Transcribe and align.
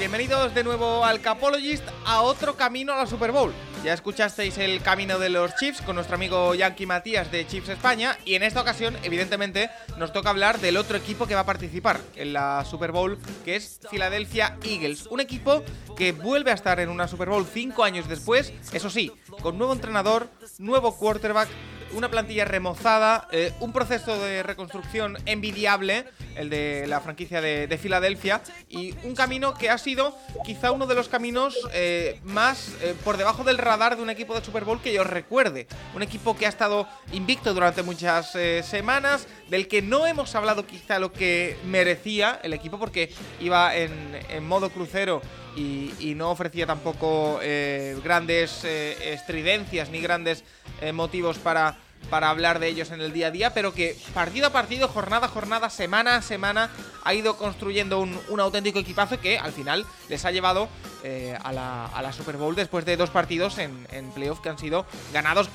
Bienvenidos 0.00 0.54
de 0.54 0.64
nuevo 0.64 1.04
al 1.04 1.20
Capologist 1.20 1.84
a 2.06 2.22
otro 2.22 2.56
camino 2.56 2.94
a 2.94 2.96
la 2.96 3.06
Super 3.06 3.32
Bowl. 3.32 3.52
Ya 3.84 3.92
escuchasteis 3.92 4.56
el 4.56 4.80
camino 4.80 5.18
de 5.18 5.28
los 5.28 5.54
Chiefs 5.56 5.82
con 5.82 5.94
nuestro 5.94 6.14
amigo 6.14 6.54
Yankee 6.54 6.86
Matías 6.86 7.30
de 7.30 7.46
Chiefs 7.46 7.68
España 7.68 8.16
y 8.24 8.34
en 8.34 8.42
esta 8.42 8.62
ocasión, 8.62 8.96
evidentemente, 9.02 9.68
nos 9.98 10.10
toca 10.14 10.30
hablar 10.30 10.58
del 10.58 10.78
otro 10.78 10.96
equipo 10.96 11.26
que 11.26 11.34
va 11.34 11.40
a 11.40 11.46
participar 11.46 12.00
en 12.16 12.32
la 12.32 12.64
Super 12.64 12.92
Bowl, 12.92 13.18
que 13.44 13.56
es 13.56 13.78
Philadelphia 13.90 14.56
Eagles. 14.64 15.06
Un 15.06 15.20
equipo 15.20 15.62
que 15.98 16.12
vuelve 16.12 16.50
a 16.50 16.54
estar 16.54 16.80
en 16.80 16.88
una 16.88 17.06
Super 17.06 17.28
Bowl 17.28 17.44
cinco 17.44 17.84
años 17.84 18.08
después, 18.08 18.54
eso 18.72 18.88
sí, 18.88 19.12
con 19.42 19.58
nuevo 19.58 19.74
entrenador, 19.74 20.30
nuevo 20.58 20.96
quarterback, 20.96 21.50
una 21.92 22.08
plantilla 22.08 22.44
remozada, 22.44 23.28
eh, 23.32 23.52
un 23.60 23.72
proceso 23.72 24.18
de 24.18 24.42
reconstrucción 24.42 25.16
envidiable, 25.26 26.04
el 26.36 26.50
de 26.50 26.86
la 26.86 27.00
franquicia 27.00 27.40
de, 27.40 27.66
de 27.66 27.78
Filadelfia, 27.78 28.42
y 28.68 28.94
un 29.04 29.14
camino 29.14 29.54
que 29.54 29.70
ha 29.70 29.78
sido 29.78 30.16
quizá 30.44 30.72
uno 30.72 30.86
de 30.86 30.94
los 30.94 31.08
caminos 31.08 31.56
eh, 31.72 32.20
más 32.24 32.74
eh, 32.82 32.94
por 33.04 33.16
debajo 33.16 33.44
del 33.44 33.58
radar 33.58 33.96
de 33.96 34.02
un 34.02 34.10
equipo 34.10 34.34
de 34.34 34.44
Super 34.44 34.64
Bowl 34.64 34.80
que 34.80 34.92
yo 34.92 35.04
recuerde. 35.04 35.66
Un 35.94 36.02
equipo 36.02 36.36
que 36.36 36.46
ha 36.46 36.48
estado 36.48 36.86
invicto 37.12 37.54
durante 37.54 37.82
muchas 37.82 38.30
semanas, 38.62 39.26
del 39.48 39.68
que 39.68 39.82
no 39.82 40.06
hemos 40.06 40.34
hablado 40.34 40.66
quizá 40.66 40.98
lo 40.98 41.12
que 41.12 41.56
merecía 41.64 42.40
el 42.42 42.52
equipo, 42.52 42.78
porque 42.78 43.12
iba 43.40 43.74
en 43.74 44.46
modo 44.46 44.70
crucero 44.70 45.22
y, 45.56 46.14
no 46.16 46.30
ofrecía 46.30 46.66
tampoco 46.66 47.38
eh, 47.42 47.98
grandes 48.04 48.64
eh, 48.64 49.14
estridencias 49.14 49.88
ni 49.90 50.00
grandes 50.00 50.44
eh, 50.80 50.92
motivos 50.92 51.38
para, 51.38 51.78
para 52.10 52.30
hablar 52.30 52.58
de 52.58 52.68
ellos 52.68 52.90
en 52.90 53.00
el 53.00 53.12
día 53.12 53.28
a 53.28 53.30
día, 53.30 53.54
pero 53.54 53.72
que 53.72 53.96
partido 54.12 54.48
a 54.48 54.50
partido, 54.50 54.88
jornada 54.88 55.26
a 55.26 55.30
jornada, 55.30 55.70
semana 55.70 56.16
a 56.16 56.22
semana, 56.22 56.70
ha 57.04 57.14
ido 57.14 57.36
construyendo 57.36 58.00
un, 58.00 58.40
auténtico 58.40 58.78
equipazo 58.78 59.18
que 59.20 59.38
al 59.38 59.52
final 59.52 59.86
les 60.08 60.24
ha 60.24 60.30
llevado 60.30 60.68
a, 61.42 61.52
la, 61.52 61.86
a 61.86 62.02
la 62.02 62.12
Super 62.12 62.36
Bowl 62.36 62.54
después 62.54 62.84
de 62.84 62.96
dos 62.96 63.10
partidos 63.10 63.58
en, 63.58 63.86
en 63.90 64.10
playoff 64.10 64.40
que 64.40 64.50
han 64.50 64.58
sido 64.58 64.84
ganados 65.12 65.48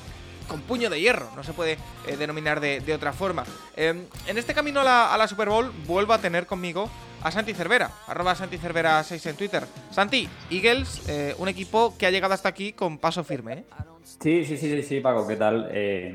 con 0.48 0.62
puño 0.62 0.90
de 0.90 1.00
hierro, 1.02 1.30
no 1.36 1.44
se 1.44 1.54
puede 1.54 1.78
denominar 2.18 2.60
de, 2.60 2.94
otra 2.94 3.14
forma. 3.14 3.44
Eh, 3.76 4.08
en 4.28 4.38
este 4.38 4.54
camino 4.54 4.82
a 4.82 4.84
la, 4.84 5.14
a 5.14 5.18
la 5.18 5.28
Super 5.28 5.50
Bowl 5.50 5.72
vuelvo 5.86 6.14
a 6.14 6.20
tener 6.20 6.46
conmigo 6.46 6.90
a 7.26 7.32
Santi 7.32 7.56
Cervera, 7.56 7.90
arroba 8.06 8.36
Santi 8.36 8.60
Cervera 8.60 9.04
6 9.04 9.26
en 9.26 9.36
Twitter. 9.36 9.64
Santi, 9.90 10.30
Eagles, 10.52 11.10
eh, 11.10 11.34
un 11.40 11.48
equipo 11.48 11.98
que 11.98 12.06
ha 12.06 12.12
llegado 12.12 12.36
hasta 12.36 12.50
aquí 12.50 12.72
con 12.72 13.00
paso 13.00 13.24
firme. 13.24 13.54
¿eh? 13.54 13.64
Sí, 14.04 14.46
sí, 14.46 14.56
sí, 14.58 14.84
sí, 14.84 15.00
Paco, 15.00 15.28
¿qué 15.28 15.36
tal? 15.36 15.68
Eh, 15.72 16.14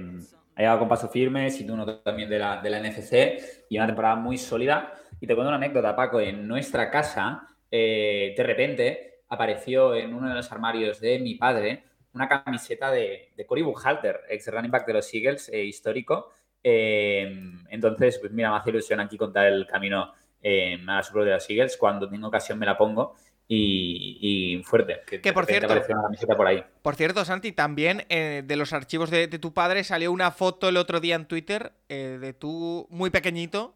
ha 0.55 0.61
llegado 0.61 0.79
con 0.79 0.89
paso 0.89 1.09
firme, 1.09 1.51
sin 1.51 1.69
uno 1.69 1.99
también 1.99 2.31
de 2.31 2.39
la, 2.39 2.63
NFC 2.63 3.67
y 3.69 3.77
una 3.77 3.89
temporada 3.89 4.15
muy 4.15 4.39
sólida. 4.39 4.93
Y 5.21 5.27
te 5.27 5.35
cuento 5.35 5.49
una 5.49 5.57
anécdota, 5.57 5.97
Paco. 5.97 6.21
En 6.21 6.47
nuestra 6.47 6.89
casa, 6.93 7.45
eh, 7.69 8.33
de 8.37 8.43
repente, 8.45 9.23
apareció 9.31 9.97
en 9.97 10.15
uno 10.15 10.29
de 10.29 10.37
los 10.37 10.53
armarios 10.53 11.01
de 11.01 11.19
mi 11.19 11.35
padre 11.35 11.87
una 12.15 12.29
camiseta 12.29 12.89
de, 12.93 13.33
de 13.37 13.47
Cory 13.47 13.63
Buchalter, 13.63 14.21
ex 14.29 14.47
running 14.47 14.71
back 14.71 14.87
de 14.87 14.93
los 14.93 15.13
Eagles, 15.13 15.51
histórico. 15.53 16.31
Entonces, 16.63 18.17
pues 18.21 18.31
mira, 18.31 18.53
me 18.53 18.59
hace 18.59 18.71
ilusión 18.71 19.01
aquí 19.01 19.17
contar 19.17 19.47
el 19.47 19.67
camino 19.67 20.13
eh, 20.43 20.79
a 20.87 20.97
la 20.97 21.03
Super 21.03 21.25
de 21.25 21.31
los 21.33 21.49
Eagles. 21.51 21.77
Cuando 21.77 22.09
tengo 22.09 22.29
ocasión 22.29 22.59
me 22.59 22.67
la 22.67 22.77
pongo 22.79 23.15
y, 23.49 24.19
y 24.59 24.63
fuerte. 24.63 25.01
Que, 25.07 25.19
de 25.19 25.33
por 25.33 25.45
cierto- 25.47 25.67
apareció 25.73 25.97
una 25.97 26.37
por 26.37 26.47
ahí. 26.47 26.65
Por 26.83 26.95
cierto, 26.95 27.25
Santi, 27.25 27.53
también 27.53 28.05
eh, 28.09 28.43
de 28.45 28.57
los 28.57 28.73
archivos 28.73 29.11
de, 29.11 29.27
de 29.27 29.39
tu 29.39 29.53
padre 29.53 29.83
salió 29.85 30.13
una 30.13 30.31
foto 30.31 30.69
el 30.69 30.77
otro 30.77 31.01
día 31.01 31.17
en 31.17 31.27
Twitter 31.27 31.73
eh, 31.89 32.19
de 32.21 32.33
tú 32.33 32.87
muy 32.91 33.11
pequeñito 33.11 33.75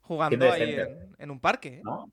jugando 0.00 0.50
ahí 0.50 0.74
en, 0.74 1.14
en 1.18 1.30
un 1.30 1.38
parque. 1.40 1.68
¿eh? 1.68 1.80
¿no? 1.84 2.10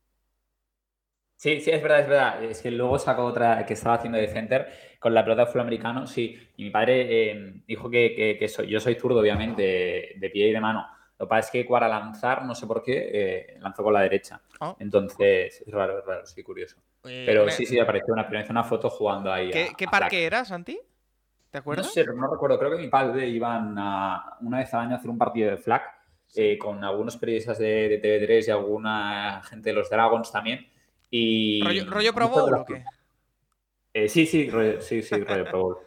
Sí, 1.35 1.61
sí, 1.61 1.69
es 1.69 1.81
verdad, 1.83 1.99
es 2.01 2.07
verdad. 2.07 2.43
Es 2.43 2.61
que 2.61 2.71
luego 2.71 2.97
sacó 2.97 3.23
otra 3.25 3.63
que 3.65 3.73
estaba 3.73 3.95
haciendo 3.95 4.17
de 4.17 4.27
center 4.27 4.67
con 4.99 5.13
la 5.13 5.23
pelota 5.23 5.45
de 5.45 5.61
americano, 5.61 6.07
sí. 6.07 6.35
Y 6.57 6.63
mi 6.65 6.69
padre 6.71 7.31
eh, 7.31 7.53
dijo 7.67 7.89
que, 7.89 8.15
que- 8.15 8.37
que 8.39 8.47
soy, 8.47 8.67
yo 8.67 8.79
soy 8.79 8.95
zurdo, 8.95 9.19
obviamente, 9.19 9.61
de, 9.61 10.13
de 10.17 10.29
pie 10.31 10.49
y 10.49 10.51
de 10.51 10.59
mano. 10.59 10.87
Lo 11.19 11.25
que 11.25 11.29
pasa 11.29 11.47
es 11.47 11.51
que 11.51 11.65
para 11.65 11.87
lanzar, 11.87 12.45
no 12.45 12.53
sé 12.53 12.67
por 12.67 12.83
qué, 12.83 13.09
eh, 13.11 13.57
lanzó 13.59 13.83
con 13.83 13.93
la 13.93 14.01
derecha. 14.01 14.39
Oh. 14.59 14.75
Entonces, 14.79 15.61
es 15.65 15.73
raro, 15.73 15.99
es 15.99 16.05
raro, 16.05 16.25
sí, 16.25 16.43
curioso. 16.43 16.77
Eh, 17.05 17.23
Pero 17.25 17.49
sí, 17.49 17.65
sí, 17.65 17.79
apareció 17.79 18.13
una, 18.13 18.23
apareció 18.23 18.51
una 18.51 18.63
foto 18.63 18.89
jugando 18.89 19.31
ahí. 19.31 19.49
¿Qué, 19.49 19.69
a- 19.71 19.73
qué 19.73 19.85
a 19.85 19.89
parque 19.91 20.25
era, 20.25 20.45
Santi? 20.45 20.75
¿Te 21.49 21.57
No 21.57 21.61
acuerdas? 21.61 21.91
sé, 21.91 22.05
no 22.05 22.31
recuerdo. 22.31 22.59
Creo 22.59 22.71
que 22.71 22.77
mi 22.77 22.87
padre 22.87 23.27
iban 23.27 23.75
a, 23.79 24.37
una 24.41 24.59
vez 24.59 24.71
al 24.73 24.81
año 24.81 24.93
a 24.93 24.97
hacer 24.97 25.09
un 25.09 25.17
partido 25.17 25.49
de 25.49 25.57
flag 25.57 25.81
eh, 26.35 26.57
con 26.57 26.83
algunos 26.83 27.17
periodistas 27.17 27.57
de, 27.57 27.89
de 27.89 27.97
TV3 27.99 28.47
y 28.47 28.51
alguna 28.51 29.41
gente 29.43 29.69
de 29.71 29.75
los 29.75 29.89
Dragons 29.89 30.31
también. 30.31 30.69
Y 31.09 31.63
¿Rollo, 31.63 31.85
rollo 31.89 32.13
Pro 32.13 32.29
Bowl 32.29 32.53
o 32.53 32.65
qué? 32.65 32.83
Sí, 34.09 34.27
sí, 34.27 34.49
rollo, 34.49 34.81
sí, 34.81 35.01
sí, 35.01 35.19
rollo 35.23 35.45
Pro 35.45 35.61
Bowl. 35.63 35.77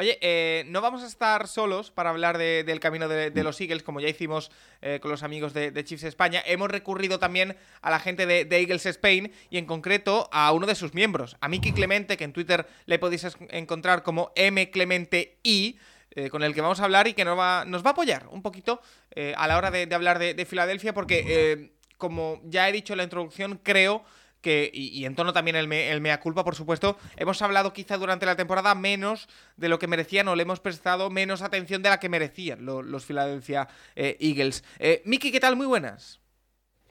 Oye, 0.00 0.16
eh, 0.22 0.64
no 0.68 0.80
vamos 0.80 1.02
a 1.02 1.06
estar 1.06 1.46
solos 1.46 1.90
para 1.90 2.08
hablar 2.08 2.38
de- 2.38 2.64
del 2.64 2.80
camino 2.80 3.06
de, 3.06 3.44
los 3.44 3.60
Eagles, 3.60 3.82
como 3.82 4.00
ya 4.00 4.08
hicimos 4.08 4.50
eh, 4.80 4.98
con 4.98 5.10
los 5.10 5.22
amigos 5.22 5.52
de, 5.52 5.72
de 5.72 5.84
Chiefs 5.84 6.04
España. 6.04 6.42
Hemos 6.46 6.70
recurrido 6.70 7.18
también 7.18 7.54
a 7.82 7.90
la 7.90 8.00
gente 8.00 8.24
de, 8.24 8.46
Eagles 8.50 8.86
Spain 8.86 9.30
y 9.50 9.58
en 9.58 9.66
concreto 9.66 10.30
a 10.32 10.52
uno 10.52 10.66
de 10.66 10.74
sus 10.74 10.94
miembros, 10.94 11.36
a 11.42 11.48
Miki 11.50 11.72
Clemente, 11.72 12.16
que 12.16 12.24
en 12.24 12.32
Twitter 12.32 12.66
le 12.86 12.98
podéis 12.98 13.26
encontrar 13.50 14.02
como 14.02 14.32
mclementei, 14.34 15.78
eh, 16.12 16.30
con 16.30 16.44
el 16.44 16.54
que 16.54 16.62
vamos 16.62 16.80
a 16.80 16.84
hablar 16.84 17.06
y 17.06 17.12
que 17.12 17.26
nos 17.26 17.38
va, 17.38 17.66
nos 17.66 17.84
va 17.84 17.90
a 17.90 17.92
apoyar 17.92 18.26
un 18.30 18.40
poquito 18.40 18.80
a 19.36 19.46
la 19.46 19.58
hora 19.58 19.70
de, 19.70 19.86
hablar 19.94 20.18
de, 20.18 20.32
de 20.32 20.46
Filadelfia, 20.46 20.94
porque 20.94 21.72
como 21.98 22.40
ya 22.44 22.66
he 22.66 22.72
dicho 22.72 22.94
en 22.94 22.96
la 22.96 23.04
introducción, 23.04 23.60
creo 23.62 24.02
que, 24.40 24.70
y, 24.72 24.88
y 24.88 25.04
en 25.04 25.14
tono 25.14 25.32
también 25.32 25.56
el, 25.56 25.68
me- 25.68 25.90
el 25.90 26.00
mea 26.00 26.20
culpa, 26.20 26.44
por 26.44 26.54
supuesto, 26.54 26.96
hemos 27.16 27.40
hablado 27.42 27.72
quizá 27.72 27.96
durante 27.98 28.26
la 28.26 28.36
temporada 28.36 28.74
menos 28.74 29.28
de 29.56 29.68
lo 29.68 29.78
que 29.78 29.86
merecían 29.86 30.28
o 30.28 30.36
le 30.36 30.42
hemos 30.42 30.60
prestado 30.60 31.10
menos 31.10 31.42
atención 31.42 31.82
de 31.82 31.90
la 31.90 32.00
que 32.00 32.08
merecían 32.08 32.64
lo- 32.64 32.82
los 32.82 33.04
Philadelphia 33.04 33.68
eh, 33.96 34.16
Eagles. 34.20 34.64
Eh, 34.78 35.02
Miki, 35.04 35.30
¿qué 35.32 35.40
tal? 35.40 35.56
Muy 35.56 35.66
buenas. 35.66 36.20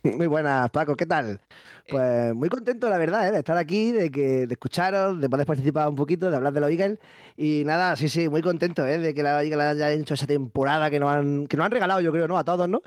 Muy 0.03 0.27
buenas, 0.27 0.69
Paco, 0.69 0.95
¿qué 0.95 1.05
tal? 1.05 1.41
Pues 1.89 2.33
muy 2.35 2.49
contento, 2.49 2.87
la 2.87 2.97
verdad, 2.99 3.27
¿eh? 3.27 3.31
de 3.31 3.39
estar 3.39 3.57
aquí, 3.57 3.91
de 3.91 4.11
que 4.11 4.45
de 4.47 4.53
escucharos, 4.53 5.19
de 5.19 5.27
poder 5.27 5.45
participar 5.47 5.89
un 5.89 5.95
poquito, 5.95 6.29
de 6.29 6.37
hablar 6.37 6.53
de 6.53 6.59
los 6.61 6.69
Eagles. 6.69 6.99
Y 7.35 7.63
nada, 7.65 7.95
sí, 7.95 8.07
sí, 8.09 8.29
muy 8.29 8.41
contento, 8.43 8.85
¿eh? 8.85 8.99
de 8.99 9.13
que 9.13 9.23
los 9.23 9.31
Eagles 9.31 9.59
hayan 9.59 9.91
hecho 9.99 10.13
esa 10.13 10.27
temporada 10.27 10.89
que 10.91 10.99
nos 10.99 11.09
han, 11.11 11.47
que 11.47 11.57
nos 11.57 11.65
han 11.65 11.71
regalado, 11.71 11.99
yo 11.99 12.11
creo, 12.11 12.27
¿no? 12.27 12.37
A 12.37 12.43
todos, 12.43 12.69
¿no? 12.69 12.81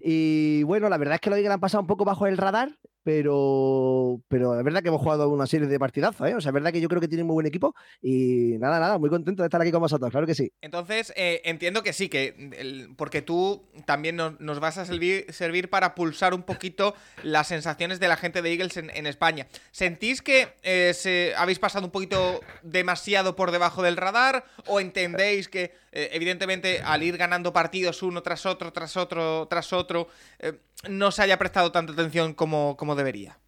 Y 0.00 0.62
bueno, 0.64 0.88
la 0.88 0.96
verdad 0.96 1.16
es 1.16 1.20
que 1.20 1.28
los 1.30 1.36
Eagles 1.38 1.52
han 1.54 1.60
pasado 1.60 1.82
un 1.82 1.86
poco 1.86 2.04
bajo 2.06 2.26
el 2.26 2.36
radar, 2.38 2.70
pero, 3.06 4.20
pero 4.26 4.58
es 4.58 4.64
verdad 4.64 4.82
que 4.82 4.88
hemos 4.88 5.00
jugado 5.00 5.28
una 5.28 5.46
serie 5.46 5.68
de 5.68 5.78
partidazos, 5.78 6.28
¿eh? 6.28 6.34
O 6.34 6.40
sea, 6.40 6.48
es 6.48 6.52
verdad 6.54 6.72
que 6.72 6.80
yo 6.80 6.88
creo 6.88 7.00
que 7.00 7.06
tienen 7.06 7.24
muy 7.24 7.34
buen 7.34 7.46
equipo. 7.46 7.72
Y 8.02 8.58
nada, 8.58 8.80
nada, 8.80 8.98
muy 8.98 9.08
contento 9.08 9.44
de 9.44 9.46
estar 9.46 9.62
aquí 9.62 9.70
con 9.70 9.80
vosotros, 9.80 10.10
claro 10.10 10.26
que 10.26 10.34
sí. 10.34 10.50
Entonces, 10.60 11.12
eh, 11.14 11.40
entiendo 11.44 11.84
que 11.84 11.92
sí, 11.92 12.08
que 12.08 12.88
porque 12.96 13.22
tú 13.22 13.64
también 13.84 14.16
nos, 14.16 14.58
vas 14.58 14.78
a 14.78 14.84
servir, 14.86 15.70
para 15.70 15.94
pulsar 15.94 16.34
un 16.34 16.42
poquito 16.42 16.96
las 17.22 17.46
sensaciones 17.46 18.00
de 18.00 18.08
la 18.08 18.16
gente 18.16 18.42
de 18.42 18.50
Eagles 18.50 18.76
en, 18.76 19.06
España. 19.06 19.46
¿Sentís 19.70 20.20
que 20.20 20.48
eh, 20.64 21.32
habéis 21.36 21.60
pasado 21.60 21.86
un 21.86 21.92
poquito 21.92 22.40
demasiado 22.64 23.36
por 23.36 23.52
debajo 23.52 23.84
del 23.84 23.96
radar? 23.96 24.46
¿O 24.66 24.80
entendéis 24.80 25.48
que, 25.48 25.74
eh, 25.92 26.08
evidentemente, 26.10 26.80
al 26.84 27.04
ir 27.04 27.16
ganando 27.16 27.52
partidos 27.52 28.02
uno 28.02 28.24
tras 28.24 28.46
otro, 28.46 28.72
tras 28.72 28.96
otro, 28.96 29.46
tras 29.48 29.72
otro, 29.72 30.08
no 30.88 31.10
se 31.10 31.22
haya 31.22 31.38
prestado 31.38 31.72
tanta 31.72 31.92
atención 31.92 32.34
como, 32.34 32.76
como 32.76 32.94
debería? 32.94 33.38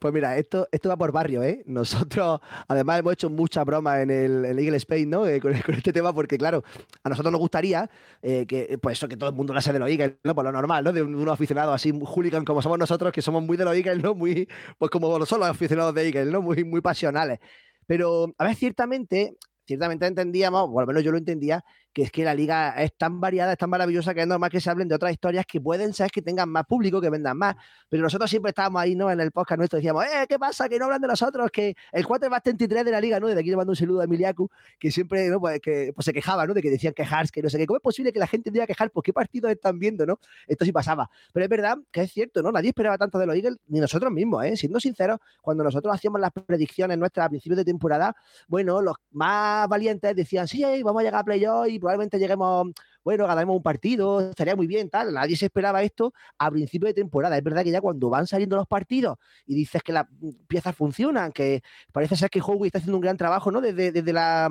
Pues 0.00 0.14
mira, 0.14 0.38
esto, 0.38 0.68
esto 0.70 0.88
va 0.88 0.96
por 0.96 1.10
barrio, 1.12 1.42
¿eh? 1.42 1.62
Nosotros, 1.66 2.40
además, 2.68 3.00
hemos 3.00 3.14
hecho 3.14 3.28
mucha 3.28 3.64
broma 3.64 4.02
en 4.02 4.10
el, 4.10 4.44
en 4.44 4.58
Eagle 4.58 4.76
Spain, 4.76 5.10
¿no? 5.10 5.26
Eh, 5.26 5.40
con, 5.40 5.52
este 5.54 5.92
tema, 5.92 6.12
porque, 6.12 6.38
claro, 6.38 6.62
a 7.02 7.08
nosotros 7.08 7.32
nos 7.32 7.40
gustaría 7.40 7.90
eh, 8.22 8.46
que, 8.46 8.78
pues 8.80 8.98
eso, 8.98 9.08
que 9.08 9.16
todo 9.16 9.30
el 9.30 9.34
mundo 9.36 9.58
sea 9.60 9.72
de 9.72 9.78
los 9.80 9.90
Eagles, 9.90 10.14
¿no? 10.22 10.34
Por 10.34 10.44
lo 10.44 10.52
normal, 10.52 10.84
¿no? 10.84 10.92
De 10.92 11.02
un- 11.02 11.14
unos 11.14 11.34
aficionados 11.34 11.74
así, 11.74 11.90
hooligan 11.92 12.44
como 12.44 12.62
somos 12.62 12.78
nosotros, 12.78 13.12
que 13.12 13.22
somos 13.22 13.42
muy 13.42 13.56
de 13.56 13.64
los 13.64 13.74
Eagles, 13.76 14.02
¿no? 14.02 14.14
Muy, 14.14 14.48
pues 14.78 14.90
como 14.90 15.24
son 15.26 15.40
los 15.40 15.48
aficionados 15.48 15.94
de 15.94 16.06
Eagles, 16.06 16.26
¿no? 16.28 16.40
Muy, 16.42 16.64
muy 16.64 16.80
pasionales. 16.80 17.38
Pero, 17.86 18.32
a 18.38 18.44
ver, 18.44 18.54
ciertamente, 18.56 19.36
ciertamente 19.66 20.06
entendíamos, 20.06 20.68
o 20.72 20.80
al 20.80 20.86
menos 20.86 21.02
yo 21.02 21.10
lo 21.12 21.18
entendía, 21.18 21.64
que 21.94 22.02
es 22.02 22.10
que 22.10 22.24
la 22.24 22.34
liga 22.34 22.70
es 22.82 22.92
tan 22.96 23.20
variada, 23.20 23.52
es 23.52 23.58
tan 23.58 23.70
maravillosa 23.70 24.12
que 24.12 24.22
es 24.22 24.26
normal 24.26 24.50
que 24.50 24.60
se 24.60 24.68
hablen 24.68 24.88
de 24.88 24.96
otras 24.96 25.12
historias 25.12 25.46
que 25.46 25.60
pueden 25.60 25.94
ser 25.94 26.10
que 26.10 26.20
tengan 26.20 26.48
más 26.48 26.66
público, 26.66 27.00
que 27.00 27.08
vendan 27.08 27.38
más. 27.38 27.54
Pero 27.88 28.02
nosotros 28.02 28.28
siempre 28.28 28.50
estábamos 28.50 28.82
ahí, 28.82 28.96
¿no? 28.96 29.10
En 29.10 29.20
el 29.20 29.30
podcast 29.30 29.58
nuestro 29.58 29.76
decíamos, 29.76 30.04
eh, 30.04 30.26
¿qué 30.28 30.36
pasa? 30.36 30.68
Que 30.68 30.76
no 30.76 30.86
hablan 30.86 31.00
de 31.00 31.06
nosotros, 31.06 31.48
que 31.52 31.76
el 31.92 32.04
4 32.04 32.28
va 32.28 32.40
33 32.40 32.84
de 32.84 32.90
la 32.90 33.00
liga, 33.00 33.20
¿no? 33.20 33.28
Desde 33.28 33.40
aquí 33.40 33.50
le 33.50 33.56
mando 33.56 33.70
un 33.70 33.76
saludo 33.76 34.00
a 34.00 34.04
Emiliaku, 34.04 34.50
que 34.78 34.90
siempre, 34.90 35.28
¿no? 35.28 35.38
Pues, 35.38 35.60
que, 35.60 35.92
pues 35.94 36.04
se 36.04 36.12
quejaba, 36.12 36.44
¿no? 36.48 36.52
De 36.52 36.60
que 36.60 36.70
decían 36.70 36.94
quejarse, 36.94 37.30
que 37.32 37.42
no 37.42 37.48
sé 37.48 37.58
qué. 37.58 37.66
¿Cómo 37.66 37.76
es 37.76 37.82
posible 37.82 38.12
que 38.12 38.18
la 38.18 38.26
gente 38.26 38.50
diga 38.50 38.66
quejar? 38.66 38.90
¿Por 38.90 39.04
qué 39.04 39.12
partidos 39.12 39.52
están 39.52 39.78
viendo, 39.78 40.04
no? 40.04 40.18
Esto 40.48 40.64
sí 40.64 40.72
pasaba. 40.72 41.08
Pero 41.32 41.44
es 41.44 41.50
verdad 41.50 41.78
que 41.92 42.02
es 42.02 42.12
cierto, 42.12 42.42
¿no? 42.42 42.50
Nadie 42.50 42.70
esperaba 42.70 42.98
tanto 42.98 43.20
de 43.20 43.26
los 43.26 43.36
Eagles, 43.36 43.58
ni 43.68 43.78
nosotros 43.78 44.10
mismos, 44.10 44.44
¿eh? 44.44 44.56
Siendo 44.56 44.80
sinceros, 44.80 45.18
cuando 45.40 45.62
nosotros 45.62 45.94
hacíamos 45.94 46.20
las 46.20 46.32
predicciones 46.32 46.98
nuestras 46.98 47.26
a 47.26 47.28
principios 47.28 47.58
de 47.58 47.64
temporada, 47.64 48.16
bueno, 48.48 48.82
los 48.82 48.96
más 49.12 49.68
valientes 49.68 50.16
decían, 50.16 50.48
sí, 50.48 50.64
vamos 50.82 51.00
a 51.00 51.04
llegar 51.04 51.20
a 51.20 51.24
playoff 51.24 51.68
y 51.68 51.78
probablemente 51.84 52.18
lleguemos 52.18 52.68
bueno, 53.04 53.26
ganaremos 53.26 53.56
un 53.56 53.62
partido, 53.62 54.30
estaría 54.30 54.56
muy 54.56 54.66
bien, 54.66 54.88
tal. 54.88 55.12
Nadie 55.12 55.36
se 55.36 55.44
esperaba 55.46 55.82
esto 55.82 56.14
a 56.38 56.50
principio 56.50 56.86
de 56.88 56.94
temporada. 56.94 57.36
Es 57.36 57.44
verdad 57.44 57.62
que 57.62 57.70
ya 57.70 57.82
cuando 57.82 58.08
van 58.08 58.26
saliendo 58.26 58.56
los 58.56 58.66
partidos 58.66 59.18
y 59.46 59.54
dices 59.54 59.82
que 59.82 59.92
las 59.92 60.06
piezas 60.48 60.74
funcionan, 60.74 61.30
que 61.30 61.62
parece 61.92 62.16
ser 62.16 62.30
que 62.30 62.40
Howie 62.40 62.68
está 62.68 62.78
haciendo 62.78 62.96
un 62.96 63.02
gran 63.02 63.18
trabajo, 63.18 63.50
¿no? 63.50 63.60
Desde, 63.60 63.92
desde 63.92 64.12
la 64.12 64.48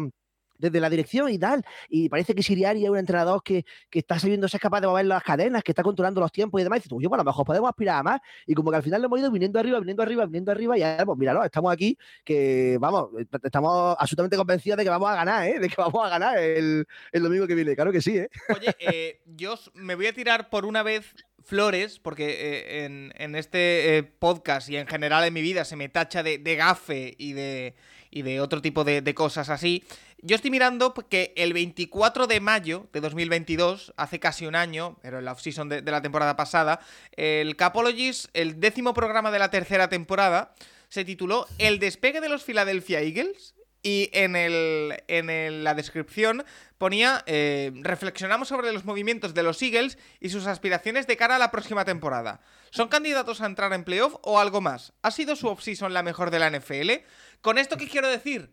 desde 0.64 0.80
la 0.80 0.90
dirección 0.90 1.30
y 1.30 1.38
tal. 1.38 1.64
Y 1.90 2.10
parece 2.10 2.34
que 2.34 2.42
Siriani 2.42 2.84
es 2.84 2.90
un 2.90 2.98
entrenador 2.98 3.44
que, 3.44 3.66
que 3.90 4.00
está 4.00 4.18
sabiendo 4.18 4.48
ser 4.48 4.60
capaz 4.60 4.82
de 4.82 4.88
mover 4.88 5.06
las 5.06 5.22
cadenas, 5.24 5.64
que 5.64 5.72
está 5.72 5.84
controlando 5.84 6.22
los 6.22 6.32
tiempos 6.32 6.60
y 6.60 6.64
demás. 6.64 6.78
Y 6.78 6.80
dices, 6.84 6.98
yo, 7.00 7.10
bueno, 7.10 7.22
a 7.22 7.26
lo 7.26 7.32
mejor 7.32 7.46
podemos 7.46 7.70
aspirar 7.70 8.00
a 8.00 8.04
más. 8.04 8.22
Y 8.48 8.54
como 8.54 8.72
que 8.72 8.78
al 8.78 8.84
final 8.84 9.02
lo 9.02 9.08
hemos 9.08 9.20
ido 9.20 9.32
viniendo 9.32 9.60
arriba, 9.60 9.80
viniendo 9.80 10.04
arriba, 10.04 10.26
viniendo 10.26 10.52
arriba. 10.52 10.78
Y 10.78 10.84
ahora, 10.84 11.06
pues 11.06 11.20
míralo, 11.20 11.44
estamos 11.44 11.72
aquí, 11.72 11.98
que 12.24 12.78
vamos, 12.80 13.10
estamos 13.44 13.96
absolutamente 14.00 14.38
convencidos 14.38 14.78
de 14.78 14.84
que 14.84 14.90
vamos 14.90 15.10
a 15.10 15.16
ganar, 15.16 15.48
¿eh? 15.48 15.60
De 15.60 15.68
que 15.70 15.76
vamos 15.78 16.06
a 16.06 16.10
ganar 16.10 16.38
el, 16.38 16.86
el 17.12 17.24
domingo 17.24 17.46
que 17.46 17.56
viene. 17.56 17.76
Claro 17.76 17.92
que 17.92 18.02
sí, 18.02 18.18
¿eh? 18.18 18.30
Oye, 18.56 18.76
eh, 18.80 19.22
yo 19.26 19.56
me 19.76 19.96
voy 19.96 20.08
a 20.08 20.14
tirar 20.14 20.50
por 20.50 20.66
una 20.66 20.84
vez 20.84 21.14
flores, 21.44 22.00
porque 22.00 22.30
eh, 22.30 22.86
en, 22.86 23.14
en, 23.18 23.36
este 23.36 23.98
eh, 23.98 24.04
podcast 24.04 24.70
y 24.70 24.78
en 24.78 24.88
general 24.88 25.26
en 25.26 25.34
mi 25.34 25.42
vida 25.42 25.66
se 25.66 25.76
me 25.76 25.90
tacha 25.90 26.24
de, 26.24 26.38
de 26.38 26.56
gafe 26.56 27.16
y 27.18 27.34
de, 27.34 27.76
y 28.14 28.22
de 28.22 28.40
otro 28.42 28.62
tipo 28.62 28.84
de, 28.84 29.02
de, 29.02 29.16
cosas 29.16 29.50
así. 29.50 29.84
Yo 30.22 30.36
estoy 30.36 30.52
mirando 30.52 30.94
que 30.94 31.34
el 31.36 31.52
24 31.52 32.28
de 32.28 32.40
mayo 32.40 32.88
de 32.94 33.02
2022, 33.02 33.94
hace 33.98 34.20
casi 34.20 34.46
un 34.46 34.56
año, 34.56 34.98
pero 35.02 35.20
en 35.20 35.26
la 35.26 35.32
off-season 35.32 35.68
de, 35.68 35.82
la 35.82 36.02
temporada 36.02 36.36
pasada, 36.36 36.80
el 37.18 37.56
Capologies, 37.56 38.30
el 38.34 38.60
décimo 38.60 38.94
programa 38.94 39.32
de 39.32 39.40
la 39.40 39.50
tercera 39.50 39.90
temporada, 39.90 40.54
se 40.90 41.04
tituló 41.04 41.48
El 41.58 41.80
despegue 41.80 42.22
de 42.22 42.30
los 42.30 42.44
Philadelphia 42.44 43.02
Eagles. 43.02 43.56
Y 43.86 44.10
en, 44.14 44.38
el, 44.38 45.04
en 45.10 45.66
la 45.66 45.74
descripción 45.74 46.46
ponía, 46.78 47.22
eh, 47.26 47.70
reflexionamos 47.82 48.48
sobre 48.48 48.72
los 48.72 48.86
movimientos 48.86 49.34
de 49.34 49.44
los 49.44 49.62
Eagles 49.62 49.98
y 50.22 50.30
sus 50.30 50.48
aspiraciones 50.48 51.06
de 51.06 51.18
cara 51.18 51.36
a 51.36 51.40
la 51.40 51.52
próxima 51.52 51.84
temporada. 51.84 52.40
¿Son 52.70 52.88
candidatos 52.88 53.42
a 53.42 53.46
entrar 53.46 53.74
en 53.74 53.84
playoff 53.84 54.16
o 54.22 54.40
algo 54.40 54.62
más? 54.62 54.94
¿Ha 55.02 55.12
sido 55.12 55.36
su 55.36 55.50
offseason 55.50 55.94
la 55.94 56.02
mejor 56.02 56.32
de 56.32 56.40
la 56.40 56.50
NFL? 56.50 57.04
¿Con 57.44 57.58
esto 57.58 57.78
qué 57.78 57.88
quiero 57.88 58.08
decir? 58.08 58.50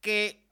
Que 0.00 0.42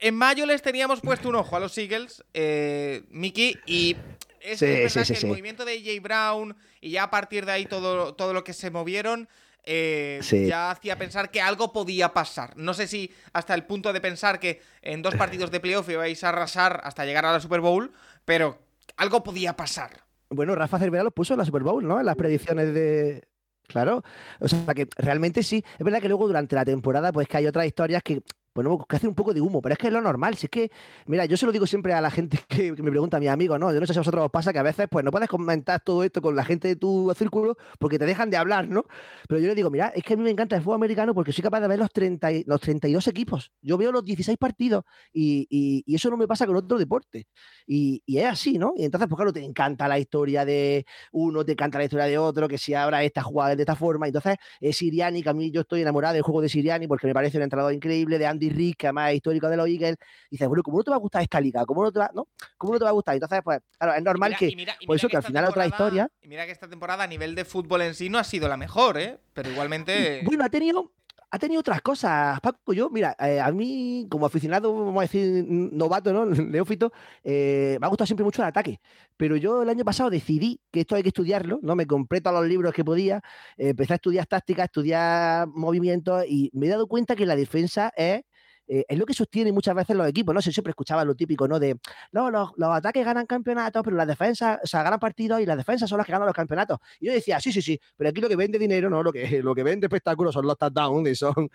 en 0.00 0.16
mayo 0.16 0.44
les 0.46 0.62
teníamos 0.62 1.00
puesto 1.00 1.28
un 1.28 1.36
ojo 1.36 1.56
a 1.56 1.60
los 1.60 1.78
Eagles, 1.78 2.24
eh, 2.34 3.04
Mickey, 3.08 3.56
y 3.66 3.96
es, 4.40 4.58
Sí, 4.58 4.66
es 4.66 4.94
verdad 4.94 5.04
sí, 5.06 5.14
sí, 5.14 5.20
que 5.20 5.26
el 5.26 5.30
movimiento 5.30 5.64
de 5.64 5.78
J. 5.78 6.02
Brown 6.02 6.56
y 6.80 6.90
ya 6.90 7.04
a 7.04 7.10
partir 7.10 7.46
de 7.46 7.52
ahí 7.52 7.66
todo, 7.66 8.14
todo 8.14 8.34
lo 8.34 8.42
que 8.42 8.52
se 8.52 8.70
movieron 8.70 9.28
eh, 9.64 10.20
ya 10.48 10.72
hacía 10.72 10.98
pensar 10.98 11.30
que 11.30 11.40
algo 11.40 11.72
podía 11.72 12.12
pasar. 12.12 12.56
No 12.56 12.74
sé 12.74 12.88
si 12.88 13.10
hasta 13.32 13.54
el 13.54 13.64
punto 13.64 13.92
de 13.92 14.00
pensar 14.00 14.40
que 14.40 14.60
en 14.82 15.00
dos 15.00 15.14
partidos 15.14 15.52
de 15.52 15.60
playoff 15.60 15.88
ibais 15.88 16.24
a 16.24 16.30
arrasar 16.30 16.80
hasta 16.82 17.06
llegar 17.06 17.24
a 17.26 17.32
la 17.32 17.40
Super 17.40 17.60
Bowl, 17.60 17.92
pero 18.24 18.58
algo 18.96 19.22
podía 19.22 19.56
pasar. 19.56 20.02
Bueno, 20.30 20.56
Rafa 20.56 20.80
Cervera 20.80 21.04
lo 21.04 21.12
puso 21.12 21.34
en 21.34 21.38
la 21.38 21.44
Super 21.44 21.62
Bowl, 21.62 21.86
¿no? 21.86 22.00
En 22.00 22.06
las 22.06 22.16
predicciones 22.16 22.74
de. 22.74 23.22
Claro. 23.68 24.02
O 24.40 24.48
sea, 24.48 24.74
que 24.74 24.88
realmente 24.96 25.42
sí. 25.42 25.64
Es 25.78 25.84
verdad 25.84 26.00
que 26.00 26.08
luego 26.08 26.26
durante 26.26 26.54
la 26.54 26.64
temporada, 26.64 27.12
pues 27.12 27.28
que 27.28 27.36
hay 27.38 27.46
otras 27.46 27.66
historias 27.66 28.02
que. 28.02 28.22
Bueno, 28.54 28.78
que 28.88 28.96
hacen 28.96 29.08
un 29.08 29.14
poco 29.16 29.34
de 29.34 29.40
humo, 29.40 29.60
pero 29.60 29.72
es 29.72 29.78
que 29.78 29.88
es 29.88 29.92
lo 29.92 30.00
normal. 30.00 30.36
Si 30.36 30.46
es 30.46 30.50
que, 30.50 30.70
mira, 31.06 31.24
yo 31.24 31.36
se 31.36 31.44
lo 31.44 31.50
digo 31.52 31.66
siempre 31.66 31.92
a 31.92 32.00
la 32.00 32.10
gente 32.10 32.38
que, 32.48 32.70
me 32.72 32.90
pregunta, 32.90 33.16
a 33.16 33.20
mis 33.20 33.28
amigos, 33.28 33.58
¿no? 33.58 33.72
Yo 33.72 33.80
no 33.80 33.86
sé 33.86 33.92
si 33.92 33.98
a 33.98 34.02
vosotros 34.02 34.24
os 34.26 34.30
pasa 34.30 34.52
que 34.52 34.58
a 34.60 34.62
veces, 34.62 34.86
pues 34.90 35.04
no 35.04 35.10
puedes 35.10 35.28
comentar 35.28 35.80
todo 35.80 36.04
esto 36.04 36.22
con 36.22 36.36
la 36.36 36.44
gente 36.44 36.68
de 36.68 36.76
tu 36.76 37.12
círculo 37.16 37.56
porque 37.80 37.98
te 37.98 38.06
dejan 38.06 38.30
de 38.30 38.36
hablar, 38.36 38.68
¿no? 38.68 38.84
Pero 39.28 39.40
yo 39.40 39.48
le 39.48 39.54
digo, 39.56 39.70
mira, 39.70 39.88
es 39.88 40.04
que 40.04 40.14
a 40.14 40.16
mí 40.16 40.22
me 40.22 40.30
encanta 40.30 40.54
el 40.56 40.62
fútbol 40.62 40.76
americano 40.76 41.14
porque 41.14 41.32
soy 41.32 41.42
capaz 41.42 41.60
de 41.60 41.68
ver 41.68 41.78
los, 41.80 41.90
30, 41.92 42.30
y- 42.32 42.44
los 42.46 42.60
32 42.60 43.08
equipos. 43.08 43.50
Yo 43.60 43.76
veo 43.76 43.90
los 43.92 44.04
16 44.04 44.38
partidos 44.38 44.84
y, 45.12 45.46
y- 45.50 45.82
y 45.86 45.94
eso 45.96 46.08
no 46.10 46.16
me 46.16 46.26
pasa 46.28 46.46
con 46.46 46.56
otro 46.56 46.78
deporte. 46.78 47.26
Y, 47.66 48.02
y 48.06 48.18
es 48.18 48.26
así, 48.26 48.58
¿no? 48.58 48.72
Y 48.76 48.84
entonces, 48.84 49.08
pues 49.08 49.16
claro, 49.16 49.32
te 49.32 49.42
encanta 49.44 49.88
la 49.88 49.98
historia 49.98 50.44
de 50.44 50.84
uno, 51.12 51.44
te 51.44 51.52
encanta 51.52 51.78
la 51.78 51.84
historia 51.84 52.06
de 52.06 52.18
otro, 52.18 52.48
que 52.48 52.58
si 52.58 52.74
ahora 52.74 53.02
esta 53.04 53.22
jugada 53.22 53.56
de 53.56 53.62
esta 53.62 53.76
forma. 53.76 54.06
Entonces, 54.06 54.36
es 54.60 54.76
Siriani, 54.76 55.22
que 55.22 55.28
a 55.30 55.34
mí 55.34 55.50
yo 55.50 55.62
estoy 55.62 55.82
enamorado 55.82 56.14
del 56.14 56.22
juego 56.22 56.40
de 56.42 56.48
Siriani 56.48 56.86
porque 56.86 57.06
me 57.06 57.14
parece 57.14 57.36
un 57.38 57.44
entrenador 57.44 57.72
increíble, 57.72 58.18
de 58.18 58.26
Andy 58.26 58.43
Rick, 58.50 58.76
que 58.78 58.86
además 58.88 59.10
es 59.10 59.16
histórico 59.16 59.48
de 59.48 59.56
los 59.56 59.68
Eagles. 59.68 59.96
Dices, 60.30 60.46
bueno, 60.48 60.62
¿cómo 60.62 60.78
no 60.78 60.84
te 60.84 60.90
va 60.90 60.96
a 60.96 61.00
gustar 61.00 61.22
esta 61.22 61.40
liga? 61.40 61.64
¿Cómo 61.64 61.82
no 61.82 61.92
te 61.92 61.98
va, 61.98 62.10
no? 62.14 62.28
¿Cómo 62.56 62.72
no 62.72 62.78
te 62.78 62.84
va 62.84 62.90
a 62.90 62.94
gustar? 62.94 63.14
Entonces, 63.14 63.40
pues, 63.44 63.58
claro, 63.78 63.94
es 63.94 64.02
normal 64.02 64.30
mira- 64.30 64.38
que. 64.38 64.48
y 64.48 64.56
mira- 64.56 64.76
y 64.80 64.86
por 64.86 64.96
eso 64.96 65.08
que 65.08 65.16
al 65.16 65.22
final 65.22 65.44
otra 65.46 65.66
historia. 65.66 66.08
Y 66.20 66.28
mira 66.28 66.46
que 66.46 66.52
esta 66.52 66.68
temporada 66.68 67.04
a 67.04 67.06
nivel 67.06 67.34
de 67.34 67.44
fútbol 67.44 67.82
en 67.82 67.94
sí 67.94 68.08
no 68.08 68.18
ha 68.18 68.24
sido 68.24 68.48
la 68.48 68.56
mejor, 68.56 68.98
¿eh? 68.98 69.18
Pero 69.32 69.50
igualmente. 69.50 70.22
Bueno, 70.24 70.44
ha 70.44 70.48
tenido, 70.48 70.92
ha 71.30 71.38
tenido 71.38 71.60
otras 71.60 71.80
cosas, 71.82 72.40
Paco. 72.40 72.72
Yo, 72.72 72.90
mira, 72.90 73.16
eh, 73.18 73.40
a 73.40 73.50
mí, 73.50 74.06
como 74.08 74.26
aficionado, 74.26 74.72
vamos 74.72 74.98
a 74.98 75.02
decir, 75.02 75.44
novato, 75.48 76.12
¿no? 76.12 76.24
Neófito, 76.48 76.92
eh, 77.24 77.76
me 77.80 77.86
ha 77.86 77.88
gustado 77.88 78.06
siempre 78.06 78.24
mucho 78.24 78.40
el 78.42 78.48
ataque. 78.48 78.80
Pero 79.16 79.36
yo 79.36 79.62
el 79.62 79.68
año 79.68 79.84
pasado 79.84 80.10
decidí 80.10 80.60
que 80.72 80.80
esto 80.80 80.94
hay 80.96 81.02
que 81.02 81.08
estudiarlo, 81.08 81.58
¿no? 81.62 81.74
Me 81.76 81.86
compré 81.86 82.20
todos 82.20 82.40
los 82.40 82.48
libros 82.48 82.72
que 82.72 82.84
podía, 82.84 83.16
eh, 83.56 83.70
empecé 83.70 83.94
a 83.94 83.96
estudiar 83.96 84.26
táctica, 84.26 84.62
a 84.62 84.64
estudiar 84.66 85.46
movimientos 85.48 86.24
y 86.28 86.50
me 86.52 86.66
he 86.66 86.68
dado 86.70 86.86
cuenta 86.86 87.14
que 87.16 87.26
la 87.26 87.36
defensa 87.36 87.92
es. 87.96 88.22
Eh, 88.66 88.84
es 88.88 88.98
lo 88.98 89.06
que 89.06 89.14
sostiene 89.14 89.52
muchas 89.52 89.74
veces 89.74 89.96
los 89.96 90.08
equipos, 90.08 90.34
¿no? 90.34 90.40
Se 90.40 90.52
siempre 90.52 90.70
escuchaba 90.70 91.04
lo 91.04 91.14
típico, 91.14 91.46
¿no? 91.46 91.58
De, 91.58 91.78
no, 92.12 92.30
los, 92.30 92.50
los 92.56 92.70
ataques 92.70 93.04
ganan 93.04 93.26
campeonatos, 93.26 93.82
pero 93.82 93.96
las 93.96 94.06
defensas, 94.06 94.58
o 94.62 94.66
sea, 94.66 94.82
ganan 94.82 95.00
partidos 95.00 95.40
y 95.40 95.46
las 95.46 95.56
defensas 95.56 95.88
son 95.88 95.98
las 95.98 96.06
que 96.06 96.12
ganan 96.12 96.26
los 96.26 96.34
campeonatos. 96.34 96.78
Y 97.00 97.06
yo 97.06 97.12
decía, 97.12 97.40
sí, 97.40 97.52
sí, 97.52 97.62
sí, 97.62 97.80
pero 97.96 98.10
aquí 98.10 98.20
lo 98.20 98.28
que 98.28 98.36
vende 98.36 98.58
dinero, 98.58 98.88
no, 98.88 99.02
lo 99.02 99.12
que, 99.12 99.24
lo 99.42 99.54
que 99.54 99.62
vende 99.62 99.86
espectáculos 99.86 100.34
son 100.34 100.46
los 100.46 100.56
touchdowns 100.56 101.08
y 101.08 101.14
son... 101.14 101.50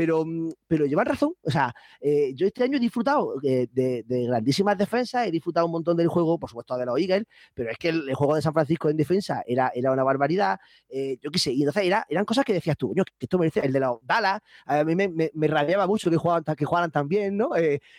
Pero, 0.00 0.24
pero 0.66 0.86
llevan 0.86 1.04
razón, 1.04 1.34
o 1.42 1.50
sea, 1.50 1.74
eh, 2.00 2.32
yo 2.34 2.46
este 2.46 2.64
año 2.64 2.78
he 2.78 2.80
disfrutado 2.80 3.34
eh, 3.42 3.68
de, 3.70 4.02
grandísimas 4.08 4.78
defensas, 4.78 5.26
he 5.26 5.30
disfrutado 5.30 5.66
un 5.66 5.72
montón 5.72 5.94
del 5.94 6.08
juego, 6.08 6.38
por 6.38 6.48
supuesto, 6.48 6.74
de 6.78 6.86
los 6.86 6.98
Eagles, 6.98 7.24
pero 7.52 7.70
es 7.70 7.76
que 7.76 7.90
el, 7.90 8.14
juego 8.14 8.34
de 8.34 8.40
San 8.40 8.54
Francisco 8.54 8.88
en 8.88 8.96
defensa 8.96 9.42
era, 9.46 9.70
era 9.74 9.92
una 9.92 10.02
barbaridad, 10.02 10.58
eh, 10.88 11.18
yo 11.20 11.30
qué 11.30 11.38
sé, 11.38 11.52
y 11.52 11.64
entonces 11.64 11.84
era, 11.84 12.06
eran 12.08 12.24
cosas 12.24 12.46
que 12.46 12.54
decías 12.54 12.78
tú, 12.78 12.88
coño, 12.88 13.04
que 13.04 13.12
esto 13.18 13.38
merece, 13.38 13.60
el 13.60 13.74
de 13.74 13.80
los 13.80 13.98
Dallas, 14.00 14.40
a 14.64 14.84
mí 14.84 14.96
me, 14.96 15.08
me, 15.08 15.30
me 15.34 15.46
rabiaba 15.48 15.86
mucho 15.86 16.08
que 16.10 16.16
jugaban, 16.16 16.44
que 16.44 16.64
jugaran 16.64 16.90
tan 16.90 17.06
bien, 17.06 17.36
¿no? 17.36 17.50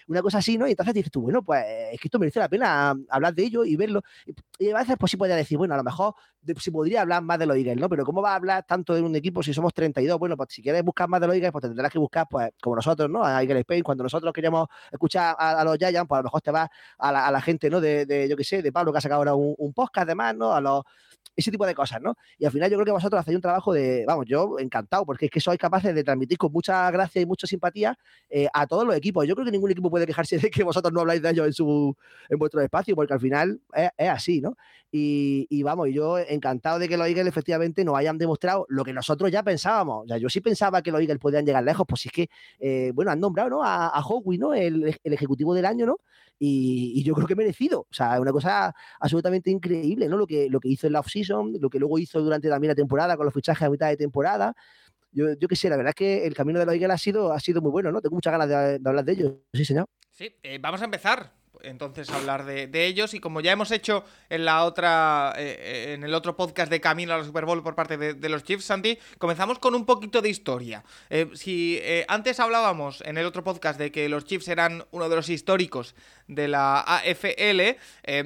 Una 0.08 0.24
cosa 0.24 0.40
así, 0.40 0.58
¿no? 0.58 0.66
Y 0.68 0.72
entonces 0.72 0.96
dices 0.96 1.12
tú, 1.12 1.22
bueno, 1.22 1.44
pues 1.44 1.64
es 1.92 2.00
que 2.00 2.08
esto 2.08 2.18
merece 2.18 2.40
la 2.40 2.50
pena 2.50 2.96
hablar 3.10 3.36
de 3.36 3.44
ello 3.44 3.64
y 3.64 3.76
verlo. 3.76 4.02
Y, 4.58 4.72
a 4.72 4.80
veces, 4.80 4.96
pues 5.00 5.12
sí 5.12 5.18
podría 5.18 5.36
decir, 5.36 5.60
bueno, 5.60 5.76
a 5.76 5.78
lo 5.78 5.84
mejor 5.84 6.16
se 6.58 6.72
podría 6.72 7.02
hablar 7.02 7.22
más 7.22 7.38
de 7.38 7.46
los 7.46 7.56
Eagles, 7.56 7.78
¿no? 7.78 7.90
Pero 7.90 8.04
¿cómo 8.06 8.22
va 8.22 8.32
a 8.32 8.36
hablar 8.36 8.66
tanto 8.66 8.96
de 8.96 9.02
un 9.02 9.16
equipo 9.16 9.44
si 9.44 9.54
somos 9.54 9.74
32? 9.74 10.18
Bueno, 10.18 10.36
pues 10.36 10.50
si 10.52 10.62
quieres 10.62 10.84
buscar 10.84 11.08
más 11.08 11.22
de 11.22 11.28
los 11.28 11.36
Eagles, 11.36 11.52
pues 11.52 11.62
tendrás 11.62 11.91
que 11.92 12.00
buscar, 12.00 12.28
pues, 12.30 12.52
como 12.62 12.76
nosotros, 12.76 13.10
¿no? 13.10 13.24
A 13.24 13.42
Eagle 13.42 13.60
Spain, 13.62 13.84
cuando 13.84 14.04
nosotros 14.04 14.34
queríamos 14.34 14.68
escuchar 14.92 15.36
a, 15.38 15.62
a 15.62 15.64
los 15.64 15.78
Giants, 15.78 16.08
pues 16.08 16.18
a 16.18 16.22
lo 16.22 16.24
mejor 16.26 16.42
te 16.42 16.52
vas 16.52 16.70
a 16.98 17.32
la, 17.32 17.42
gente, 17.42 17.70
¿no? 17.70 17.82
De, 17.82 18.28
yo 18.30 18.38
qué 18.38 18.44
sé, 18.44 18.62
de 18.62 18.72
Pablo, 18.72 18.92
que 18.92 18.98
ha 19.00 19.02
sacado 19.02 19.20
ahora 19.20 19.36
un, 19.36 19.56
un 19.58 19.74
podcast, 19.74 20.06
además, 20.08 20.36
¿no? 20.36 20.54
A 20.54 20.62
los 20.62 20.84
ese 21.36 21.52
tipo 21.52 21.66
de 21.66 21.74
cosas, 21.74 22.02
¿no? 22.02 22.16
Y 22.38 22.46
al 22.46 22.52
final 22.52 22.70
yo 22.70 22.78
creo 22.78 22.86
que 22.86 22.92
vosotros 22.92 23.20
hacéis 23.20 23.36
un 23.36 23.42
trabajo 23.42 23.74
de, 23.74 24.04
vamos, 24.06 24.26
yo 24.28 24.60
encantado, 24.60 25.06
porque 25.06 25.26
es 25.26 25.32
que 25.32 25.40
sois 25.40 25.58
capaces 25.58 25.94
de 25.96 26.04
transmitir 26.04 26.38
con 26.38 26.52
mucha 26.52 26.90
gracia 26.92 27.22
y 27.22 27.26
mucha 27.26 27.48
simpatía 27.48 27.98
eh, 28.30 28.48
a 28.54 28.68
todos 28.68 28.86
los 28.86 28.96
equipos. 28.96 29.26
Yo 29.28 29.36
creo 29.36 29.46
que 29.46 29.52
ningún 29.52 29.72
equipo 29.72 29.90
puede 29.90 30.06
quejarse 30.06 30.38
de 30.38 30.50
que 30.50 30.64
vosotros 30.64 30.94
no 30.94 31.02
habláis 31.02 31.22
de 31.22 31.30
ellos 31.30 31.48
en, 31.48 31.54
su, 31.54 31.96
en 32.30 32.38
vuestro 32.38 32.62
espacio, 32.62 32.96
porque 32.96 33.14
al 33.14 33.20
final 33.20 33.62
es, 33.74 33.90
es 33.98 34.10
así, 34.10 34.42
¿no? 34.42 34.58
Y, 34.94 35.48
y, 35.50 35.64
vamos, 35.64 35.88
yo 35.94 36.18
encantado 36.18 36.78
de 36.78 36.90
que 36.90 36.98
los 36.98 37.08
Eagles 37.08 37.28
efectivamente 37.28 37.86
nos 37.86 37.96
hayan 37.96 38.18
demostrado 38.18 38.66
lo 38.68 38.84
que 38.84 38.92
nosotros 38.92 39.32
ya 39.32 39.42
pensábamos. 39.42 40.04
O 40.04 40.08
sea, 40.08 40.18
yo 40.18 40.28
sí 40.28 40.42
pensaba 40.42 40.82
que 40.82 40.92
los 40.92 41.00
Eagles 41.00 41.18
podían 41.18 41.46
llegar 41.46 41.64
lejos, 41.72 41.86
pues 41.88 42.06
es 42.06 42.12
que, 42.12 42.30
eh, 42.60 42.92
bueno, 42.94 43.12
han 43.12 43.20
nombrado 43.20 43.50
¿no? 43.50 43.64
a, 43.64 43.88
a 43.88 44.02
Howie, 44.02 44.38
¿no? 44.38 44.54
El, 44.54 44.96
el, 45.04 45.14
ejecutivo 45.14 45.54
del 45.54 45.66
año, 45.66 45.86
¿no? 45.86 46.00
Y, 46.38 47.04
yo 47.04 47.14
creo 47.14 47.28
que 47.28 47.36
merecido. 47.36 47.82
O 47.82 47.94
sea, 47.94 48.20
una 48.20 48.32
cosa 48.32 48.74
absolutamente 49.00 49.52
increíble, 49.52 50.08
¿no? 50.08 50.18
Lo 50.18 50.26
que, 50.26 50.50
lo 50.50 50.60
que 50.60 50.70
hizo 50.70 50.88
en 50.88 50.94
la 50.94 51.00
offseason, 51.00 51.54
lo 51.60 51.70
que 51.70 51.80
luego 51.80 52.00
hizo 52.00 52.22
durante 52.22 52.50
también 52.50 52.70
la 52.70 52.76
temporada 52.76 53.16
con 53.16 53.26
los 53.26 53.34
fichajes 53.34 53.68
a 53.68 53.70
mitad 53.70 53.90
de 53.90 53.98
temporada. 53.98 54.56
Yo, 55.12 55.34
yo 55.34 55.48
qué 55.48 55.56
sé, 55.56 55.70
la 55.70 55.78
verdad 55.78 55.90
es 55.92 55.96
que 55.96 56.26
el 56.26 56.34
camino 56.34 56.60
de 56.60 56.66
los 56.66 56.74
Eagles 56.74 56.92
ha 56.92 56.98
sido, 56.98 57.32
ha 57.32 57.40
sido 57.40 57.62
muy 57.62 57.72
bueno, 57.72 57.92
¿no? 57.92 58.02
Tengo 58.02 58.16
muchas 58.16 58.32
ganas 58.32 58.50
de, 58.50 58.80
hablar 58.84 59.06
de 59.06 59.12
ello. 59.12 59.42
Sí, 59.54 59.66
señor. 59.66 59.86
Sí, 60.10 60.36
eh, 60.42 60.58
vamos 60.60 60.82
a 60.82 60.86
empezar. 60.86 61.41
Entonces 61.64 62.10
hablar 62.10 62.46
de, 62.46 62.70
ellos 62.86 63.14
y 63.14 63.20
como 63.20 63.42
ya 63.42 63.52
hemos 63.52 63.72
hecho 63.72 64.04
en 64.30 64.46
la 64.46 64.64
otra, 64.64 65.34
eh, 65.38 65.94
en 65.94 66.04
el 66.04 66.14
otro 66.14 66.36
podcast 66.36 66.72
de 66.72 66.82
Camino 66.82 67.14
a 67.14 67.18
la 67.18 67.24
Super 67.24 67.46
Bowl 67.46 67.62
por 67.62 67.76
parte 67.76 67.98
de, 67.98 68.30
los 68.30 68.44
Chiefs, 68.44 68.66
Santi, 68.66 68.98
comenzamos 69.18 69.60
con 69.60 69.76
un 69.76 69.86
poquito 69.86 70.22
de 70.22 70.30
historia. 70.30 70.84
Eh, 71.10 71.30
si 71.34 71.78
eh, 71.82 72.06
antes 72.08 72.40
hablábamos 72.40 73.02
en 73.06 73.18
el 73.18 73.26
otro 73.26 73.44
podcast 73.44 73.80
de 73.80 73.92
que 73.92 74.10
los 74.10 74.26
Chiefs 74.26 74.48
eran 74.48 74.84
uno 74.92 75.10
de 75.10 75.16
los 75.16 75.30
históricos 75.30 75.96
de 76.28 76.48
la 76.48 76.82
AFL, 76.82 77.78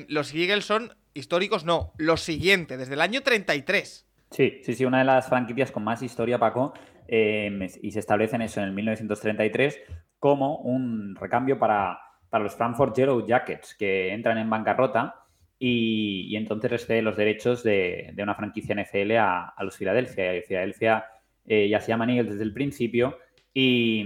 los 0.07 0.33
Eagles 0.33 0.65
son 0.65 0.93
históricos, 1.13 1.65
no, 1.65 1.93
los 1.97 2.21
siguientes, 2.21 2.77
desde 2.77 2.93
el 2.93 3.01
año 3.01 3.21
33. 3.21 4.05
Sí, 4.31 4.59
sí, 4.63 4.73
sí, 4.73 4.85
una 4.85 4.99
de 4.99 5.05
las 5.05 5.27
franquicias 5.27 5.71
con 5.71 5.83
más 5.83 6.01
historia, 6.01 6.37
Paco, 6.37 6.73
y 7.07 7.91
se 7.91 7.99
establece 7.99 8.35
en 8.35 8.41
eso 8.43 8.59
en 8.59 8.67
el 8.67 8.73
1933 8.73 9.79
como 10.19 10.57
un 10.57 11.15
recambio 11.15 11.59
para, 11.59 12.04
los 12.39 12.55
Frankfurt 12.55 12.95
Yellow 12.95 13.25
Jackets, 13.25 13.75
que 13.75 14.13
entran 14.13 14.37
en 14.37 14.49
bancarrota 14.49 15.25
y, 15.57 16.35
entonces 16.35 16.69
recibe 16.71 17.01
los 17.01 17.15
derechos 17.15 17.63
de, 17.63 18.13
una 18.17 18.35
franquicia 18.35 18.75
NFL 18.75 19.11
a, 19.17 19.53
los 19.59 19.77
Philadelphia. 19.77 20.35
Y 20.35 20.41
Philadelphia 20.41 21.05
eh, 21.45 21.69
ya 21.69 21.79
se 21.79 21.87
llaman 21.87 22.09
Eagles 22.09 22.31
desde 22.31 22.43
el 22.43 22.53
principio 22.53 23.17
y, 23.53 24.01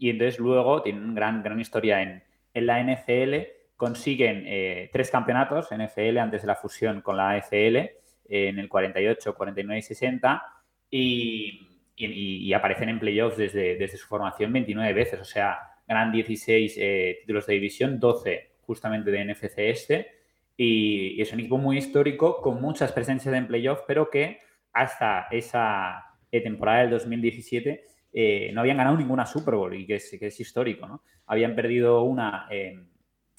entonces 0.00 0.38
luego 0.38 0.82
tienen 0.82 1.04
una 1.04 1.14
gran, 1.14 1.42
gran 1.42 1.60
historia 1.60 2.02
en, 2.02 2.22
la 2.54 2.82
NFL. 2.82 3.34
Consiguen 3.76 4.42
eh, 4.46 4.90
tres 4.92 5.10
campeonatos 5.10 5.68
NFL 5.70 6.18
antes 6.18 6.42
de 6.42 6.48
la 6.48 6.56
fusión 6.56 7.02
con 7.02 7.16
la 7.16 7.30
AFL 7.30 7.76
eh, 7.76 7.92
en 8.28 8.58
el 8.58 8.68
48, 8.68 9.34
49 9.34 9.78
y 9.78 9.82
60 9.82 10.42
y 10.90 11.68
y, 11.98 12.52
aparecen 12.52 12.88
en 12.88 12.98
playoffs 13.00 13.36
desde, 13.36 13.76
desde 13.76 13.96
su 13.96 14.06
formación 14.06 14.52
29 14.52 14.92
veces. 14.92 15.20
O 15.20 15.24
sea, 15.24 15.58
ganan 15.88 16.12
16 16.12 16.74
eh, 16.76 17.18
títulos 17.20 17.46
de 17.46 17.54
división, 17.54 17.98
12 17.98 18.50
justamente 18.60 19.10
de 19.10 19.24
NFC 19.24 19.52
este. 19.56 20.08
Y, 20.56 21.20
es 21.20 21.32
un 21.32 21.40
equipo 21.40 21.56
muy 21.58 21.78
histórico 21.78 22.40
con 22.40 22.60
muchas 22.60 22.92
presencias 22.92 23.34
en 23.34 23.46
playoffs, 23.46 23.84
pero 23.86 24.10
que 24.10 24.40
hasta 24.72 25.26
esa 25.30 26.04
eh, 26.30 26.42
temporada 26.42 26.80
del 26.82 26.90
2017 26.90 27.84
eh, 28.12 28.50
no 28.52 28.60
habían 28.60 28.76
ganado 28.76 28.96
ninguna 28.96 29.26
Super 29.26 29.54
Bowl 29.54 29.74
y 29.74 29.86
que 29.86 29.96
es, 29.96 30.16
que 30.18 30.26
es 30.26 30.40
histórico. 30.40 30.86
¿no? 30.86 31.02
Habían 31.26 31.54
perdido 31.54 32.02
una 32.02 32.48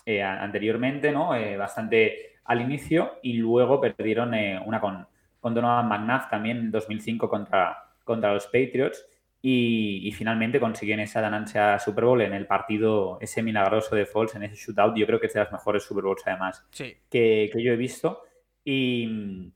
anteriormente, 0.05 1.11
¿no? 1.11 1.29
bastante 1.57 2.39
al 2.45 2.61
inicio, 2.61 3.19
y 3.21 3.33
luego 3.33 3.79
perdieron 3.79 4.33
una 4.65 4.81
con, 4.81 5.05
con 5.39 5.53
Donovan 5.53 5.87
McNabb 5.87 6.31
también 6.31 6.57
en 6.57 6.71
2005 6.71 7.29
contra 7.29 7.89
contra 8.09 8.33
los 8.33 8.47
Patriots 8.47 9.05
y, 9.41 10.11
finalmente 10.11 10.59
consiguen 10.59 10.99
esa 10.99 11.21
ganancia 11.21 11.79
Super 11.79 12.03
Bowl 12.03 12.21
en 12.21 12.33
el 12.33 12.45
partido, 12.45 13.17
ese 13.21 13.41
milagroso 13.41 13.95
de 13.95 14.05
Falls, 14.05 14.35
en 14.35 14.43
ese 14.43 14.55
shootout. 14.55 14.97
Yo 14.97 15.05
creo 15.05 15.19
que 15.19 15.27
es 15.27 15.33
de 15.33 15.39
las 15.39 15.51
mejores 15.51 15.83
Super 15.83 16.03
Bowls 16.03 16.23
además 16.25 16.65
que, 17.09 17.49
yo 17.55 17.71
he 17.71 17.77
visto. 17.77 18.23
Y, 18.65 19.51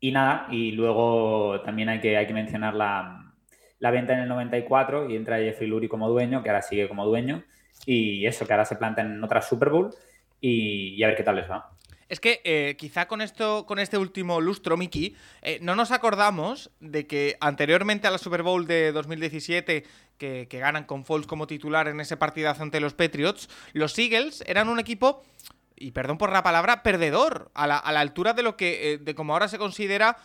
y, 0.00 0.12
nada, 0.12 0.46
y 0.50 0.72
luego 0.72 1.60
también 1.60 1.90
hay 1.90 2.00
que, 2.00 2.16
hay 2.16 2.26
que 2.26 2.32
mencionar 2.32 2.74
la, 2.74 3.34
la 3.78 3.90
venta 3.90 4.14
en 4.14 4.20
el 4.20 4.28
94 4.28 5.10
y 5.10 5.16
entra 5.16 5.38
Jeffrey 5.38 5.68
Lurie 5.68 5.90
como 5.90 6.08
dueño, 6.08 6.42
que 6.42 6.48
ahora 6.48 6.62
sigue 6.62 6.88
como 6.88 7.04
dueño. 7.04 7.44
Y 7.84 8.24
eso, 8.26 8.46
que 8.46 8.52
ahora 8.52 8.64
se 8.64 8.76
planta 8.76 9.02
en 9.02 9.22
otra 9.22 9.42
Super 9.42 9.68
Bowl 9.68 9.90
y, 10.40 10.94
y 10.94 11.02
a 11.02 11.08
ver 11.08 11.16
qué 11.16 11.22
tal 11.22 11.36
les 11.36 11.50
va. 11.50 11.70
Es 12.12 12.20
que 12.20 12.42
eh, 12.44 12.76
quizá 12.78 13.08
con 13.08 13.22
esto, 13.22 13.64
con 13.64 13.78
este 13.78 13.96
último 13.96 14.38
lustro, 14.38 14.76
Miki, 14.76 15.16
eh, 15.40 15.58
no 15.62 15.74
nos 15.74 15.92
acordamos 15.92 16.70
de 16.78 17.06
que 17.06 17.38
anteriormente 17.40 18.06
a 18.06 18.10
la 18.10 18.18
Super 18.18 18.42
Bowl 18.42 18.66
de 18.66 18.92
2017, 18.92 19.82
que, 20.18 20.46
ganan 20.50 20.84
con 20.84 21.06
Foles 21.06 21.26
como 21.26 21.46
titular 21.46 21.88
en 21.88 22.00
ese 22.00 22.18
partidazo 22.18 22.64
ante 22.64 22.80
los 22.80 22.92
Patriots, 22.92 23.48
los 23.72 23.98
Eagles 23.98 24.44
eran 24.46 24.68
un 24.68 24.78
equipo 24.78 25.22
y 25.74 25.92
perdón 25.92 26.18
por 26.18 26.30
la 26.32 26.42
palabra, 26.42 26.82
perdedor, 26.82 27.50
a 27.54 27.66
la, 27.66 27.78
altura 27.78 28.34
de 28.34 28.42
lo 28.42 28.58
que, 28.58 28.92
eh, 28.92 28.98
de 28.98 29.14
como 29.14 29.32
ahora 29.32 29.48
se 29.48 29.56
considera 29.56 30.18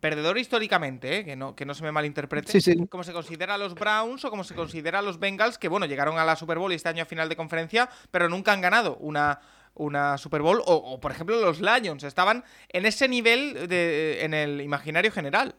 perdedor 0.00 0.38
históricamente, 0.38 1.26
que, 1.26 1.36
no, 1.36 1.54
que 1.54 1.66
no 1.66 1.74
se 1.74 1.82
me 1.82 1.92
malinterprete, 1.92 2.86
como 2.88 3.04
se 3.04 3.12
considera 3.12 3.54
a 3.54 3.58
los 3.58 3.74
Browns 3.74 4.24
o 4.24 4.30
como 4.30 4.44
se 4.44 4.54
considera 4.54 5.00
a 5.00 5.02
los 5.02 5.18
Bengals, 5.18 5.58
que 5.58 5.68
bueno, 5.68 5.84
llegaron 5.84 6.18
a 6.18 6.24
la 6.24 6.36
Super 6.36 6.58
Bowl 6.58 6.72
este 6.72 6.88
año 6.88 7.02
a 7.02 7.06
final 7.06 7.28
de 7.28 7.36
conferencia, 7.36 7.90
pero 8.10 8.30
nunca 8.30 8.52
han 8.52 8.62
ganado 8.62 8.96
una, 8.96 9.40
una 9.78 10.18
Super 10.18 10.42
Bowl. 10.42 10.62
O, 10.66 11.00
por 11.00 11.10
ejemplo, 11.12 11.40
los 11.40 11.60
Lions 11.60 12.04
estaban 12.04 12.44
en 12.68 12.86
ese 12.86 13.08
nivel 13.08 13.68
de, 13.68 14.24
en 14.24 14.34
el 14.34 14.60
imaginario 14.60 15.10
general. 15.10 15.54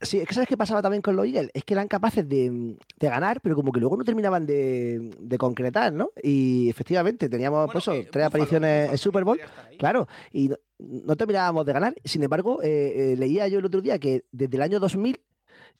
Sí, 0.00 0.18
es 0.18 0.28
que 0.28 0.34
sabes 0.34 0.48
qué 0.48 0.58
pasaba 0.58 0.82
también 0.82 1.00
con 1.00 1.16
los 1.16 1.24
Eagles, 1.24 1.50
es 1.54 1.64
que 1.64 1.72
eran 1.72 1.88
capaces 1.88 2.28
de, 2.28 2.76
ganar, 3.00 3.40
pero 3.40 3.54
como 3.54 3.72
que 3.72 3.80
luego 3.80 3.96
no 3.96 4.04
terminaban 4.04 4.44
de, 4.44 5.36
concretar, 5.38 5.90
¿no? 5.90 6.10
Y 6.22 6.68
efectivamente 6.68 7.30
teníamos 7.30 7.70
pues, 7.72 7.88
eh, 7.88 8.06
tres 8.12 8.26
apariciones 8.26 8.90
en 8.90 8.98
Super 8.98 9.24
Bowl, 9.24 9.40
claro, 9.78 10.06
y 10.32 10.50
no, 10.78 11.16
terminábamos 11.16 11.64
de 11.64 11.72
ganar. 11.72 11.94
Sin 12.04 12.22
embargo, 12.22 12.62
eh, 12.62 13.12
eh, 13.12 13.16
leía 13.16 13.48
yo 13.48 13.58
el 13.58 13.64
otro 13.64 13.80
día 13.80 13.98
que 13.98 14.24
desde 14.32 14.56
el 14.56 14.62
año 14.62 14.80
2000 14.80 15.18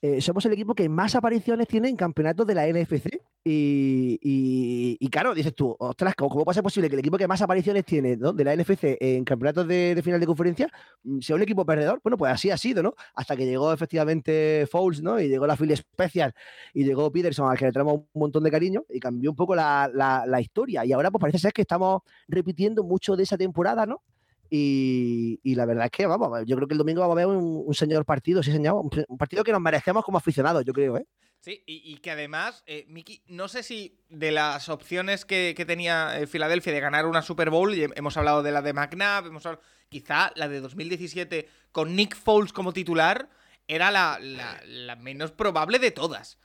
eh, 0.01 0.21
somos 0.21 0.45
el 0.45 0.53
equipo 0.53 0.75
que 0.75 0.87
más 0.89 1.15
apariciones 1.15 1.67
tiene 1.67 1.89
en 1.89 1.95
campeonatos 1.95 2.45
de 2.45 2.55
la 2.55 2.67
NFC. 2.67 3.19
Y, 3.49 5.09
claro, 5.09 5.33
dices 5.33 5.55
tú, 5.55 5.75
ostras, 5.79 6.15
¿cómo, 6.15 6.43
puede 6.43 6.53
ser 6.53 6.63
posible 6.63 6.89
que 6.89 6.95
el 6.95 6.99
equipo 6.99 7.17
que 7.17 7.27
más 7.27 7.41
apariciones 7.41 7.85
tiene 7.85 8.17
de 8.17 8.43
la 8.43 8.55
NFC 8.55 8.97
en 8.99 9.23
campeonatos 9.23 9.67
de, 9.67 9.99
final 10.03 10.19
de 10.19 10.25
conferencia 10.25 10.69
mm, 11.03 11.19
sea 11.21 11.35
un 11.35 11.41
equipo 11.41 11.65
perdedor? 11.65 12.01
Bueno, 12.03 12.17
pues 12.17 12.33
así 12.33 12.51
ha 12.51 12.57
sido, 12.57 12.83
¿no? 12.83 12.93
Hasta 13.15 13.35
que 13.35 13.45
llegó 13.45 13.71
efectivamente 13.71 14.67
Fouls, 14.69 15.01
¿no? 15.01 15.19
Y 15.19 15.29
llegó 15.29 15.47
la 15.47 15.55
Philly 15.55 15.75
Special 15.77 16.33
y 16.73 16.83
llegó 16.83 17.11
Peterson, 17.11 17.49
al 17.49 17.57
que 17.57 17.65
le 17.65 17.71
traemos 17.71 17.95
un 17.95 18.07
montón 18.13 18.43
de 18.43 18.51
cariño 18.51 18.83
y 18.89 18.99
cambió 18.99 19.29
un 19.29 19.35
poco 19.35 19.55
la 19.55 20.39
historia. 20.41 20.85
Y 20.85 20.91
ahora, 20.91 21.09
pues 21.09 21.21
parece 21.21 21.39
ser 21.39 21.53
que 21.53 21.61
estamos 21.61 22.01
repitiendo 22.27 22.83
mucho 22.83 23.15
de 23.15 23.23
esa 23.23 23.37
temporada, 23.37 23.85
¿no? 23.85 24.01
Y, 24.49 25.55
la 25.55 25.65
verdad 25.65 25.85
es 25.85 25.91
que, 25.91 26.05
vamos, 26.05 26.43
yo 26.45 26.55
creo 26.55 26.67
que 26.67 26.73
el 26.73 26.77
domingo 26.77 27.01
vamos 27.01 27.15
a 27.15 27.25
ver 27.25 27.27
un, 27.27 27.73
señor 27.73 28.05
partido, 28.05 28.41
sí, 28.43 28.51
señor, 28.51 28.75
un, 28.75 29.17
partido 29.17 29.43
que 29.43 29.51
nos 29.51 29.61
merecemos 29.61 30.03
como 30.03 30.17
aficionados, 30.17 30.63
yo 30.65 30.73
creo, 30.73 30.97
¿eh? 30.97 31.05
Sí, 31.39 31.63
y, 31.65 31.97
que 31.97 32.11
además, 32.11 32.63
eh, 32.65 32.85
Miki, 32.89 33.21
no 33.27 33.47
sé 33.47 33.63
si 33.63 33.99
de 34.09 34.31
las 34.31 34.69
opciones 34.69 35.23
que, 35.23 35.53
tenía 35.67 36.19
eh, 36.19 36.27
Filadelfia 36.27 36.73
de 36.73 36.79
ganar 36.79 37.05
una 37.05 37.21
Super 37.21 37.49
Bowl, 37.49 37.73
y 37.73 37.83
hemos 37.95 38.17
hablado 38.17 38.43
de 38.43 38.51
la 38.51 38.61
de 38.61 38.73
McNabb, 38.73 39.27
hemos 39.27 39.47
quizá 39.89 40.31
la 40.35 40.49
de 40.49 40.59
2017 40.59 41.47
con 41.71 41.95
Nick 41.95 42.15
Foles 42.15 42.51
como 42.51 42.73
titular, 42.73 43.29
era 43.67 43.91
la 43.91 44.97
menos 44.99 45.31
probable 45.31 45.79
de 45.79 45.91
todas. 45.91 46.37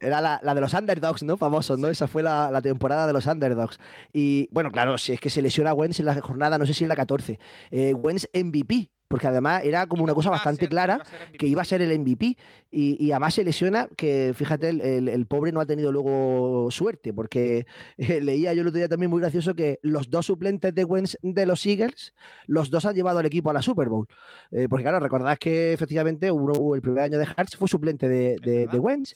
Era 0.00 0.20
la, 0.20 0.54
de 0.54 0.60
los 0.60 0.74
underdogs, 0.74 1.22
¿no? 1.22 1.36
Famosos, 1.36 1.78
¿no? 1.78 1.88
Esa 1.88 2.06
fue 2.06 2.22
la, 2.22 2.60
temporada 2.62 3.06
de 3.06 3.12
los 3.12 3.26
underdogs. 3.26 3.78
Y 4.12 4.48
bueno, 4.52 4.70
claro, 4.70 4.98
si 4.98 5.12
es 5.12 5.20
que 5.20 5.30
se 5.30 5.42
lesiona 5.42 5.74
Wentz 5.74 6.00
en 6.00 6.06
la 6.06 6.20
jornada, 6.20 6.58
no 6.58 6.66
sé 6.66 6.74
si 6.74 6.84
en 6.84 6.88
la 6.88 6.96
14. 6.96 7.38
Eh, 7.70 7.94
Wentz 7.94 8.28
MVP, 8.32 8.90
porque 9.08 9.26
además 9.26 9.62
era 9.64 9.86
como 9.86 10.04
una 10.04 10.14
cosa 10.14 10.30
bastante 10.30 10.68
clara 10.68 11.02
que 11.38 11.46
iba 11.46 11.62
a 11.62 11.64
ser 11.64 11.82
el 11.82 11.96
MVP 11.98 12.36
y, 12.70 13.10
además 13.12 13.34
se 13.34 13.44
lesiona 13.44 13.88
que 13.96 14.32
fíjate 14.34 14.68
el, 14.68 15.26
pobre 15.26 15.52
no 15.52 15.60
ha 15.60 15.66
tenido 15.66 15.92
luego 15.92 16.70
suerte 16.70 17.12
porque 17.14 17.66
eh, 17.96 18.20
leía 18.20 18.52
yo 18.52 18.62
el 18.62 18.68
otro 18.68 18.78
día 18.78 18.88
también 18.88 19.10
muy 19.10 19.20
gracioso 19.20 19.54
que 19.54 19.78
los 19.82 20.10
dos 20.10 20.26
suplentes 20.26 20.74
de 20.74 20.84
Wentz 20.84 21.16
de 21.22 21.46
los 21.46 21.64
Eagles 21.64 22.14
los 22.46 22.70
dos 22.70 22.84
han 22.84 22.94
llevado 22.94 23.18
al 23.18 23.26
equipo 23.26 23.50
a 23.50 23.52
la 23.52 23.62
Super 23.62 23.88
Bowl 23.88 24.06
eh, 24.50 24.66
porque 24.68 24.82
claro 24.82 25.00
recordad 25.00 25.38
que 25.38 25.72
efectivamente 25.72 26.30
uno, 26.30 26.74
el 26.74 26.82
primer 26.82 27.04
año 27.04 27.18
de 27.18 27.26
Hartz 27.36 27.56
fue 27.56 27.68
suplente 27.68 28.08
de, 28.08 28.36
de, 28.40 28.78
Wentz 28.78 29.14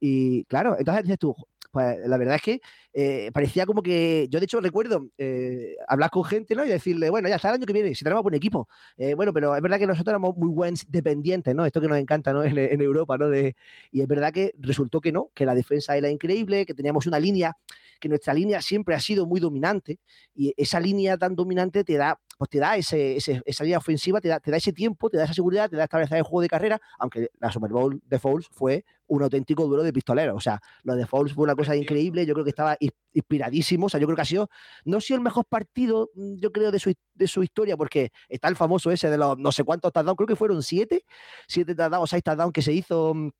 y, 0.00 0.44
claro, 0.46 0.76
entonces 0.78 1.04
dices 1.04 1.18
tú, 1.18 1.34
pues 1.72 1.98
la 2.06 2.16
verdad 2.16 2.36
es 2.36 2.42
que 2.42 2.60
eh, 2.96 3.30
parecía 3.34 3.66
como 3.66 3.82
que, 3.82 4.28
yo 4.30 4.38
de 4.38 4.44
hecho 4.44 4.60
recuerdo 4.60 5.08
eh, 5.18 5.74
hablar 5.88 6.10
con 6.10 6.22
gente, 6.22 6.54
¿no? 6.54 6.64
Y 6.64 6.68
decirle, 6.68 7.10
bueno, 7.10 7.28
ya 7.28 7.36
está 7.36 7.48
el 7.48 7.56
año 7.56 7.66
que 7.66 7.72
viene, 7.72 7.92
si 7.92 8.04
tenemos 8.04 8.22
buen 8.22 8.36
equipo. 8.36 8.68
Eh, 8.96 9.14
bueno, 9.14 9.32
pero 9.32 9.56
es 9.56 9.60
verdad 9.60 9.80
que 9.80 9.86
nosotros 9.88 10.12
éramos 10.12 10.36
muy 10.36 10.50
buenos 10.50 10.84
dependientes, 10.88 11.52
¿no? 11.56 11.66
Esto 11.66 11.80
que 11.80 11.88
nos 11.88 11.98
encanta, 11.98 12.32
¿no? 12.32 12.42
En, 12.54 12.56
en, 12.58 12.80
Europa, 12.80 13.18
¿no? 13.18 13.28
De, 13.28 13.56
y 13.90 14.00
es 14.02 14.06
verdad 14.06 14.32
que 14.32 14.54
resultó 14.58 15.00
que 15.00 15.10
no, 15.10 15.30
que 15.34 15.44
la 15.44 15.56
defensa 15.56 15.96
era 15.96 16.08
increíble, 16.08 16.66
que 16.66 16.74
teníamos 16.74 17.06
una 17.06 17.18
línea, 17.18 17.56
que 17.98 18.08
nuestra 18.08 18.32
línea 18.32 18.62
siempre 18.62 18.94
ha 18.94 19.00
sido 19.00 19.26
muy 19.26 19.40
dominante 19.40 19.98
y 20.34 20.54
esa 20.56 20.78
línea 20.78 21.16
tan 21.16 21.34
dominante 21.34 21.82
te 21.82 21.94
da 21.94 22.20
pues 22.36 22.50
te 22.50 22.58
da 22.58 22.76
ese, 22.76 23.16
esa 23.16 23.64
línea 23.64 23.78
ofensiva, 23.78 24.20
te 24.20 24.28
da, 24.28 24.40
te 24.40 24.50
da 24.50 24.56
ese 24.56 24.72
tiempo, 24.72 25.08
te 25.10 25.16
da 25.16 25.24
esa 25.24 25.34
seguridad, 25.34 25.70
te 25.70 25.76
da 25.76 25.84
establecer 25.84 26.18
el 26.18 26.24
juego 26.24 26.42
de 26.42 26.48
carrera, 26.48 26.80
aunque 26.98 27.30
la 27.38 27.50
Super 27.50 27.70
Bowl 27.70 28.00
de 28.04 28.18
Fouls 28.18 28.48
fue 28.50 28.84
un 29.06 29.22
auténtico 29.22 29.66
duelo 29.66 29.82
de 29.82 29.92
pistoleros. 29.92 30.36
O 30.36 30.40
sea, 30.40 30.60
lo 30.82 30.96
de 30.96 31.06
Fouls 31.06 31.32
fue 31.32 31.44
una 31.44 31.54
cosa 31.54 31.76
increíble, 31.76 32.26
yo 32.26 32.34
creo 32.34 32.44
que 32.44 32.50
estaba 32.50 32.76
inspiradísimo, 33.12 33.86
o 33.86 33.88
sea, 33.88 34.00
yo 34.00 34.06
creo 34.06 34.16
que 34.16 34.22
ha 34.22 34.26
sido, 34.26 34.50
no 34.84 34.98
ha 34.98 35.00
sido 35.00 35.18
el 35.18 35.22
mejor 35.22 35.44
partido, 35.46 36.10
mm, 36.14 36.36
yo 36.36 36.52
creo, 36.52 36.70
de 36.70 36.78
su, 36.78 36.92
de 37.14 37.28
su 37.28 37.42
historia, 37.42 37.76
porque 37.76 38.10
está 38.28 38.48
el 38.48 38.56
famoso 38.56 38.90
ese 38.90 39.10
de 39.10 39.18
los 39.18 39.38
no 39.38 39.52
sé 39.52 39.64
cuántos 39.64 39.92
touchdowns, 39.92 40.16
creo 40.16 40.26
que 40.26 40.36
fueron 40.36 40.62
siete, 40.62 41.04
siete 41.46 41.74
touchdowns, 41.74 42.10
seis 42.10 42.22
touchdowns 42.22 42.52
que 42.52 42.62
se 42.62 42.72
hizo 42.72 43.14
mm, 43.14 43.30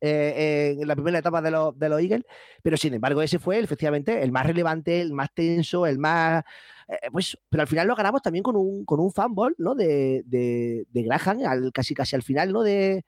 eh, 0.00 0.76
en 0.80 0.88
la 0.88 0.94
primera 0.94 1.18
etapa 1.18 1.40
de 1.40 1.50
los, 1.50 1.78
de 1.78 1.88
los 1.88 2.00
Eagles, 2.00 2.24
pero 2.62 2.76
sin 2.76 2.94
embargo 2.94 3.22
ese 3.22 3.38
fue 3.38 3.58
efectivamente 3.58 4.22
el 4.22 4.32
más 4.32 4.46
relevante, 4.46 5.00
el 5.00 5.12
más 5.12 5.32
tenso, 5.34 5.86
el 5.86 5.98
más... 5.98 6.44
Eh, 6.88 7.08
pues, 7.10 7.38
pero 7.48 7.62
al 7.62 7.68
final 7.68 7.88
lo 7.88 7.96
ganamos 7.96 8.20
también 8.20 8.42
con 8.42 8.56
un, 8.56 8.84
con 8.84 9.00
un 9.00 9.10
fanball, 9.12 9.54
¿no? 9.58 9.74
De, 9.74 10.22
de, 10.26 11.02
Graham, 11.02 11.40
al, 11.46 11.72
casi 11.72 11.94
casi 11.94 12.16
al 12.16 12.22
final, 12.22 12.52
¿no? 12.52 12.62
De, 12.62 13.04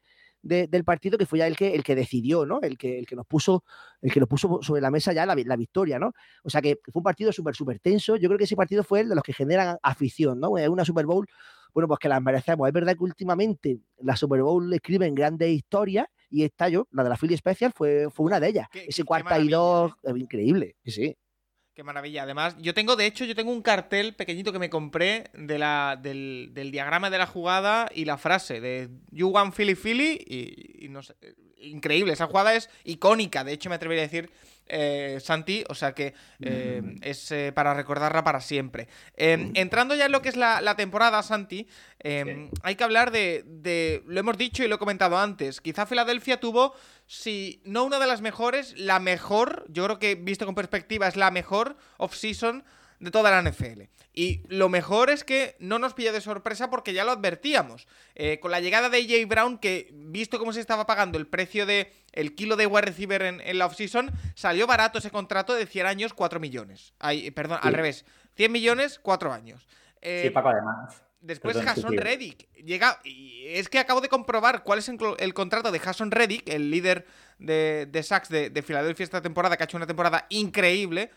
del 0.46 0.84
partido, 0.84 1.18
que 1.18 1.26
fue 1.26 1.38
ya 1.40 1.46
el 1.46 1.56
que, 1.56 1.74
el 1.74 1.82
que 1.82 1.94
decidió, 1.94 2.46
¿no? 2.46 2.60
El 2.62 2.78
que, 2.78 2.98
el 2.98 3.06
que 3.06 3.16
nos 3.16 3.26
puso, 3.26 3.64
el 4.00 4.12
que 4.12 4.20
nos 4.20 4.28
puso 4.28 4.60
sobre 4.62 4.80
la 4.80 4.90
mesa 4.90 5.12
ya 5.12 5.26
la, 5.26 5.34
la 5.34 5.56
victoria, 5.56 5.98
¿no? 5.98 6.12
O 6.42 6.50
sea 6.50 6.62
que 6.62 6.78
fue 6.84 7.00
un 7.00 7.04
partido 7.04 7.32
súper, 7.32 7.54
súper 7.54 7.80
tenso. 7.80 8.16
Yo 8.16 8.28
creo 8.28 8.38
que 8.38 8.44
ese 8.44 8.56
partido 8.56 8.84
fue 8.84 9.00
el 9.00 9.08
de 9.08 9.14
los 9.14 9.24
que 9.24 9.32
generan 9.32 9.76
afición, 9.82 10.40
¿no? 10.40 10.50
Una 10.50 10.84
Super 10.84 11.06
Bowl, 11.06 11.26
bueno, 11.74 11.88
pues 11.88 11.98
que 11.98 12.08
las 12.08 12.22
merecemos. 12.22 12.66
Es 12.66 12.72
verdad 12.72 12.94
que 12.94 13.04
últimamente 13.04 13.80
la 13.98 14.16
Super 14.16 14.42
Bowl 14.42 14.72
escriben 14.72 15.14
grandes 15.14 15.50
historias 15.50 16.06
y 16.30 16.44
esta 16.44 16.68
yo, 16.68 16.88
la 16.90 17.02
de 17.02 17.10
la 17.10 17.16
Philly 17.16 17.36
Special, 17.36 17.72
fue, 17.74 18.08
fue 18.10 18.26
una 18.26 18.40
de 18.40 18.48
ellas. 18.48 18.68
Ese 18.72 19.04
cuarta 19.04 19.38
y 19.38 19.48
dos, 19.48 19.92
¿eh? 20.02 20.12
increíble, 20.16 20.76
sí. 20.84 21.16
Qué 21.76 21.82
maravilla. 21.82 22.22
Además, 22.22 22.56
yo 22.58 22.72
tengo, 22.72 22.96
de 22.96 23.04
hecho, 23.04 23.26
yo 23.26 23.34
tengo 23.34 23.52
un 23.52 23.60
cartel 23.60 24.14
pequeñito 24.14 24.50
que 24.50 24.58
me 24.58 24.70
compré 24.70 25.24
de 25.34 25.58
la, 25.58 26.00
del, 26.00 26.50
diagrama 26.72 27.10
de 27.10 27.18
la 27.18 27.26
jugada 27.26 27.90
y 27.94 28.06
la 28.06 28.16
frase 28.16 28.62
de 28.62 28.88
You 29.10 29.28
want 29.28 29.54
Philly 29.54 29.74
Philly 29.74 30.24
y, 30.80 30.88
no 30.88 31.02
sé, 31.02 31.14
increíble. 31.58 32.14
Esa 32.14 32.28
jugada 32.28 32.54
es 32.54 32.70
icónica. 32.84 33.44
De 33.44 33.52
hecho, 33.52 33.68
me 33.68 33.74
atrevería 33.74 34.04
a 34.04 34.06
decir 34.06 34.30
eh, 34.68 35.18
Santi, 35.22 35.64
o 35.68 35.74
sea 35.74 35.94
que 35.94 36.14
eh, 36.40 36.80
mm. 36.82 36.96
es 37.02 37.30
eh, 37.30 37.52
para 37.54 37.74
recordarla 37.74 38.24
para 38.24 38.40
siempre. 38.40 38.88
Em, 39.16 39.50
mm. 39.50 39.52
entrando 39.54 39.94
ya 39.94 40.06
en 40.06 40.12
lo 40.12 40.22
que 40.22 40.28
es 40.28 40.36
la, 40.36 40.76
temporada, 40.76 41.22
Santi, 41.22 41.68
hay 42.62 42.76
que 42.76 42.84
hablar 42.84 43.10
de, 43.10 43.44
de, 43.46 44.02
lo 44.06 44.20
hemos 44.20 44.36
dicho 44.36 44.64
y 44.64 44.68
lo 44.68 44.76
he 44.76 44.78
comentado 44.78 45.18
antes, 45.18 45.60
quizá 45.60 45.86
Filadelfia 45.86 46.38
tuvo, 46.40 46.74
si 47.06 47.60
no 47.64 47.84
una 47.84 47.98
de 47.98 48.06
las 48.06 48.20
mejores, 48.20 48.74
la 48.78 49.00
mejor, 49.00 49.64
yo 49.68 49.84
creo 49.84 49.98
que 49.98 50.14
visto 50.14 50.46
con 50.46 50.54
perspectiva 50.54 51.08
es 51.08 51.16
la 51.16 51.30
mejor 51.30 51.76
off-season 51.98 52.64
de 53.00 53.10
toda 53.10 53.30
la 53.30 53.50
NFL. 53.50 53.82
Y 54.12 54.42
lo 54.48 54.68
mejor 54.70 55.10
es 55.10 55.24
que 55.24 55.56
no 55.58 55.78
nos 55.78 55.92
pilla 55.92 56.10
de 56.10 56.20
sorpresa 56.22 56.70
porque 56.70 56.94
ya 56.94 57.04
lo 57.04 57.12
advertíamos. 57.12 57.86
Eh, 58.14 58.40
con 58.40 58.50
la 58.50 58.60
llegada 58.60 58.88
de 58.88 58.98
AJ 58.98 59.28
Brown, 59.28 59.58
que 59.58 59.90
visto 59.92 60.38
cómo 60.38 60.54
se 60.54 60.60
estaba 60.60 60.86
pagando 60.86 61.18
el 61.18 61.26
precio 61.26 61.66
de 61.66 61.92
el 62.12 62.34
kilo 62.34 62.56
de 62.56 62.66
wide 62.66 62.86
receiver 62.86 63.22
en, 63.22 63.40
en 63.42 63.58
la 63.58 63.66
offseason, 63.66 64.10
salió 64.34 64.66
barato 64.66 64.98
ese 64.98 65.10
contrato 65.10 65.54
de 65.54 65.66
100 65.66 65.86
años, 65.86 66.14
4 66.14 66.40
millones. 66.40 66.94
Ay, 66.98 67.30
perdón, 67.30 67.58
al 67.62 67.74
revés. 67.74 68.06
100 68.36 68.50
millones, 68.50 68.98
4 69.02 69.32
años. 69.32 69.68
Eh, 70.00 70.22
sí, 70.24 70.30
Paco, 70.30 70.48
además. 70.48 71.02
Después 71.20 71.60
Jason 71.60 71.96
Reddick 71.96 72.48
llega. 72.54 73.00
Y 73.04 73.44
es 73.48 73.68
que 73.68 73.78
acabo 73.78 74.00
de 74.00 74.08
comprobar 74.08 74.62
cuál 74.62 74.78
es 74.78 74.88
el, 74.88 75.34
contrato 75.34 75.72
de 75.72 75.78
Jason 75.78 76.10
Reddick, 76.10 76.48
el 76.48 76.70
líder 76.70 77.06
de, 77.38 77.86
de 77.90 78.02
Sacks 78.02 78.28
de, 78.28 78.48
de 78.48 78.62
Filadelfia 78.62 79.04
esta 79.04 79.20
temporada, 79.20 79.56
que 79.56 79.64
ha 79.64 79.66
hecho 79.66 79.76
una 79.76 79.86
temporada 79.86 80.26
increíble. 80.28 81.10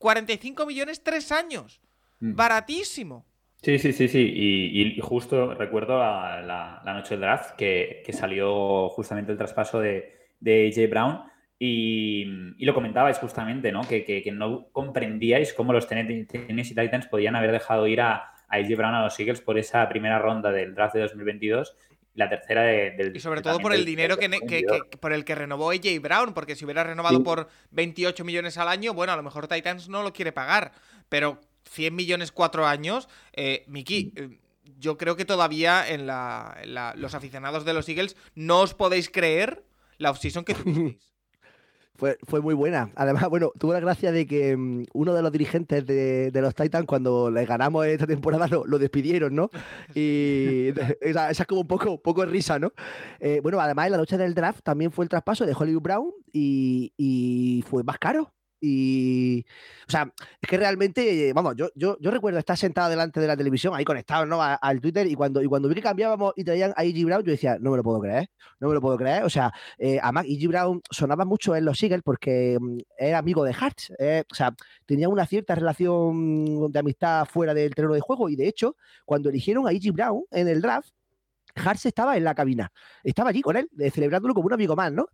45 0.00 0.66
millones, 0.66 1.04
tres 1.04 1.30
años. 1.30 1.80
Mm. 2.18 2.34
Baratísimo. 2.34 3.26
Sí, 3.62 3.78
sí, 3.78 3.92
sí, 3.92 4.08
sí. 4.08 4.32
Y, 4.34 4.98
justo 5.00 5.54
recuerdo 5.54 5.98
la, 5.98 6.82
noche 6.84 7.10
del 7.10 7.20
draft 7.20 7.54
que, 7.56 8.02
salió 8.12 8.88
justamente 8.88 9.30
el 9.30 9.38
traspaso 9.38 9.78
de, 9.78 10.12
de 10.40 10.66
AJ 10.68 10.90
Brown. 10.90 11.20
Y, 11.58 12.24
lo 12.64 12.74
comentabais 12.74 13.18
justamente, 13.18 13.70
¿no? 13.70 13.82
Que, 13.82 14.24
no 14.32 14.68
comprendíais 14.72 15.52
cómo 15.52 15.74
los 15.74 15.86
Tennessee 15.86 16.74
Titans 16.74 17.06
podían 17.06 17.36
haber 17.36 17.52
dejado 17.52 17.86
ir 17.86 18.00
a, 18.00 18.14
a 18.48 18.56
AJ 18.56 18.76
Brown 18.76 18.94
a 18.94 19.04
los 19.04 19.20
Eagles 19.20 19.42
por 19.42 19.58
esa 19.58 19.86
primera 19.90 20.18
ronda 20.18 20.50
del 20.50 20.74
draft 20.74 20.94
de 20.94 21.02
2022 21.02 21.76
la 22.14 22.28
tercera 22.28 22.62
del... 22.62 23.16
Y 23.16 23.20
sobre 23.20 23.42
todo 23.42 23.58
por 23.60 23.72
el 23.72 23.84
dinero 23.84 24.16
que, 24.18 24.28
por 25.00 25.12
el 25.12 25.24
que 25.24 25.34
renovó 25.34 25.70
AJ 25.70 26.00
Brown, 26.00 26.34
porque 26.34 26.56
si 26.56 26.64
hubiera 26.64 26.84
renovado 26.84 27.22
por 27.22 27.48
28 27.70 28.24
millones 28.24 28.58
al 28.58 28.68
año, 28.68 28.94
bueno, 28.94 29.12
a 29.12 29.16
lo 29.16 29.22
mejor 29.22 29.48
Titans 29.48 29.88
no 29.88 30.02
lo 30.02 30.12
quiere 30.12 30.32
pagar, 30.32 30.72
pero 31.08 31.40
100 31.70 31.94
millones 31.94 32.32
cuatro 32.32 32.66
años, 32.66 33.08
eh, 33.32 33.64
Miki, 33.68 34.12
eh, 34.16 34.38
yo 34.78 34.96
creo 34.96 35.16
que 35.16 35.24
todavía 35.24 35.88
en, 35.88 36.06
la, 36.06 36.58
los 36.96 37.14
aficionados 37.14 37.64
de 37.64 37.74
los 37.74 37.88
Eagles 37.88 38.16
no 38.34 38.60
os 38.60 38.74
podéis 38.74 39.10
creer 39.10 39.62
la 39.98 40.10
offseason 40.10 40.44
que 40.44 40.54
tuvisteis. 40.54 41.09
Fue, 42.00 42.40
muy 42.40 42.54
buena. 42.54 42.90
Además, 42.94 43.28
bueno, 43.28 43.52
tuvo 43.58 43.74
la 43.74 43.80
gracia 43.80 44.10
de 44.10 44.26
que 44.26 44.56
mm, 44.56 44.84
uno 44.94 45.12
de 45.12 45.22
los 45.22 45.30
dirigentes 45.30 45.84
de, 45.84 46.30
los 46.34 46.54
Titans, 46.54 46.86
cuando 46.86 47.30
les 47.30 47.46
ganamos 47.46 47.86
esta 47.86 48.06
temporada, 48.06 48.48
lo, 48.48 48.78
despidieron, 48.78 49.34
¿no? 49.34 49.50
Y 49.94 50.68
esa, 51.02 51.30
es 51.30 51.46
como 51.46 51.60
un 51.60 51.66
poco, 51.66 52.00
poco 52.00 52.24
risa, 52.24 52.58
¿no? 52.58 52.72
Eh, 53.18 53.40
bueno, 53.42 53.60
además, 53.60 53.86
en 53.86 53.92
la 53.92 53.98
noche 53.98 54.16
del 54.16 54.34
draft 54.34 54.62
también 54.62 54.90
fue 54.92 55.04
el 55.04 55.10
traspaso 55.10 55.44
de 55.44 55.54
Hollywood 55.54 55.82
Brown 55.82 56.10
y, 56.32 56.92
y 56.96 57.62
fue 57.68 57.82
más 57.82 57.98
caro. 57.98 58.32
Y, 58.60 59.44
o 59.88 59.90
sea, 59.90 60.12
es 60.40 60.48
que 60.48 60.56
realmente, 60.58 61.32
vamos, 61.32 61.54
yo, 61.56 61.68
yo, 61.74 61.96
yo 62.00 62.10
recuerdo 62.10 62.38
estar 62.38 62.56
sentado 62.56 62.90
delante 62.90 63.18
de 63.20 63.26
la 63.26 63.36
televisión, 63.36 63.74
ahí 63.74 63.84
conectado, 63.84 64.26
¿no? 64.26 64.40
al 64.42 64.80
Twitter, 64.80 65.06
y 65.06 65.14
cuando, 65.14 65.42
y 65.42 65.46
cuando 65.46 65.68
vi 65.68 65.74
que 65.74 65.82
cambiábamos 65.82 66.32
y 66.36 66.44
traían 66.44 66.72
a 66.76 66.84
E.G. 66.84 67.04
Brown, 67.04 67.24
yo 67.24 67.32
decía, 67.32 67.56
no 67.60 67.70
me 67.70 67.78
lo 67.78 67.82
puedo 67.82 68.00
creer, 68.00 68.28
no 68.60 68.68
me 68.68 68.74
lo 68.74 68.80
puedo 68.80 68.96
creer. 68.96 69.24
O 69.24 69.30
sea, 69.30 69.52
eh, 69.78 69.98
además, 70.02 70.26
E.G. 70.26 70.48
Brown 70.48 70.82
sonaba 70.90 71.24
mucho 71.24 71.56
en 71.56 71.64
los 71.64 71.82
Eagles 71.82 72.02
porque 72.04 72.58
mm, 72.60 72.78
era 72.98 73.18
amigo 73.18 73.44
de 73.44 73.54
Hartz, 73.58 73.92
eh, 73.98 74.24
o 74.30 74.34
sea, 74.34 74.54
tenía 74.86 75.08
una 75.08 75.26
cierta 75.26 75.54
relación 75.54 76.70
de 76.70 76.78
amistad 76.78 77.24
fuera 77.26 77.54
del 77.54 77.74
terreno 77.74 77.94
de 77.94 78.00
juego, 78.00 78.28
y 78.28 78.36
de 78.36 78.48
hecho, 78.48 78.76
cuando 79.04 79.30
eligieron 79.30 79.66
a 79.66 79.72
E.G. 79.72 79.92
Brown 79.92 80.24
en 80.30 80.48
el 80.48 80.60
draft, 80.60 80.90
Hartz 81.54 81.86
estaba 81.86 82.16
en 82.16 82.24
la 82.24 82.34
cabina, 82.34 82.72
estaba 83.02 83.30
allí 83.30 83.42
con 83.42 83.56
él, 83.56 83.68
celebrándolo 83.92 84.34
como 84.34 84.46
un 84.46 84.52
amigo 84.52 84.76
más, 84.76 84.92
¿no? 84.92 85.06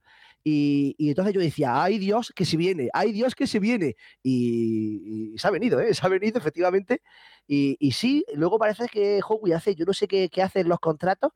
Y, 0.49 0.95
entonces 0.99 1.35
yo 1.35 1.41
decía, 1.41 1.83
ay 1.83 1.99
Dios 1.99 2.33
que 2.35 2.45
se 2.45 2.57
viene, 2.57 2.89
ay 2.93 3.11
Dios 3.11 3.35
que 3.35 3.49
se 3.49 3.59
viene. 3.59 3.97
Y, 4.23 5.35
se 5.37 5.49
ha 5.49 5.51
venido, 5.51 5.81
¿eh? 5.81 5.93
se 5.95 6.07
ha 6.07 6.09
venido 6.09 6.39
efectivamente. 6.39 7.03
Y, 7.49 7.91
sí, 7.93 8.25
luego 8.35 8.59
parece 8.59 8.87
que 8.87 9.21
Howie 9.27 9.55
hace, 9.55 9.75
yo 9.75 9.85
no 9.85 9.93
sé 9.93 10.07
qué, 10.07 10.29
qué 10.29 10.43
hace 10.43 10.61
en 10.61 10.69
los 10.69 10.79
contratos, 10.79 11.33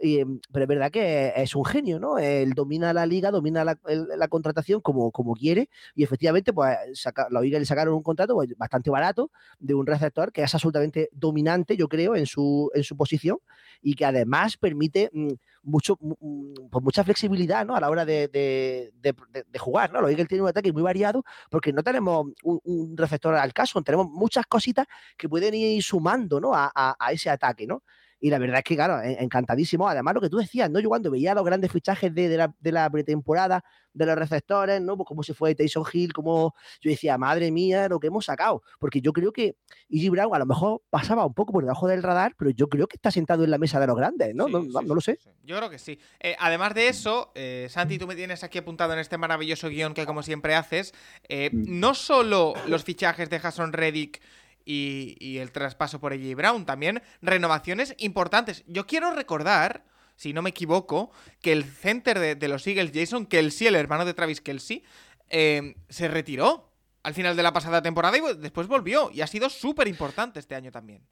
Em, 0.00 0.40
pero 0.52 0.64
es 0.64 0.68
verdad 0.68 0.90
que 0.92 1.32
es 1.34 1.56
un 1.56 1.64
genio, 1.64 1.98
¿no? 1.98 2.18
Él 2.18 2.52
domina 2.52 2.92
la 2.92 3.04
liga, 3.04 3.32
domina 3.32 3.64
la, 3.64 4.28
contratación 4.28 4.80
como, 4.80 5.10
como 5.10 5.34
quiere 5.34 5.70
y 5.94 6.04
efectivamente 6.04 6.52
pues 6.52 6.76
saca, 6.94 7.26
los 7.30 7.42
le 7.44 7.64
sacaron 7.64 7.94
un 7.94 8.02
contrato 8.02 8.34
pues, 8.34 8.56
bastante 8.56 8.90
barato 8.90 9.32
de 9.58 9.74
un 9.74 9.86
receptor 9.86 10.30
que 10.32 10.42
es 10.42 10.54
absolutamente 10.54 11.08
dominante, 11.12 11.76
yo 11.76 11.88
creo, 11.88 12.14
en 12.14 12.26
su, 12.26 12.70
en 12.74 12.84
su 12.84 12.96
posición 12.96 13.38
y 13.82 13.94
que 13.94 14.04
además 14.04 14.56
permite 14.56 15.10
mm, 15.12 15.32
mucho, 15.64 15.96
pues 15.96 16.84
mucha 16.84 17.02
flexibilidad 17.02 17.66
¿no? 17.66 17.74
a 17.74 17.80
la 17.80 17.90
hora 17.90 18.04
de, 18.04 18.28
de, 18.28 19.58
jugar. 19.58 19.92
¿no? 19.92 20.00
Los 20.00 20.10
Eagles 20.10 20.28
tienen 20.28 20.44
un 20.44 20.50
ataque 20.50 20.72
muy 20.72 20.82
variado 20.82 21.24
porque 21.50 21.72
no 21.72 21.82
tenemos 21.82 22.26
un, 22.44 22.96
receptor 22.96 23.34
al 23.34 23.52
caso, 23.52 23.82
tenemos 23.82 24.08
muchas 24.08 24.46
cositas 24.46 24.86
que 25.16 25.28
pueden 25.28 25.54
ir 25.54 25.82
sumando 25.82 26.40
¿no? 26.40 26.54
a, 26.54 26.70
a 26.74 27.12
ese 27.12 27.30
ataque. 27.30 27.66
¿no? 27.66 27.82
Y 28.20 28.30
la 28.30 28.38
verdad 28.38 28.58
es 28.58 28.64
que, 28.64 28.74
claro, 28.74 29.00
encantadísimo. 29.02 29.88
Además, 29.88 30.14
lo 30.14 30.20
que 30.20 30.28
tú 30.28 30.38
decías, 30.38 30.70
¿no? 30.70 30.80
Yo 30.80 30.88
cuando 30.88 31.10
veía 31.10 31.34
los 31.34 31.44
grandes 31.44 31.70
fichajes 31.70 32.14
de, 32.14 32.36
la, 32.36 32.52
de 32.58 32.72
la, 32.72 32.90
pretemporada 32.90 33.62
de 33.92 34.06
los 34.06 34.16
receptores, 34.16 34.80
¿no? 34.80 34.96
Pues 34.96 35.06
cómo 35.06 35.22
se 35.22 35.34
fue 35.34 35.54
Tyson 35.54 35.84
Hill, 35.92 36.12
como 36.12 36.54
yo 36.80 36.90
decía, 36.90 37.18
madre 37.18 37.50
mía, 37.50 37.88
lo 37.88 38.00
que 38.00 38.08
hemos 38.08 38.24
sacado. 38.24 38.62
Porque 38.78 39.00
yo 39.00 39.12
creo 39.12 39.32
que 39.32 39.56
Iggy 39.88 40.08
Brown 40.08 40.34
a 40.34 40.38
lo 40.38 40.46
mejor 40.46 40.82
pasaba 40.90 41.24
un 41.24 41.34
poco 41.34 41.52
por 41.52 41.62
debajo 41.62 41.86
del 41.86 42.02
radar, 42.02 42.34
pero 42.38 42.50
yo 42.50 42.68
creo 42.68 42.86
que 42.86 42.96
está 42.96 43.10
sentado 43.10 43.44
en 43.44 43.50
la 43.50 43.58
mesa 43.58 43.78
de 43.80 43.86
los 43.86 43.96
grandes, 43.96 44.34
¿no? 44.34 44.48
no, 44.48 44.62
no, 44.62 44.94
lo 44.94 45.00
sé. 45.00 45.18
Yo 45.44 45.56
creo 45.56 45.70
que 45.70 45.78
sí. 45.78 45.98
Eh, 46.20 46.36
además 46.38 46.74
de 46.74 46.88
eso, 46.88 47.32
eh, 47.34 47.66
Santi, 47.70 47.98
tú 47.98 48.06
me 48.06 48.16
tienes 48.16 48.44
aquí 48.44 48.58
apuntado 48.58 48.92
en 48.92 48.98
este 48.98 49.18
maravilloso 49.18 49.68
guion 49.68 49.94
que 49.94 50.06
como 50.06 50.22
siempre 50.22 50.54
haces, 50.54 50.92
eh, 51.28 51.50
mm. 51.52 51.80
no 51.80 51.94
solo 51.94 52.54
los 52.66 52.84
fichajes 52.84 53.30
de 53.30 53.38
Jason 53.38 53.72
Reddick 53.72 54.20
y, 54.68 55.38
el 55.38 55.50
traspaso 55.50 55.98
por 55.98 56.12
AJ 56.12 56.34
Brown. 56.36 56.66
También 56.66 57.02
renovaciones 57.22 57.94
importantes. 57.98 58.64
Yo 58.66 58.86
quiero 58.86 59.12
recordar, 59.12 59.84
si 60.16 60.32
no 60.32 60.42
me 60.42 60.50
equivoco, 60.50 61.10
que 61.40 61.52
el 61.52 61.64
center 61.64 62.18
de, 62.36 62.48
los 62.48 62.66
Eagles, 62.66 62.92
Jason 62.94 63.26
Kelsey, 63.26 63.68
el 63.68 63.76
hermano 63.76 64.04
de 64.04 64.14
Travis 64.14 64.40
Kelsey, 64.40 64.84
eh, 65.30 65.74
se 65.88 66.08
retiró 66.08 66.70
al 67.02 67.14
final 67.14 67.36
de 67.36 67.42
la 67.42 67.52
pasada 67.52 67.80
temporada 67.80 68.18
y 68.18 68.20
después 68.38 68.68
volvió. 68.68 69.10
Y 69.12 69.22
ha 69.22 69.26
sido 69.26 69.48
súper 69.48 69.88
importante 69.88 70.38
este 70.38 70.54
año 70.54 70.70
también. 70.70 71.02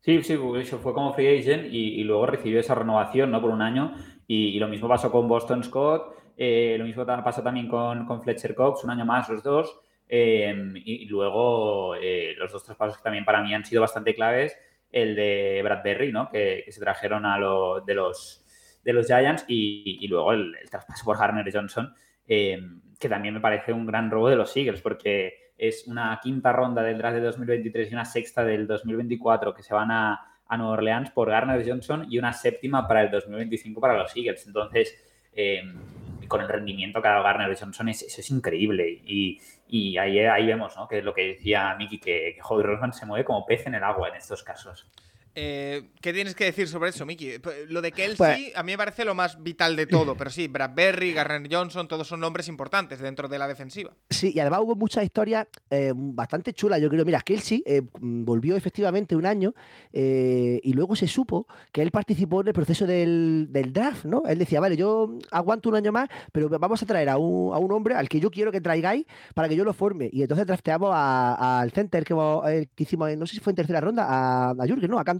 Sí, 0.00 0.22
sí, 0.22 0.38
eso 0.58 0.78
fue 0.78 0.92
como 0.92 1.14
free 1.14 1.38
agent 1.38 1.72
y, 1.72 2.04
luego 2.04 2.26
recibió 2.26 2.60
esa 2.60 2.74
renovación 2.74 3.30
¿no? 3.30 3.40
por 3.40 3.50
un 3.50 3.62
año. 3.62 3.94
Y, 4.26 4.58
lo 4.58 4.68
mismo 4.68 4.86
pasó 4.86 5.10
con 5.10 5.26
Boston 5.26 5.64
Scott, 5.64 6.14
eh, 6.36 6.76
lo 6.78 6.84
mismo 6.84 7.06
pasó 7.06 7.42
también 7.42 7.68
con, 7.68 8.04
con 8.04 8.22
Fletcher 8.22 8.54
Cox, 8.54 8.84
un 8.84 8.90
año 8.90 9.06
más 9.06 9.28
los 9.30 9.42
dos. 9.42 9.80
Em, 10.08 10.74
y, 10.76 11.06
luego 11.06 11.96
eh, 11.96 12.34
los 12.38 12.52
dos 12.52 12.64
traspasos 12.64 12.98
que 12.98 13.02
también 13.02 13.24
para 13.24 13.42
mí 13.42 13.52
han 13.54 13.64
sido 13.64 13.80
bastante 13.80 14.14
claves, 14.14 14.56
el 14.92 15.16
de 15.16 15.60
Bradbury, 15.64 16.12
¿no? 16.12 16.30
que, 16.30 16.64
se 16.68 16.80
trajeron 16.80 17.26
a 17.26 17.38
lo, 17.38 17.80
de, 17.80 17.94
los, 17.94 18.44
de 18.84 18.92
los 18.92 19.06
Giants, 19.06 19.44
y, 19.48 20.06
luego 20.08 20.32
el, 20.32 20.54
traspaso 20.70 21.04
por 21.04 21.16
Harner 21.20 21.52
Johnson, 21.52 21.92
em, 22.26 22.80
que 22.98 23.08
también 23.08 23.34
me 23.34 23.40
parece 23.40 23.72
un 23.72 23.86
gran 23.86 24.10
robo 24.10 24.28
de 24.28 24.36
los 24.36 24.56
Eagles, 24.56 24.80
porque 24.80 25.52
es 25.58 25.86
una 25.86 26.20
quinta 26.22 26.52
ronda 26.52 26.82
del 26.82 26.98
draft 26.98 27.16
de 27.16 27.22
2023 27.22 27.90
y 27.90 27.94
una 27.94 28.04
sexta 28.04 28.44
del 28.44 28.66
2024 28.66 29.54
que 29.54 29.62
se 29.62 29.74
van 29.74 29.90
a, 29.90 30.36
a 30.46 30.56
Nueva 30.56 30.74
Orleans 30.74 31.10
por 31.10 31.30
Garner 31.30 31.66
Johnson 31.68 32.06
y 32.08 32.18
una 32.18 32.32
séptima 32.32 32.86
para 32.86 33.02
el 33.02 33.10
2025 33.10 33.80
para 33.80 33.98
los 33.98 34.14
Eagles. 34.16 34.46
Entonces, 34.46 34.96
em, 35.32 35.74
con 36.26 36.40
el 36.40 36.48
rendimiento 36.48 37.00
que 37.00 37.08
ha 37.08 37.12
dado 37.12 37.24
Garner 37.24 37.58
Johnson, 37.58 37.88
eso 37.88 38.04
es 38.06 38.30
increíble. 38.30 39.00
Y, 39.04 39.40
y 39.68 39.98
ahí, 39.98 40.20
ahí 40.20 40.46
vemos, 40.46 40.76
¿no? 40.76 40.86
Que 40.88 40.98
es 40.98 41.04
lo 41.04 41.14
que 41.14 41.28
decía 41.28 41.74
Miki, 41.76 41.98
que, 41.98 42.36
que 42.36 42.62
Rosman 42.62 42.92
se 42.92 43.06
mueve 43.06 43.24
como 43.24 43.46
pez 43.46 43.66
en 43.66 43.74
el 43.74 43.84
agua 43.84 44.08
en 44.08 44.16
estos 44.16 44.42
casos. 44.42 44.86
Eh, 45.38 45.90
¿Qué 46.00 46.14
tienes 46.14 46.34
que 46.34 46.44
decir 46.44 46.66
sobre 46.66 46.88
eso, 46.90 47.04
Miki? 47.04 47.32
Lo 47.68 47.82
de 47.82 47.92
Kelsey 47.92 48.16
Pues- 48.16 48.56
a 48.56 48.62
mí 48.62 48.72
me 48.72 48.78
parece 48.78 49.04
lo 49.04 49.14
más 49.14 49.42
vital 49.42 49.76
de 49.76 49.86
todo, 49.86 50.16
pero 50.16 50.30
sí, 50.30 50.48
Bradbury, 50.48 51.12
Garner 51.12 51.46
Johnson, 51.52 51.86
todos 51.86 52.08
son 52.08 52.20
nombres 52.20 52.48
importantes 52.48 53.00
dentro 53.00 53.28
de 53.28 53.38
la 53.38 53.46
defensiva. 53.46 53.92
Sí, 54.08 54.32
y 54.34 54.40
además 54.40 54.60
hubo 54.62 54.74
muchas 54.76 55.04
historias 55.04 55.46
eh, 55.68 55.92
bastante 55.94 56.54
chulas, 56.54 56.80
yo 56.80 56.88
creo. 56.88 57.04
Mira, 57.04 57.20
Kelsey 57.20 57.62
eh, 57.66 57.82
volvió 58.00 58.56
efectivamente 58.56 59.14
un 59.14 59.26
año 59.26 59.54
y 59.92 60.72
luego 60.72 60.96
se 60.96 61.06
supo 61.06 61.46
que 61.70 61.82
él 61.82 61.90
participó 61.90 62.40
en 62.40 62.48
el 62.48 62.54
proceso 62.54 62.86
del, 62.86 63.48
del 63.50 63.72
draft, 63.74 64.04
¿no? 64.06 64.22
Él 64.26 64.38
decía, 64.38 64.60
vale, 64.60 64.76
yo 64.76 65.18
aguanto 65.30 65.68
un 65.68 65.76
año 65.76 65.92
más, 65.92 66.08
pero 66.32 66.48
vamos 66.48 66.82
a 66.82 66.86
traer 66.86 67.10
a 67.10 67.18
un, 67.18 67.54
a 67.54 67.58
un 67.58 67.72
hombre 67.72 67.94
al 67.94 68.08
que 68.08 68.20
yo 68.20 68.30
quiero 68.30 68.50
que 68.52 68.60
traigáis 68.62 69.04
para 69.34 69.48
que 69.48 69.56
yo 69.56 69.64
lo 69.64 69.74
forme. 69.74 70.08
Y 70.12 70.22
entonces 70.22 70.46
drafteamos 70.46 70.90
al 70.94 71.70
center 71.72 72.04
que, 72.04 72.14
que 72.74 72.82
hicimos, 72.82 73.14
no 73.18 73.26
sé 73.26 73.34
si 73.34 73.40
fue 73.40 73.50
en 73.52 73.56
tercera 73.56 73.80
ronda, 73.82 74.06
a, 74.08 74.50
a 74.50 74.66
Jürgen, 74.66 74.90
¿no? 74.90 74.98
A 74.98 75.04
Cam 75.04 75.18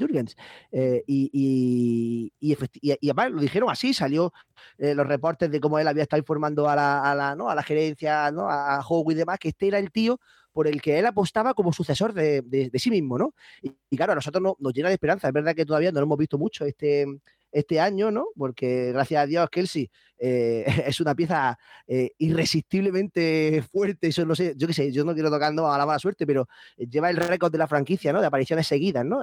Eh, 0.73 1.03
y, 1.07 2.31
y, 2.40 2.57
y, 2.81 3.11
además 3.11 3.31
lo 3.33 3.40
dijeron 3.40 3.71
así, 3.71 3.92
salió 3.95 4.33
eh, 4.79 4.95
los 4.95 5.07
reportes 5.07 5.51
de 5.51 5.61
cómo 5.61 5.79
él 5.79 5.88
había 5.88 6.03
estado 6.05 6.21
informando 6.21 6.69
a 6.69 6.77
la, 6.77 7.01
a 7.11 7.14
la, 7.14 7.35
¿no? 7.37 7.49
a 7.51 7.55
la 7.55 7.62
gerencia, 7.62 8.27
a 8.27 8.81
Howe 8.87 9.12
y 9.12 9.14
demás, 9.14 9.38
que 9.38 9.49
este 9.49 9.69
era 9.69 9.79
el 9.79 9.90
tío 9.90 10.19
por 10.53 10.66
el 10.69 10.81
que 10.81 10.99
él 10.99 11.07
apostaba 11.07 11.53
como 11.55 11.73
sucesor 11.73 12.14
de, 12.14 12.40
de- 12.42 12.71
sí 12.79 12.90
mismo, 12.90 13.19
¿no? 13.19 13.35
Y, 13.62 13.97
claro, 13.97 14.12
a 14.12 14.14
nosotros 14.14 14.42
no- 14.42 14.57
nos 14.59 14.73
llena 14.73 14.88
de 14.88 14.95
esperanza. 14.95 15.29
Es 15.29 15.35
verdad 15.35 15.55
que 15.55 15.66
todavía 15.66 15.92
no 15.92 16.01
lo 16.01 16.05
hemos 16.07 16.19
visto 16.19 16.38
mucho 16.38 16.64
este, 16.64 17.05
este 17.53 17.79
año, 17.81 18.11
¿no? 18.11 18.29
Porque 18.37 18.92
gracias 18.92 19.23
a 19.23 19.27
Dios, 19.27 19.49
Kelsey 19.51 19.90
eh, 20.18 20.64
es 20.87 21.00
una 21.00 21.14
pieza 21.14 21.59
eh, 21.87 22.11
irresistiblemente 22.18 23.62
fuerte. 23.70 24.09
Eso 24.09 24.24
no 24.24 24.35
sé, 24.35 24.55
yo 24.57 24.66
qué 24.66 24.72
sé, 24.74 24.92
yo 24.92 25.05
no 25.05 25.14
quiero 25.14 25.31
tocando 25.31 25.70
a 25.70 25.79
la 25.79 25.87
mala 25.87 25.98
suerte, 25.98 26.26
pero 26.26 26.48
eh, 26.76 26.87
lleva 26.88 27.11
el 27.11 27.16
récord 27.16 27.52
de 27.52 27.59
la 27.59 27.66
franquicia, 27.68 28.12
¿no? 28.12 28.20
De 28.20 28.26
apariciones 28.26 28.66
seguidas, 28.66 29.05
¿no? 29.05 29.20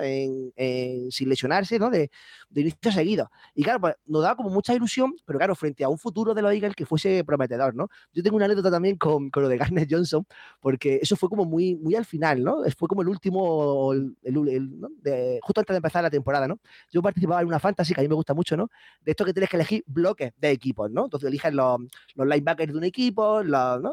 Sin 1.09 1.29
lesionarse, 1.29 1.79
¿no? 1.79 1.89
De, 1.89 2.09
de 2.49 2.61
inicios 2.61 2.93
seguidos. 2.93 3.27
Y 3.55 3.63
claro, 3.63 3.79
pues 3.79 3.95
nos 4.05 4.21
daba 4.23 4.35
como 4.35 4.49
mucha 4.49 4.73
ilusión, 4.73 5.13
pero 5.25 5.39
claro, 5.39 5.55
frente 5.55 5.83
a 5.83 5.89
un 5.89 5.97
futuro 5.97 6.33
de 6.33 6.41
los 6.41 6.53
Eagles 6.53 6.75
que 6.75 6.85
fuese 6.85 7.23
prometedor, 7.23 7.75
¿no? 7.75 7.89
Yo 8.13 8.23
tengo 8.23 8.35
una 8.35 8.45
anécdota 8.45 8.71
también 8.71 8.97
con, 8.97 9.29
con 9.29 9.43
lo 9.43 9.49
de 9.49 9.57
Garner 9.57 9.87
Johnson, 9.89 10.25
porque 10.59 10.99
eso 11.01 11.15
fue 11.15 11.29
como 11.29 11.45
muy, 11.45 11.75
muy 11.75 11.95
al 11.95 12.05
final, 12.05 12.43
¿no? 12.43 12.57
Fue 12.77 12.87
como 12.87 13.01
el 13.01 13.07
último, 13.09 13.93
el, 13.93 14.15
el- 14.23 15.39
justo 15.41 15.61
antes 15.61 15.73
de 15.73 15.77
empezar 15.77 16.03
la 16.03 16.09
temporada, 16.09 16.47
¿no? 16.47 16.59
Yo 16.91 17.01
participaba 17.01 17.41
en 17.41 17.47
una 17.47 17.59
fantasy 17.59 17.93
que 17.93 18.01
a 18.01 18.03
mí 18.03 18.07
me 18.07 18.15
gusta 18.15 18.33
mucho, 18.33 18.55
¿no? 18.57 18.69
De 19.01 19.11
esto 19.11 19.25
que 19.25 19.33
tienes 19.33 19.49
que 19.49 19.57
elegir 19.57 19.83
bloques 19.87 20.31
de 20.37 20.47
Entonces 20.87 21.27
eliges 21.27 21.53
los, 21.53 21.79
los 22.15 22.27
linebackers 22.27 22.71
de 22.71 22.77
un 22.77 22.83
equipo. 22.83 23.41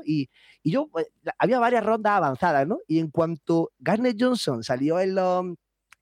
Y, 0.05 0.29
y 0.63 0.71
yo, 0.71 0.89
pues, 0.89 1.07
había 1.39 1.59
varias 1.59 1.85
rondas 1.85 2.13
avanzadas, 2.13 2.67
¿no? 2.67 2.79
Y 2.87 2.99
en 2.99 3.11
cuanto 3.11 3.73
Garner 3.79 4.15
Johnson 4.19 4.63
salió 4.63 5.01
en 5.01 5.15
los, 5.15 5.47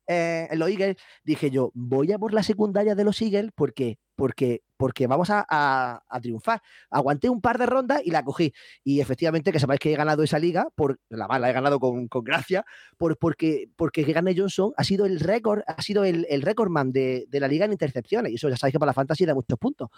eh, 0.06 0.48
en 0.50 0.58
los 0.58 0.68
Eagles, 0.70 0.96
dije 1.24 1.50
yo, 1.50 1.70
voy 1.74 2.12
a 2.12 2.18
por 2.18 2.32
la 2.32 2.42
secundaria 2.42 2.94
de 2.94 3.04
los 3.04 3.20
Eagles 3.20 3.50
porque, 3.54 3.98
porque, 4.18 4.64
porque 4.76 5.06
vamos 5.06 5.28
a, 5.30 6.02
triunfar. 6.20 6.60
Aguanté 6.90 7.30
un 7.30 7.40
par 7.40 7.56
de 7.56 7.66
rondas 7.66 8.02
y 8.04 8.10
la 8.10 8.24
cogí. 8.24 8.52
Y 8.82 8.98
efectivamente, 9.00 9.52
que 9.52 9.60
sepáis 9.60 9.78
que 9.78 9.92
he 9.92 9.96
ganado 9.96 10.24
esa 10.24 10.40
liga, 10.40 10.66
por 10.74 10.98
la 11.08 11.28
mala, 11.28 11.48
he 11.48 11.52
ganado 11.52 11.78
con, 11.78 12.08
con 12.08 12.24
gracia, 12.24 12.64
por, 12.96 13.16
porque, 13.16 13.70
porque 13.76 14.02
Garner 14.02 14.36
Johnson 14.36 14.72
ha 14.76 14.82
sido 14.82 15.06
el 15.06 15.20
récord, 15.20 15.60
ha 15.68 15.80
sido 15.82 16.02
el, 16.02 16.26
el 16.30 16.42
récordman 16.42 16.90
de, 16.90 17.26
de 17.28 17.38
la 17.38 17.46
liga 17.46 17.64
en 17.64 17.70
intercepciones. 17.70 18.32
Y 18.32 18.34
eso 18.34 18.48
ya 18.48 18.56
sabéis 18.56 18.72
que 18.72 18.80
para 18.80 18.90
la 18.90 18.94
fantasy 18.94 19.24
da 19.24 19.34
muchos 19.34 19.56
puntos. 19.56 19.88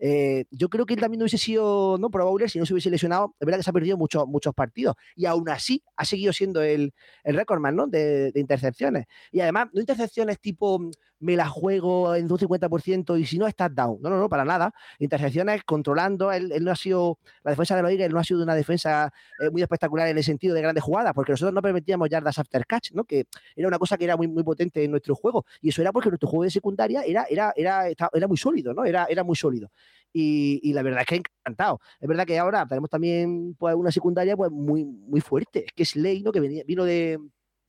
Eh, 0.00 0.46
yo 0.50 0.68
creo 0.68 0.84
que 0.84 0.94
él 0.94 1.00
también 1.00 1.20
no 1.20 1.22
hubiese 1.22 1.38
sido 1.38 1.98
¿no? 2.00 2.10
Pro 2.10 2.24
Bowler 2.24 2.50
si 2.50 2.58
no 2.58 2.66
se 2.66 2.72
hubiese 2.72 2.90
lesionado. 2.90 3.36
Es 3.38 3.46
verdad 3.46 3.60
que 3.60 3.62
se 3.62 3.70
ha 3.70 3.72
perdido 3.72 3.96
muchos, 3.96 4.26
muchos 4.26 4.54
partidos. 4.56 4.96
Y 5.14 5.26
aún 5.26 5.48
así 5.50 5.84
ha 5.94 6.04
seguido 6.04 6.32
siendo 6.32 6.62
el, 6.62 6.94
el 7.22 7.36
récordman 7.36 7.76
¿no? 7.76 7.86
de, 7.86 8.32
de 8.32 8.40
intercepciones. 8.40 9.06
Y 9.30 9.38
además, 9.38 9.68
no 9.72 9.80
intercepciones 9.80 10.40
tipo 10.40 10.90
me 11.20 11.36
la 11.36 11.48
juego 11.48 12.14
en 12.14 12.30
un 12.30 12.38
50% 12.38 13.18
y 13.18 13.26
si 13.26 13.38
no 13.38 13.46
estás 13.46 13.74
down. 13.74 13.98
No, 14.00 14.10
no, 14.10 14.18
no, 14.18 14.28
para 14.28 14.44
nada. 14.44 14.72
Intercepciones 14.98 15.62
controlando. 15.64 16.32
Él, 16.32 16.52
él 16.52 16.64
no 16.64 16.70
ha 16.70 16.76
sido, 16.76 17.18
la 17.42 17.52
defensa 17.52 17.76
de 17.76 17.82
los 17.82 17.90
Eagles 17.90 18.10
no 18.10 18.20
ha 18.20 18.24
sido 18.24 18.42
una 18.42 18.54
defensa 18.54 19.12
eh, 19.40 19.50
muy 19.50 19.62
espectacular 19.62 20.08
en 20.08 20.16
el 20.16 20.24
sentido 20.24 20.54
de 20.54 20.62
grandes 20.62 20.84
jugadas, 20.84 21.12
porque 21.14 21.32
nosotros 21.32 21.54
no 21.54 21.62
permitíamos 21.62 22.08
yardas 22.08 22.38
after 22.38 22.64
catch, 22.66 22.92
¿no? 22.92 23.04
Que 23.04 23.26
era 23.56 23.68
una 23.68 23.78
cosa 23.78 23.96
que 23.96 24.04
era 24.04 24.16
muy, 24.16 24.28
muy 24.28 24.42
potente 24.42 24.84
en 24.84 24.90
nuestro 24.90 25.14
juego. 25.14 25.44
Y 25.60 25.70
eso 25.70 25.82
era 25.82 25.92
porque 25.92 26.08
nuestro 26.08 26.28
juego 26.28 26.44
de 26.44 26.50
secundaria 26.50 27.02
era, 27.02 27.26
era, 27.28 27.52
era, 27.56 27.88
era 27.88 28.28
muy 28.28 28.36
sólido, 28.36 28.72
¿no? 28.72 28.84
Era, 28.84 29.06
era 29.08 29.24
muy 29.24 29.36
sólido. 29.36 29.70
Y, 30.12 30.72
la 30.72 30.82
verdad 30.82 31.02
es 31.02 31.06
que 31.06 31.16
encantado. 31.16 31.80
Es 32.00 32.08
verdad 32.08 32.26
que 32.26 32.38
ahora 32.38 32.66
tenemos 32.66 32.90
también 32.90 33.54
pues, 33.54 33.74
una 33.74 33.90
secundaria 33.90 34.36
pues, 34.36 34.50
muy, 34.50 34.84
muy 34.84 35.20
fuerte. 35.20 35.66
Es 35.66 35.72
que 35.72 35.84
Slay, 35.84 36.22
¿no? 36.22 36.32
Que 36.32 36.40
venía, 36.40 36.64
vino 36.66 36.84
de, 36.84 37.18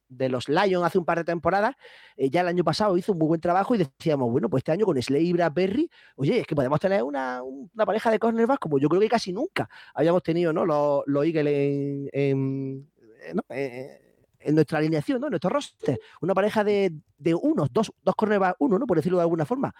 de 0.10 0.28
los 0.28 0.50
Lions 0.50 0.84
hace 0.84 0.98
un 0.98 1.06
par 1.06 1.20
de 1.20 1.24
temporadas, 1.24 1.76
eh, 2.18 2.30
ya 2.30 2.42
el 2.42 2.48
año 2.48 2.64
pasado 2.64 2.98
hizo 2.98 3.14
un 3.14 3.20
muy 3.20 3.28
buen 3.28 3.40
trabajo 3.40 3.76
y 3.76 3.78
decíamos, 3.78 4.30
bueno, 4.32 4.50
pues 4.50 4.62
este 4.62 4.72
año 4.72 4.86
con 4.86 5.02
Slay 5.02 5.30
y 5.30 5.34
Bradbury, 5.34 5.90
oye, 6.16 6.40
es 6.42 6.48
que 6.48 6.56
podemos 6.56 6.80
tener 6.80 7.04
una, 7.04 7.42
una 7.44 7.86
pareja 7.86 8.12
de 8.12 8.20
cornerbacks 8.20 8.60
como 8.60 8.80
yo 8.80 8.90
creo 8.90 9.00
que 9.00 9.08
casi 9.10 9.32
nunca 9.32 9.70
habíamos 9.94 10.24
tenido, 10.24 10.52
¿no? 10.52 10.66
Los, 10.66 11.04
los 11.06 11.26
Eagles 11.26 11.54
en, 11.54 12.10
en, 12.12 12.90
eh. 13.32 13.46
Eh, 13.50 14.02
en 14.42 14.56
nuestra 14.56 14.78
alineación, 14.78 15.20
¿no? 15.20 15.28
En 15.28 15.32
nuestro 15.32 15.50
roster. 15.50 16.00
Una 16.22 16.34
pareja 16.34 16.64
de, 16.64 16.94
de 17.18 17.36
unos, 17.36 17.72
dos, 17.74 17.92
dos 18.02 18.16
cornerbacks, 18.16 18.56
uno, 18.60 18.80
¿no? 18.80 18.88
Por 18.88 18.98
decirlo 18.98 19.18
de 19.18 19.24
alguna 19.24 19.46
forma. 19.46 19.76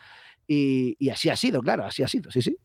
Y, 0.46 0.98
y 1.00 1.10
así 1.10 1.30
ha 1.30 1.36
sido, 1.38 1.62
claro, 1.62 1.86
así 1.86 2.04
ha 2.04 2.08
sido, 2.08 2.30
sí, 2.30 2.42
sí. 2.42 2.58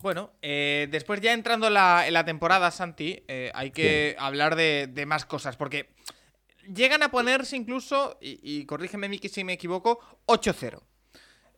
Bueno, 0.00 0.32
eh, 0.40 0.88
después 0.90 1.20
ya 1.20 1.32
entrando 1.32 1.66
en 1.66 1.74
la, 1.74 2.06
en 2.06 2.14
la 2.14 2.24
temporada, 2.24 2.70
Santi, 2.70 3.24
eh, 3.28 3.50
hay 3.54 3.70
que 3.72 4.16
hablar 4.18 4.56
de, 4.56 4.88
de 4.90 5.06
más 5.06 5.26
cosas, 5.26 5.56
porque 5.56 5.94
llegan 6.72 7.02
a 7.02 7.10
ponerse 7.10 7.56
incluso, 7.56 8.18
y, 8.20 8.38
y 8.42 8.64
corrígeme 8.66 9.08
Miki 9.08 9.28
si 9.28 9.44
me 9.44 9.54
equivoco, 9.54 9.98
8-0. 10.26 10.80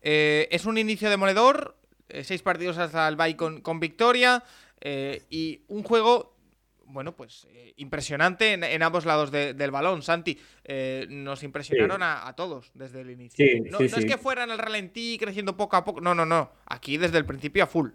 Eh, 0.03 0.49
es 0.51 0.65
un 0.67 0.79
inicio 0.79 1.11
demoledor, 1.11 1.77
eh, 2.09 2.23
seis 2.25 2.43
partidos 2.43 2.79
hasta 2.79 3.09
el 3.09 3.17
bye 3.17 3.37
con, 3.37 3.61
con 3.61 3.81
victoria, 3.81 4.43
eh, 4.81 5.25
y 5.31 5.63
un 5.69 5.83
juego, 5.83 6.37
bueno, 6.85 7.17
pues 7.17 7.47
eh, 7.51 7.75
impresionante 7.79 8.53
en, 8.53 8.63
en 8.63 8.83
ambos 8.83 9.05
lados 9.05 9.31
de- 9.33 9.55
del 9.55 9.71
balón, 9.73 10.03
Santi. 10.03 10.39
Eh, 10.65 11.07
nos 11.09 11.43
impresionaron 11.43 12.03
a, 12.03 12.27
a 12.29 12.37
todos 12.37 12.71
desde 12.75 13.01
el 13.01 13.11
inicio. 13.11 13.45
Sí, 13.45 13.61
no, 13.71 13.79
sí, 13.79 13.89
no 13.91 13.97
es 13.99 14.05
que 14.05 14.19
fueran 14.19 14.51
el 14.51 14.59
ralentí 14.59 15.17
creciendo 15.19 15.57
poco 15.57 15.77
a 15.77 15.85
poco, 15.85 16.01
no, 16.01 16.15
no, 16.15 16.25
no. 16.27 16.53
Aquí 16.67 16.97
desde 16.99 17.19
el 17.19 17.25
principio 17.25 17.65
a 17.65 17.67
full. 17.67 17.91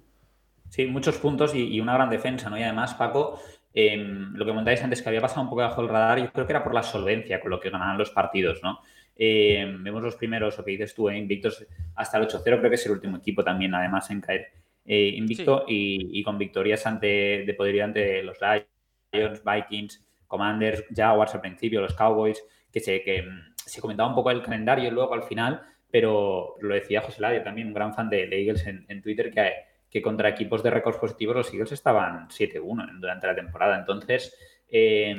Sí, 0.69 0.85
muchos 0.87 1.15
puntos 1.17 1.53
y, 1.55 1.59
y 1.67 1.79
una 1.81 1.93
gran 1.93 2.09
defensa, 2.09 2.49
¿no? 2.49 2.57
Y 2.57 2.63
además, 2.63 2.93
Paco, 2.95 3.41
eh, 3.73 3.97
lo 3.97 4.45
que 4.45 4.51
comentáis 4.51 4.83
antes, 4.83 5.01
que 5.01 5.09
había 5.09 5.21
pasado 5.21 5.41
un 5.41 5.49
poco 5.49 5.61
bajo 5.61 5.81
el 5.81 5.89
radar, 5.89 6.19
yo 6.19 6.31
creo 6.31 6.45
que 6.45 6.53
era 6.53 6.63
por 6.63 6.73
la 6.73 6.83
solvencia 6.83 7.39
con 7.39 7.51
lo 7.51 7.59
que 7.59 7.69
ganaban 7.69 7.97
los 7.97 8.09
partidos, 8.11 8.61
¿no? 8.61 8.79
Eh, 9.15 9.75
vemos 9.79 10.01
los 10.01 10.15
primeros, 10.15 10.57
lo 10.57 10.65
que 10.65 10.71
dices 10.71 10.95
tú, 10.95 11.09
eh, 11.09 11.17
invictos 11.17 11.65
hasta 11.95 12.17
el 12.17 12.27
8-0, 12.27 12.41
creo 12.43 12.69
que 12.69 12.75
es 12.75 12.85
el 12.85 12.93
último 12.93 13.17
equipo 13.17 13.43
también, 13.43 13.73
además, 13.75 14.09
en 14.09 14.21
caer 14.21 14.47
eh, 14.85 15.13
invicto 15.15 15.65
y, 15.67 16.19
y 16.19 16.23
con 16.23 16.37
victorias 16.37 16.85
ante, 16.87 17.43
de 17.45 17.53
poderío 17.53 17.83
ante 17.83 18.23
los 18.23 18.39
Lions, 18.41 19.43
Vikings, 19.43 20.03
Commanders, 20.27 20.85
Jaguars 20.95 21.35
al 21.35 21.41
principio, 21.41 21.81
los 21.81 21.93
Cowboys, 21.93 22.43
que 22.71 22.79
se, 22.79 23.03
que 23.03 23.21
mm, 23.21 23.53
se 23.55 23.79
comentaba 23.79 24.09
un 24.09 24.15
poco 24.15 24.31
el 24.31 24.41
calendario 24.41 24.89
luego 24.89 25.13
al 25.13 25.23
final, 25.23 25.61
pero 25.91 26.55
lo 26.61 26.73
decía 26.73 27.01
José 27.01 27.21
Ladio 27.21 27.43
también, 27.43 27.67
un 27.67 27.73
gran 27.73 27.93
fan 27.93 28.09
de, 28.09 28.27
de 28.27 28.41
Eagles 28.41 28.65
en, 28.65 28.85
en 28.87 29.01
Twitter, 29.01 29.29
que, 29.29 29.51
que 29.91 30.01
contra 30.01 30.29
equipos 30.29 30.63
de 30.63 30.71
récords 30.71 30.97
positivos 30.97 31.35
los 31.35 31.53
Eagles 31.53 31.73
estaban 31.73 32.29
7-1 32.29 32.99
durante 32.99 33.27
la 33.27 33.35
temporada. 33.35 33.77
Entonces, 33.77 34.35
eh, 34.69 35.15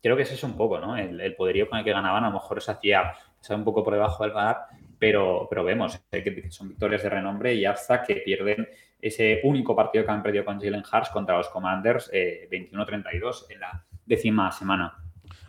creo 0.00 0.16
que 0.16 0.22
es 0.22 0.32
eso 0.32 0.46
un 0.46 0.56
poco, 0.56 0.78
¿no? 0.78 0.96
El, 0.96 1.34
poderío 1.34 1.68
con 1.68 1.78
el 1.78 1.84
que 1.84 1.92
ganaban 1.92 2.22
a 2.24 2.28
lo 2.28 2.34
mejor 2.34 2.62
se 2.62 2.70
hacía 2.70 3.14
un 3.50 3.64
poco 3.64 3.82
por 3.82 3.94
debajo 3.94 4.22
del 4.22 4.32
radar, 4.32 4.66
pero, 4.98 5.46
pero 5.50 5.64
vemos 5.64 6.00
eh, 6.12 6.22
que 6.22 6.50
son 6.50 6.68
victorias 6.68 7.02
de 7.02 7.10
renombre 7.10 7.54
y 7.54 7.64
hasta 7.64 8.02
que 8.02 8.16
pierden 8.16 8.68
ese 9.00 9.40
único 9.42 9.74
partido 9.74 10.04
que 10.04 10.10
han 10.10 10.22
perdido 10.22 10.44
con 10.44 10.60
Jalen 10.60 10.82
Hurts 10.90 11.10
contra 11.10 11.36
los 11.36 11.48
Commanders 11.48 12.08
eh, 12.12 12.48
21-32 12.50 13.46
en 13.50 13.60
la 13.60 13.84
décima 14.06 14.52
semana. 14.52 14.94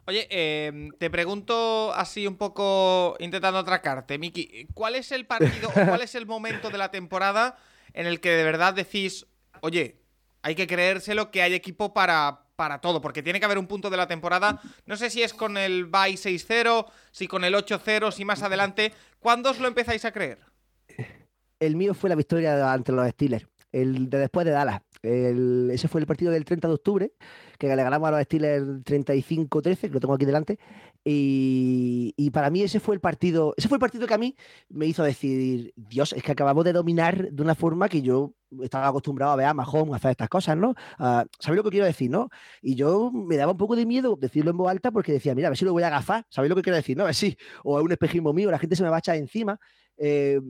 Oye, 0.08 0.28
eh, 0.30 0.90
te 1.00 1.10
pregunto 1.10 1.94
así 1.94 2.28
un 2.28 2.38
poco 2.38 3.16
intentando 3.20 3.60
atracarte, 3.60 4.18
Miki, 4.18 4.68
¿cuál 4.74 4.96
es 4.96 5.12
el 5.12 5.26
partido 5.26 5.70
o 5.70 5.74
cuál 5.74 6.02
es 6.02 6.16
el 6.16 6.26
momento 6.26 6.70
de 6.70 6.78
la 6.78 6.92
temporada 6.92 7.58
en 7.96 8.06
el 8.06 8.20
que 8.20 8.30
de 8.30 8.44
verdad 8.44 8.74
decís, 8.74 9.26
oye, 9.62 10.02
hay 10.44 10.54
que 10.54 10.68
creérselo 10.68 11.32
que 11.32 11.42
hay 11.42 11.54
equipo 11.54 11.94
para, 11.94 12.46
para 12.56 12.80
todo, 12.80 13.02
porque 13.02 13.24
tiene 13.24 13.40
que 13.40 13.46
haber 13.46 13.58
un 13.58 13.68
punto 13.68 13.90
de 13.90 13.98
la 13.98 14.08
temporada, 14.08 14.62
no 14.86 14.98
sé 14.98 15.10
si 15.10 15.24
es 15.24 15.34
con 15.34 15.58
el 15.58 15.86
bye 15.86 16.14
6-0, 16.14 16.86
si 17.12 17.28
con 17.28 17.44
el 17.44 17.56
8-0, 17.56 18.12
si 18.12 18.26
más 18.26 18.44
adelante, 18.44 18.94
¿cuándo 19.20 19.50
os 19.50 19.60
lo 19.60 19.68
empezáis 19.68 20.06
a 20.06 20.12
creer? 20.12 20.40
El 21.60 21.76
mío 21.78 21.94
fue 21.94 22.10
la 22.10 22.16
victoria 22.16 22.72
ante 22.72 22.92
los 22.92 23.10
Steelers, 23.10 23.48
el 23.72 24.10
de 24.10 24.20
después 24.20 24.46
de 24.46 24.52
Dallas. 24.52 24.82
Ese 25.06 25.88
fue 25.88 26.02
el 26.02 26.08
partido 26.08 26.32
del 26.32 26.46
30 26.46 26.68
de 26.68 26.74
octubre, 26.74 27.12
que 27.58 27.68
le 27.68 27.76
ganamos 27.76 28.08
a 28.08 28.12
los 28.12 28.22
Steelers 28.24 28.66
35-13, 28.84 29.80
que 29.82 29.90
lo 29.90 30.00
tengo 30.00 30.14
aquí 30.14 30.26
delante. 30.26 30.60
Y, 31.04 32.32
para 32.32 32.50
mí 32.50 32.64
ese 32.64 32.80
fue 32.80 32.96
el 32.96 33.02
partido, 33.02 33.54
ese 33.58 33.68
fue 33.68 33.76
el 33.76 33.80
partido 33.80 34.08
que 34.08 34.14
a 34.14 34.18
mí 34.18 34.36
me 34.70 34.88
hizo 34.88 35.04
decir, 35.04 35.72
Dios, 35.76 36.14
es 36.14 36.24
que 36.24 36.32
acabamos 36.32 36.66
de 36.66 36.74
dominar 36.74 37.30
de 37.32 37.42
una 37.44 37.54
forma 37.56 37.88
que 37.88 38.02
yo 38.02 38.34
estaba 38.64 38.88
acostumbrado 38.88 39.32
a 39.32 39.36
ver 39.36 39.46
a 39.46 39.54
Mahomes 39.54 39.96
hacer 39.96 40.12
estas 40.12 40.30
cosas, 40.30 40.58
¿no? 40.58 40.72
Uh, 41.00 41.26
¿Sabéis 41.40 41.58
lo 41.58 41.64
que 41.64 41.70
quiero 41.70 41.86
decir, 41.86 42.10
no? 42.10 42.30
Y 42.62 42.76
yo 42.76 43.12
me 43.12 43.38
daba 43.38 43.52
un 43.52 43.58
poco 43.58 43.76
de 43.76 43.86
miedo 43.86 44.18
decirlo 44.20 44.52
en 44.52 44.58
voz 44.58 44.72
alta 44.72 44.92
porque 44.92 45.12
decía, 45.12 45.36
mira, 45.36 45.48
a 45.48 45.52
ver 45.52 45.58
si 45.58 45.66
lo 45.66 45.74
voy 45.74 45.84
a 45.84 45.88
agafar, 45.88 46.26
¿sabéis 46.30 46.50
lo 46.50 46.56
que 46.56 46.64
quiero 46.64 46.78
decir, 46.78 46.98
no? 46.98 47.06
A 47.06 47.14
si, 47.14 47.38
o 47.64 47.78
a 47.78 47.82
un 47.82 47.92
espejismo 47.92 48.34
mío, 48.34 48.50
la 48.50 48.60
gente 48.60 48.76
se 48.76 48.84
me 48.84 48.90
va 48.90 48.96
a 48.96 49.00
echar 49.00 49.16
encima. 49.16 49.60
Eh, 49.98 50.42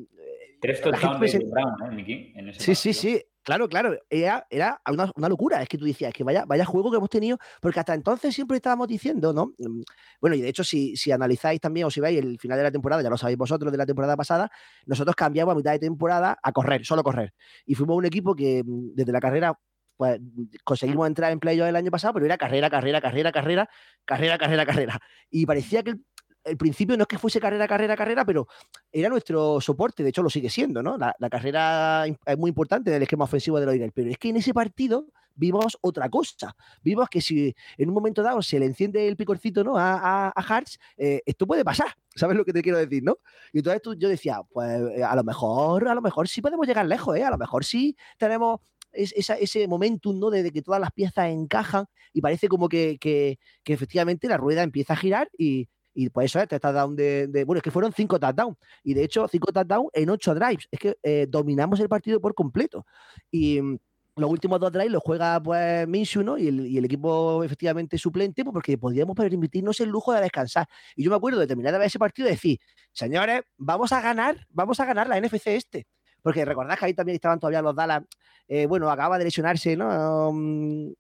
Tres 0.65 0.82
touchdowns 0.82 1.32
de 1.32 1.39
Brown, 1.45 1.75
¿no, 1.80 1.91
Mickey? 1.91 2.34
En 2.36 2.49
ese 2.49 2.60
sí, 2.60 2.71
partido. 2.71 2.75
sí, 2.75 2.93
sí. 2.93 3.23
Claro, 3.43 3.69
claro, 3.69 3.95
era, 4.10 4.47
era 4.49 4.82
una, 4.89 5.12
una, 5.15 5.30
locura. 5.30 5.62
Es 5.62 5.69
que 5.69 5.78
tú 5.78 5.86
decías 5.86 6.12
que 6.12 6.23
vaya, 6.23 6.45
vaya 6.45 6.65
juego 6.65 6.89
que 6.89 6.97
hemos 6.97 7.12
tenido, 7.12 7.38
porque 7.62 7.80
hasta 7.80 7.93
entonces 7.93 8.34
siempre 8.34 8.58
estábamos 8.58 8.88
diciendo, 8.88 9.34
¿no? 9.34 9.54
Mm, 9.60 9.84
bueno, 10.19 10.36
y 10.36 10.41
de 10.41 10.49
hecho, 10.49 10.63
si, 10.63 10.95
si 10.95 11.12
analizáis 11.12 11.62
también 11.62 11.86
o 11.86 11.91
si 11.91 12.01
veis 12.01 12.17
el 12.17 12.39
final 12.39 12.58
de 12.58 12.63
la 12.63 12.71
temporada, 12.71 13.04
ya 13.04 13.10
lo 13.12 13.17
sabéis 13.17 13.38
vosotros 13.38 13.71
de 13.71 13.78
la 13.78 13.86
temporada 13.86 14.17
pasada, 14.17 14.49
nosotros 14.88 15.15
cambiamos 15.15 15.54
a 15.54 15.56
mitad 15.56 15.73
de 15.73 15.80
temporada 15.80 16.39
a 16.41 16.51
correr, 16.51 16.84
solo 16.84 17.04
correr. 17.04 17.36
Y 17.67 17.75
fuimos 17.75 17.95
un 17.97 18.06
equipo 18.06 18.36
que 18.36 18.63
mm, 18.65 18.95
desde 18.95 19.12
la 19.12 19.19
carrera 19.19 19.60
pues 19.95 20.19
conseguimos 20.63 21.08
entrar 21.08 21.32
en 21.32 21.39
playoff 21.39 21.69
el 21.69 21.75
año 21.75 21.91
pasado, 21.91 22.15
pero 22.15 22.25
era 22.25 22.38
carrera, 22.38 22.69
carrera, 22.69 22.99
carrera, 22.99 23.32
carrera, 23.32 23.69
carrera, 24.06 24.38
carrera, 24.38 24.65
carrera. 24.65 24.99
Y 25.30 25.45
parecía 25.45 25.84
que 25.84 25.91
el, 25.91 26.06
el 26.45 26.58
principio 26.58 26.95
no 26.95 27.03
es 27.03 27.08
que 27.08 27.17
fuese 27.17 27.39
carrera, 27.39 27.67
carrera, 27.67 27.97
carrera, 27.97 28.23
pero 28.23 28.47
era 28.91 29.10
nuestro 29.10 29.60
soporte, 29.60 30.03
de 30.03 30.10
hecho 30.10 30.23
lo 30.23 30.29
sigue 30.29 30.49
siendo, 30.49 30.81
¿no? 30.81 30.97
La, 30.97 31.29
carrera 31.29 32.05
es 32.08 32.38
muy 32.38 32.49
importante 32.49 32.91
del 32.91 33.01
esquema 33.01 33.25
ofensivo 33.25 33.60
de 33.60 33.65
los 33.65 33.91
pero 33.93 34.10
es 34.10 34.17
que 34.17 34.29
en 34.29 34.38
ese 34.38 34.53
partido 34.53 35.08
vimos 35.34 35.77
otra 35.81 36.10
cosa. 36.10 36.55
Vimos 36.81 37.10
que 37.10 37.19
si 37.19 37.53
en 37.77 37.89
un 37.89 37.95
momento 37.95 38.23
dado 38.23 38.41
se 38.41 38.60
le 38.60 38.65
enciende 38.65 39.08
el 39.08 39.17
picorcito 39.17 39.63
¿no? 39.63 39.77
a, 39.77 40.29
a, 40.29 40.41
Hartz, 40.41 40.77
eh, 40.97 41.21
esto 41.25 41.45
puede 41.45 41.65
pasar. 41.65 41.88
¿Sabes 42.15 42.38
lo 42.38 42.45
que 42.45 42.53
te 42.53 42.62
quiero 42.62 42.77
decir, 42.77 43.03
no? 43.03 43.17
Y 43.51 43.58
entonces 43.58 43.81
tú, 43.81 43.95
yo 43.95 44.08
decía, 44.08 44.41
pues 44.49 45.01
a 45.03 45.15
lo 45.15 45.23
mejor, 45.23 45.88
a 45.88 45.95
lo 45.95 46.01
mejor 46.01 46.29
sí 46.29 46.41
podemos 46.41 46.65
llegar 46.65 46.86
lejos, 46.86 47.17
¿eh? 47.17 47.23
A 47.23 47.31
lo 47.31 47.38
mejor 47.38 47.65
sí 47.65 47.97
tenemos 48.17 48.62
es, 48.93 49.29
ese 49.29 49.67
momentum, 49.67 50.17
¿no? 50.17 50.29
De, 50.29 50.43
de, 50.43 50.51
que 50.51 50.62
todas 50.62 50.79
las 50.79 50.91
piezas 50.91 51.27
encajan 51.27 51.86
y 52.13 52.21
parece 52.21 52.47
como 52.47 52.69
que, 52.69 52.97
que, 52.99 53.39
que 53.63 53.73
efectivamente 53.73 54.29
la 54.29 54.38
rueda 54.38 54.63
empieza 54.63 54.93
a 54.93 54.97
girar 54.97 55.29
y, 55.38 55.67
y 55.95 56.10
pues 56.10 56.25
eso 56.25 56.39
es, 56.39 56.43
este 56.43 56.60
touchdown 56.60 56.95
de, 56.95 57.43
Bueno, 57.45 57.60
es 57.60 57.63
que 57.63 57.71
fueron 57.71 57.93
cinco 57.93 58.19
touchdowns. 58.19 58.58
Y 58.84 58.93
de 58.93 59.03
hecho, 59.03 59.27
cinco 59.29 59.51
touchdowns 59.51 59.89
en 59.93 60.10
ocho 60.10 60.36
drives. 60.36 60.67
Es 60.69 60.79
que 60.79 60.97
eh, 61.01 61.25
dominamos 61.27 61.79
el 61.79 61.88
partido 61.88 62.19
por 62.19 62.36
completo. 62.36 62.86
Y 63.31 63.62
mm, 63.62 63.77
los 64.17 64.29
últimos 64.29 64.60
dos 64.60 64.73
drives 64.73 64.91
los 64.91 65.01
juega 65.01 65.41
pues 65.41 65.88
Minshew, 65.88 66.21
¿no? 66.21 66.38
Y 66.38 66.47
el, 66.49 66.86
equipo 66.86 67.43
efectivamente 67.45 67.97
suplente, 67.97 68.43
pues 68.43 68.53
porque 68.53 68.77
podíamos 68.77 69.15
permitirnos 69.15 69.79
el 69.79 69.89
lujo 69.89 70.12
de 70.13 70.21
descansar. 70.21 70.67
Y 70.97 71.03
yo 71.05 71.10
me 71.10 71.15
acuerdo 71.15 71.39
de 71.39 71.47
terminar 71.47 71.71
de 71.71 71.79
ver 71.79 71.88
ese 71.88 71.99
partido 71.99 72.27
y 72.27 72.31
decir, 72.31 72.60
señores, 72.91 73.43
vamos 73.58 73.93
a 73.93 74.01
ganar, 74.01 74.45
vamos 74.49 74.79
a 74.81 74.86
ganar 74.86 75.08
la 75.08 75.19
NFC 75.19 75.47
este. 75.47 75.88
Porque 76.21 76.43
recordad 76.43 76.77
que 76.77 76.86
ahí 76.86 76.93
también 76.93 77.15
estaban 77.15 77.39
todavía 77.39 77.62
los 77.62 77.75
Dallas, 77.75 78.03
eh, 78.49 78.65
bueno, 78.65 78.89
acaba 78.89 79.17
de 79.17 79.25
lesionarse, 79.25 79.77
¿no? 79.77 80.29
Um, 80.29 80.93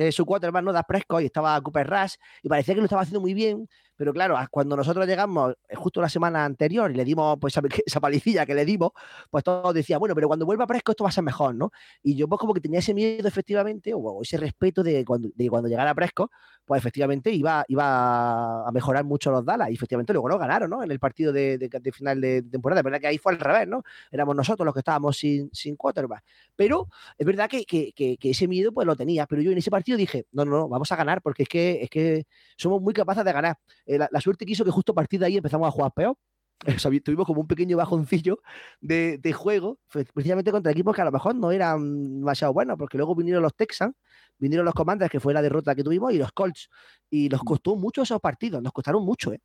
eh, 0.00 0.12
su 0.12 0.24
quarterback, 0.24 0.64
¿no? 0.64 0.72
Da 0.72 0.82
Prescott 0.82 1.22
y 1.22 1.26
estaba 1.26 1.60
Cooper 1.60 1.86
Rush 1.86 2.14
y 2.42 2.48
parecía 2.48 2.74
que 2.74 2.80
lo 2.80 2.86
estaba 2.86 3.02
haciendo 3.02 3.20
muy 3.20 3.34
bien, 3.34 3.68
pero 4.00 4.14
claro, 4.14 4.34
cuando 4.50 4.78
nosotros 4.78 5.06
llegamos 5.06 5.54
eh, 5.68 5.74
justo 5.76 6.00
la 6.00 6.08
semana 6.08 6.46
anterior 6.46 6.90
y 6.90 6.94
le 6.94 7.04
dimos 7.04 7.36
pues 7.38 7.54
esa, 7.84 8.00
palicilla 8.00 8.46
que 8.46 8.54
le 8.54 8.64
dimos, 8.64 8.92
pues 9.28 9.44
todos 9.44 9.74
decían, 9.74 10.00
bueno, 10.00 10.14
pero 10.14 10.26
cuando 10.26 10.46
vuelva 10.46 10.66
Prescott 10.66 10.94
esto 10.94 11.04
va 11.04 11.10
a 11.10 11.12
ser 11.12 11.22
mejor, 11.22 11.54
¿no? 11.54 11.70
Y 12.02 12.14
yo 12.14 12.26
pues 12.26 12.38
como 12.38 12.54
que 12.54 12.62
tenía 12.62 12.78
ese 12.78 12.94
miedo 12.94 13.28
efectivamente, 13.28 13.92
o 13.94 14.22
ese 14.22 14.38
respeto 14.38 14.82
de 14.82 15.04
cuando, 15.04 15.28
de 15.34 15.50
cuando 15.50 15.68
llegara 15.68 15.94
Prescott, 15.94 16.30
pues 16.64 16.78
efectivamente 16.78 17.30
iba, 17.30 17.62
iba 17.68 18.66
a 18.66 18.72
mejorar 18.72 19.04
mucho 19.04 19.30
los 19.30 19.44
Dallas 19.44 19.68
y 19.70 19.74
efectivamente 19.74 20.14
luego 20.14 20.30
no 20.30 20.38
ganaron, 20.38 20.70
¿no? 20.70 20.82
En 20.82 20.90
el 20.90 20.98
partido 20.98 21.30
de, 21.30 21.58
de, 21.58 21.68
de 21.68 21.92
final 21.92 22.22
de 22.22 22.40
temporada, 22.42 22.80
es 22.80 22.84
verdad 22.84 23.00
que 23.00 23.06
ahí 23.08 23.18
fue 23.18 23.32
al 23.34 23.38
revés, 23.38 23.68
¿no? 23.68 23.82
Éramos 24.10 24.34
nosotros 24.34 24.64
los 24.64 24.72
que 24.72 24.80
estábamos 24.80 25.18
sin, 25.18 25.50
sin 25.52 25.76
quarterback, 25.76 26.24
pero 26.56 26.88
es 27.18 27.26
verdad 27.26 27.50
que, 27.50 27.66
que, 27.66 27.92
que, 27.92 28.16
que 28.16 28.30
ese 28.30 28.48
miedo 28.48 28.72
pues 28.72 28.86
lo 28.86 28.96
tenía, 28.96 29.26
pero 29.26 29.42
yo 29.42 29.50
en 29.50 29.58
ese 29.58 29.70
partido 29.70 29.98
dije, 29.98 30.24
no, 30.32 30.46
no, 30.46 30.52
no, 30.52 30.68
vamos 30.70 30.90
a 30.90 30.96
ganar 30.96 31.20
porque 31.20 31.42
es 31.42 31.48
que, 31.50 31.82
es 31.82 31.90
que 31.90 32.26
somos 32.56 32.80
muy 32.80 32.94
capaces 32.94 33.26
de 33.26 33.32
ganar. 33.32 33.58
Eh, 33.90 33.98
la, 33.98 34.08
la, 34.12 34.20
suerte 34.20 34.46
quiso 34.46 34.64
que 34.64 34.70
justo 34.70 34.92
a 34.92 34.94
partir 34.94 35.18
de 35.18 35.26
ahí 35.26 35.36
empezamos 35.36 35.66
a 35.66 35.70
jugar 35.72 35.92
peor. 35.92 36.16
O 36.76 36.78
sea, 36.78 36.90
tuvimos 37.02 37.26
como 37.26 37.40
un 37.40 37.46
pequeño 37.46 37.76
bajoncillo 37.76 38.40
de, 38.80 39.16
de, 39.18 39.32
juego, 39.32 39.78
precisamente 40.12 40.50
contra 40.50 40.70
equipos 40.70 40.94
que 40.94 41.00
a 41.00 41.06
lo 41.06 41.10
mejor 41.10 41.34
no 41.34 41.50
eran 41.52 42.20
demasiado 42.20 42.52
buenos, 42.52 42.76
porque 42.76 42.98
luego 42.98 43.14
vinieron 43.14 43.42
los 43.42 43.56
Texans, 43.56 43.94
vinieron 44.38 44.66
los 44.66 44.74
Commanders, 44.74 45.10
que 45.10 45.20
fue 45.20 45.32
la 45.32 45.40
derrota 45.40 45.74
que 45.74 45.82
tuvimos, 45.82 46.12
y 46.12 46.18
los 46.18 46.32
Colts. 46.32 46.68
Y 47.08 47.30
nos 47.30 47.40
costó 47.40 47.76
mucho 47.76 48.02
esos 48.02 48.20
partidos, 48.20 48.62
nos 48.62 48.72
costaron 48.72 49.02
mucho, 49.04 49.32
¿eh? 49.32 49.40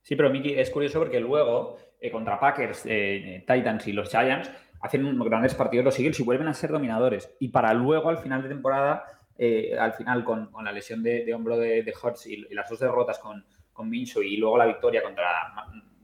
Sí, 0.00 0.16
pero 0.16 0.30
Miki, 0.30 0.54
es 0.54 0.70
curioso 0.70 0.98
porque 1.00 1.20
luego, 1.20 1.76
eh, 2.00 2.10
contra 2.10 2.40
Packers, 2.40 2.82
eh, 2.86 3.44
Titans 3.46 3.86
y 3.86 3.92
los 3.92 4.08
Giants, 4.08 4.50
hacen 4.80 5.18
grandes 5.18 5.54
partidos 5.54 5.84
los 5.84 5.98
Eagles 5.98 6.18
y 6.18 6.22
vuelven 6.22 6.48
a 6.48 6.54
ser 6.54 6.70
dominadores. 6.70 7.30
Y 7.40 7.48
para 7.48 7.74
luego, 7.74 8.08
al 8.08 8.18
final 8.18 8.42
de 8.42 8.48
temporada, 8.48 9.04
eh, 9.36 9.76
al 9.78 9.92
final 9.92 10.24
con, 10.24 10.46
con, 10.46 10.64
la 10.64 10.72
lesión 10.72 11.02
de, 11.02 11.24
de 11.24 11.34
hombro 11.34 11.58
de, 11.58 11.82
de 11.82 11.94
Hurts 12.02 12.26
y, 12.26 12.46
y, 12.50 12.54
las 12.54 12.68
dos 12.70 12.80
derrotas 12.80 13.18
con, 13.18 13.44
con 13.78 13.88
Mincho 13.88 14.20
y 14.20 14.36
luego 14.36 14.58
la 14.58 14.66
victoria 14.66 15.00
contra 15.02 15.24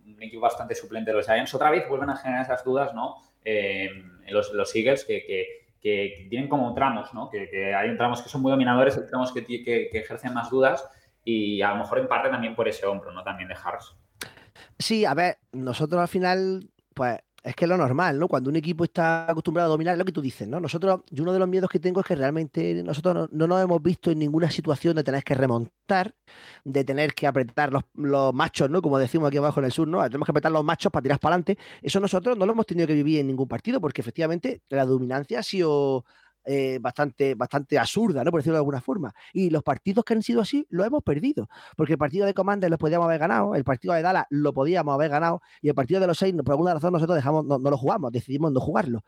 un 0.07 0.23
equipo 0.23 0.43
bastante 0.43 0.77
suplente 0.77 1.11
de 1.11 1.17
los 1.17 1.27
Giants, 1.27 1.53
otra 1.55 1.73
vez 1.73 1.89
vuelven 1.89 2.09
a 2.09 2.17
generar 2.17 2.45
esas 2.45 2.65
dudas, 2.65 2.95
¿no? 2.95 3.17
Eh, 3.45 3.91
los, 4.29 4.53
los 4.53 4.75
Eagles 4.77 5.05
que, 5.05 5.27
que, 5.27 6.27
tienen 6.31 6.49
como 6.49 6.73
tramos, 6.73 7.13
¿no? 7.13 7.29
Que, 7.29 7.51
que, 7.51 7.75
hay 7.75 7.95
tramos 7.97 8.23
que 8.23 8.29
son 8.29 8.41
muy 8.41 8.51
dominadores, 8.53 8.97
hay 8.97 9.07
tramos 9.07 9.33
que, 9.33 9.45
que, 9.45 9.91
ejercen 9.93 10.33
más 10.33 10.49
dudas 10.49 10.89
y 11.25 11.61
a 11.61 11.71
lo 11.71 11.77
mejor 11.79 11.99
en 11.99 12.09
parte 12.09 12.31
también 12.31 12.55
por 12.55 12.69
ese 12.69 12.87
hombro, 12.87 13.13
¿no? 13.13 13.23
También 13.25 13.49
de 13.49 13.57
Harris. 13.63 13.93
Sí, 14.79 15.05
a 15.05 15.15
ver, 15.15 15.37
nosotros 15.53 16.01
al 16.01 16.09
final, 16.09 16.71
pues 16.95 17.19
es 17.45 17.55
que 17.55 17.67
es 17.67 17.69
lo 17.69 17.77
normal, 17.77 18.19
¿no? 18.19 18.27
Cuando 18.27 18.49
un 18.49 18.57
equipo 18.57 18.85
está 18.85 19.31
acostumbrado 19.31 19.69
a 19.69 19.73
dominar, 19.73 19.93
es 19.93 19.99
lo 19.99 20.05
que 20.07 20.13
tú 20.13 20.23
dices, 20.23 20.49
¿no? 20.49 20.61
Nosotros, 20.61 21.03
yo 21.11 21.23
uno 21.23 21.33
de 21.33 21.39
los 21.39 21.47
miedos 21.47 21.69
que 21.69 21.79
tengo 21.79 22.01
es 22.01 22.07
que 22.07 22.17
realmente 22.17 22.83
nosotros 22.83 23.15
no, 23.15 23.29
no 23.31 23.47
nos 23.47 23.63
hemos 23.63 23.83
visto 23.83 24.11
en 24.11 24.19
ninguna 24.19 24.51
situación 24.51 24.97
de 24.97 25.05
tener 25.05 25.23
que 25.23 25.35
remontar, 25.35 26.15
de 26.65 26.85
tener 26.85 27.13
que 27.13 27.27
apretar 27.27 27.71
los, 27.71 27.85
los, 27.95 28.33
machos, 28.33 28.71
¿no? 28.71 28.81
Como 28.81 28.99
decimos 28.99 29.29
aquí 29.29 29.37
abajo 29.37 29.61
en 29.61 29.67
el 29.67 29.73
sur, 29.73 29.87
¿no? 29.87 30.03
Tenemos 30.05 30.25
que 30.25 30.33
apretar 30.33 30.53
los 30.53 30.65
machos 30.65 30.91
para 30.91 31.03
tirar 31.03 31.21
para 31.21 31.35
adelante. 31.35 31.59
Eso 31.83 32.01
nosotros 32.01 32.39
no 32.39 32.47
lo 32.47 32.53
hemos 32.53 32.65
tenido 32.65 32.87
que 32.87 32.95
vivir 32.95 33.21
en 33.21 33.27
ningún 33.27 33.47
partido, 33.47 33.79
porque 33.79 34.01
efectivamente 34.01 34.63
la 34.71 34.87
dominancia 34.87 35.41
ha 35.41 35.43
sido 35.43 36.07
eh, 36.45 36.79
bastante, 36.81 37.35
bastante 37.35 37.79
absurda, 37.79 38.23
¿no? 38.23 38.31
Por 38.31 38.41
decirlo 38.41 38.57
de 38.57 38.61
alguna 38.61 38.81
forma. 38.81 39.13
Y 39.33 39.51
los 39.51 39.63
partidos 39.63 40.05
que 40.05 40.15
han 40.15 40.23
sido 40.23 40.41
así, 40.41 40.67
los 40.71 40.87
hemos 40.87 41.03
perdido. 41.03 41.49
Porque 41.77 41.95
el 41.95 41.99
partido 41.99 42.27
de 42.27 42.35
Commander 42.35 42.71
lo 42.71 42.79
podíamos 42.79 43.07
haber 43.07 43.19
ganado, 43.19 43.55
el 43.55 43.65
partido 43.65 43.95
de 43.95 44.03
Dallas 44.03 44.27
lo 44.31 44.53
podíamos 44.53 44.95
haber 44.95 45.11
ganado, 45.11 45.43
y 45.63 45.69
el 45.69 45.75
partido 45.75 46.01
de 46.01 46.07
los 46.07 46.19
seis, 46.19 46.35
por 46.45 46.53
alguna 46.53 46.75
razón, 46.75 46.93
nosotros 46.93 47.17
dejamos, 47.17 47.45
no, 47.45 47.59
lo 47.59 47.79
jugamos, 47.79 48.13
decidimos 48.13 48.53
no 48.53 48.61
jugarlo. 48.61 49.05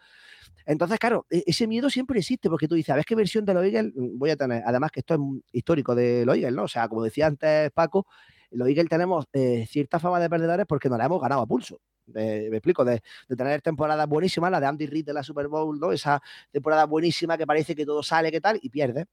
Entonces, 0.64 0.98
claro, 0.98 1.26
ese 1.30 1.66
miedo 1.66 1.90
siempre 1.90 2.18
existe, 2.18 2.50
porque 2.50 2.66
tú 2.68 2.74
dices, 2.74 2.90
a 2.90 2.96
ver 2.96 3.04
qué 3.04 3.14
versión 3.14 3.44
de 3.44 3.54
los 3.54 3.64
Eagles 3.64 3.92
voy 3.94 4.30
a 4.30 4.36
tener. 4.36 4.62
Además, 4.66 4.90
que 4.90 5.00
esto 5.00 5.14
es 5.14 5.20
histórico 5.52 5.94
de 5.94 6.24
los 6.26 6.36
Eagles, 6.36 6.54
¿no? 6.54 6.64
O 6.64 6.68
sea, 6.68 6.88
como 6.88 7.02
decía 7.02 7.26
antes 7.26 7.70
Paco, 7.72 8.06
los 8.50 8.68
Eagles 8.68 8.88
tenemos 8.88 9.26
eh, 9.32 9.66
cierta 9.68 9.98
fama 10.00 10.18
de 10.20 10.28
perdedores 10.30 10.66
porque 10.66 10.88
nos 10.88 10.98
la 10.98 11.06
hemos 11.06 11.20
ganado 11.20 11.42
a 11.42 11.46
pulso. 11.46 11.80
Me 12.06 12.46
explico, 12.48 12.84
de, 12.84 13.02
tener 13.36 13.62
temporadas 13.62 14.08
buenísimas, 14.08 14.50
la 14.50 14.60
de 14.60 14.66
Andy 14.66 14.86
Reid 14.86 15.06
de 15.06 15.12
la 15.12 15.22
Super 15.22 15.48
Bowl, 15.48 15.78
¿no? 15.78 15.92
Esa 15.92 16.22
temporada 16.50 16.86
buenísima 16.86 17.36
que 17.36 17.46
parece 17.46 17.74
que 17.74 17.84
todo 17.84 18.02
sale, 18.02 18.30
que 18.30 18.40
tal, 18.40 18.58
y 18.62 18.70
pierde. 18.70 19.06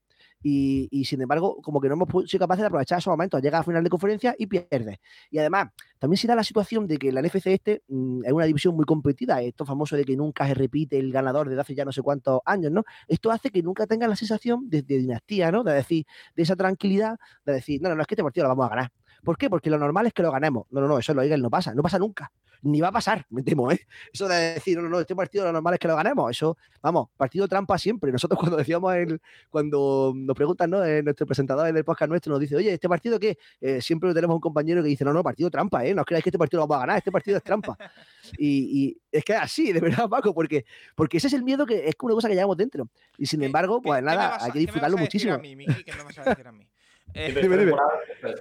Y, 0.45 1.05
sin 1.05 1.21
embargo, 1.21 1.57
como 1.61 1.79
que 1.79 1.87
no 1.87 1.95
hemos 1.95 2.29
sido 2.29 2.41
capaces 2.41 2.61
de 2.61 2.67
aprovechar 2.67 2.99
esos 2.99 3.11
momentos. 3.11 3.41
Llega 3.41 3.59
a 3.59 3.63
final 3.63 3.83
de 3.83 3.89
conferencia 3.89 4.35
y 4.37 4.47
pierde. 4.47 4.99
Y 5.31 5.37
además, 5.37 5.69
también 5.97 6.17
se 6.17 6.27
da 6.27 6.35
la 6.35 6.43
situación 6.43 6.85
de 6.85 6.97
que 6.97 7.11
la 7.13 7.21
NFC 7.21 7.47
este 7.47 7.83
mmm, 7.87 8.25
es 8.25 8.31
una 8.33 8.45
división 8.45 8.75
muy 8.75 8.85
competida. 8.85 9.41
Esto 9.41 9.65
famoso 9.65 9.95
de 9.95 10.03
que 10.03 10.17
nunca 10.17 10.45
se 10.45 10.53
repite 10.53 10.99
el 10.99 11.11
ganador 11.13 11.47
desde 11.47 11.61
hace 11.61 11.75
ya 11.75 11.85
no 11.85 11.93
sé 11.93 12.01
cuántos 12.01 12.41
años, 12.45 12.71
¿no? 12.73 12.83
Esto 13.07 13.31
hace 13.31 13.51
que 13.51 13.63
nunca 13.63 13.87
tengan 13.87 14.09
la 14.09 14.17
sensación 14.17 14.69
de, 14.69 14.81
de 14.81 14.97
dinastía, 14.97 15.49
¿no? 15.51 15.63
De 15.63 15.73
decir, 15.73 16.05
de 16.35 16.43
esa 16.43 16.55
tranquilidad, 16.57 17.17
de 17.45 17.53
decir, 17.53 17.81
no, 17.81 17.89
no, 17.89 17.95
no, 17.95 18.01
es 18.01 18.07
que 18.07 18.15
este 18.15 18.23
partido 18.23 18.43
lo 18.43 18.49
vamos 18.49 18.65
a 18.65 18.69
ganar. 18.75 18.91
¿Por 19.23 19.37
qué? 19.37 19.49
Porque 19.49 19.69
lo 19.69 19.77
normal 19.77 20.07
es 20.07 20.13
que 20.13 20.23
lo 20.23 20.31
ganemos. 20.31 20.65
No, 20.71 20.81
no, 20.81 20.87
no, 20.87 20.99
eso 20.99 21.13
en 21.13 21.15
los 21.17 21.25
Eagles 21.25 21.41
no 21.41 21.49
pasa, 21.49 21.73
no 21.73 21.81
pasa 21.81 21.97
nunca. 21.97 22.31
Ni 22.63 22.81
va 22.81 22.87
a 22.87 22.91
pasar, 22.91 23.25
me 23.29 23.43
temo, 23.43 23.71
¿eh? 23.71 23.79
Eso 24.11 24.27
de 24.27 24.53
decir, 24.55 24.77
no, 24.81 24.89
no, 24.89 24.99
este 24.99 25.15
partido 25.15 25.45
lo 25.45 25.51
normal 25.51 25.75
es 25.75 25.79
que 25.79 25.87
lo 25.87 25.95
ganemos. 25.95 26.31
Eso, 26.31 26.57
vamos, 26.81 27.09
partido 27.17 27.47
trampa 27.47 27.77
siempre. 27.77 28.11
Nosotros 28.11 28.39
cuando 28.39 28.57
decíamos, 28.57 28.95
el, 28.95 29.21
cuando 29.49 30.13
nos 30.15 30.35
preguntan, 30.35 30.69
¿no? 30.69 30.83
Eh, 30.83 31.03
nuestro 31.03 31.25
presentador 31.25 31.71
del 31.71 31.83
podcast 31.83 32.09
nuestro 32.09 32.31
nos 32.31 32.39
dice, 32.39 32.55
oye, 32.55 32.73
¿este 32.73 32.87
partido 32.89 33.19
qué? 33.19 33.37
Eh, 33.61 33.81
siempre 33.81 34.13
tenemos 34.13 34.35
un 34.35 34.41
compañero 34.41 34.81
que 34.81 34.89
dice, 34.89 35.05
no, 35.05 35.13
no, 35.13 35.23
partido 35.23 35.49
trampa, 35.49 35.85
¿eh? 35.85 35.93
No 35.93 36.01
os 36.01 36.05
creáis 36.05 36.23
que 36.23 36.29
este 36.29 36.39
partido 36.39 36.61
lo 36.61 36.67
vamos 36.67 36.83
a 36.83 36.85
ganar, 36.85 36.97
este 36.97 37.11
partido 37.11 37.37
es 37.37 37.43
trampa. 37.43 37.77
y, 38.37 38.85
y, 38.85 38.97
es 39.11 39.23
que 39.23 39.33
es 39.33 39.39
así, 39.39 39.71
de 39.71 39.79
verdad, 39.79 40.09
Paco, 40.09 40.33
porque, 40.33 40.65
porque 40.95 41.17
ese 41.17 41.27
es 41.27 41.33
el 41.33 41.43
miedo 41.43 41.65
que 41.65 41.87
es 41.87 41.95
una 42.01 42.13
cosa 42.15 42.27
que 42.27 42.35
llevamos 42.35 42.57
dentro. 42.57 42.89
Y 43.17 43.25
sin 43.25 43.43
embargo, 43.43 43.81
pues 43.81 44.01
nada, 44.01 44.35
a, 44.35 44.45
hay 44.45 44.51
que 44.51 44.59
disfrutarlo 44.59 44.97
muchísimo. 44.97 45.39
¿Qué 45.39 45.55
me 45.55 46.03
vas 46.03 46.17
a 46.17 46.23
decir 46.23 46.47
a 46.47 46.51
mí? 46.51 46.67
Eh, 47.15 47.33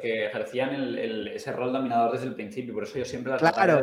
que 0.00 0.26
ejercían 0.26 0.96
ese 1.28 1.52
rol 1.52 1.72
dominador 1.72 2.12
desde 2.12 2.26
el 2.26 2.34
principio, 2.34 2.72
por 2.72 2.84
eso 2.84 2.98
yo 2.98 3.04
siempre 3.04 3.32
las 3.32 3.52
claro. 3.52 3.82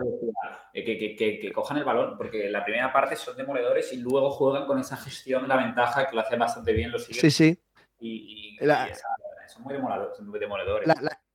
Eh, 0.74 0.84
que, 0.84 1.16
que, 1.16 1.52
cojan 1.52 1.78
el 1.78 1.84
balón, 1.84 2.18
porque 2.18 2.50
la 2.50 2.64
primera 2.64 2.92
parte 2.92 3.16
son 3.16 3.38
demoledores 3.38 3.94
y 3.94 3.98
luego 3.98 4.32
juegan 4.32 4.66
con 4.66 4.80
esa 4.80 4.98
gestión 4.98 5.48
la 5.48 5.58
ventaja 5.58 6.08
que 6.08 6.16
lo 6.16 6.22
hacen 6.22 6.40
bastante 6.40 6.74
bien 6.74 6.92
los 6.92 7.06
siguientes. 7.06 7.36
Sí, 7.36 7.56
sí. 7.56 7.60
Y, 8.00 8.58
son 9.48 9.64
muy 10.28 10.40
demoledores 10.40 10.88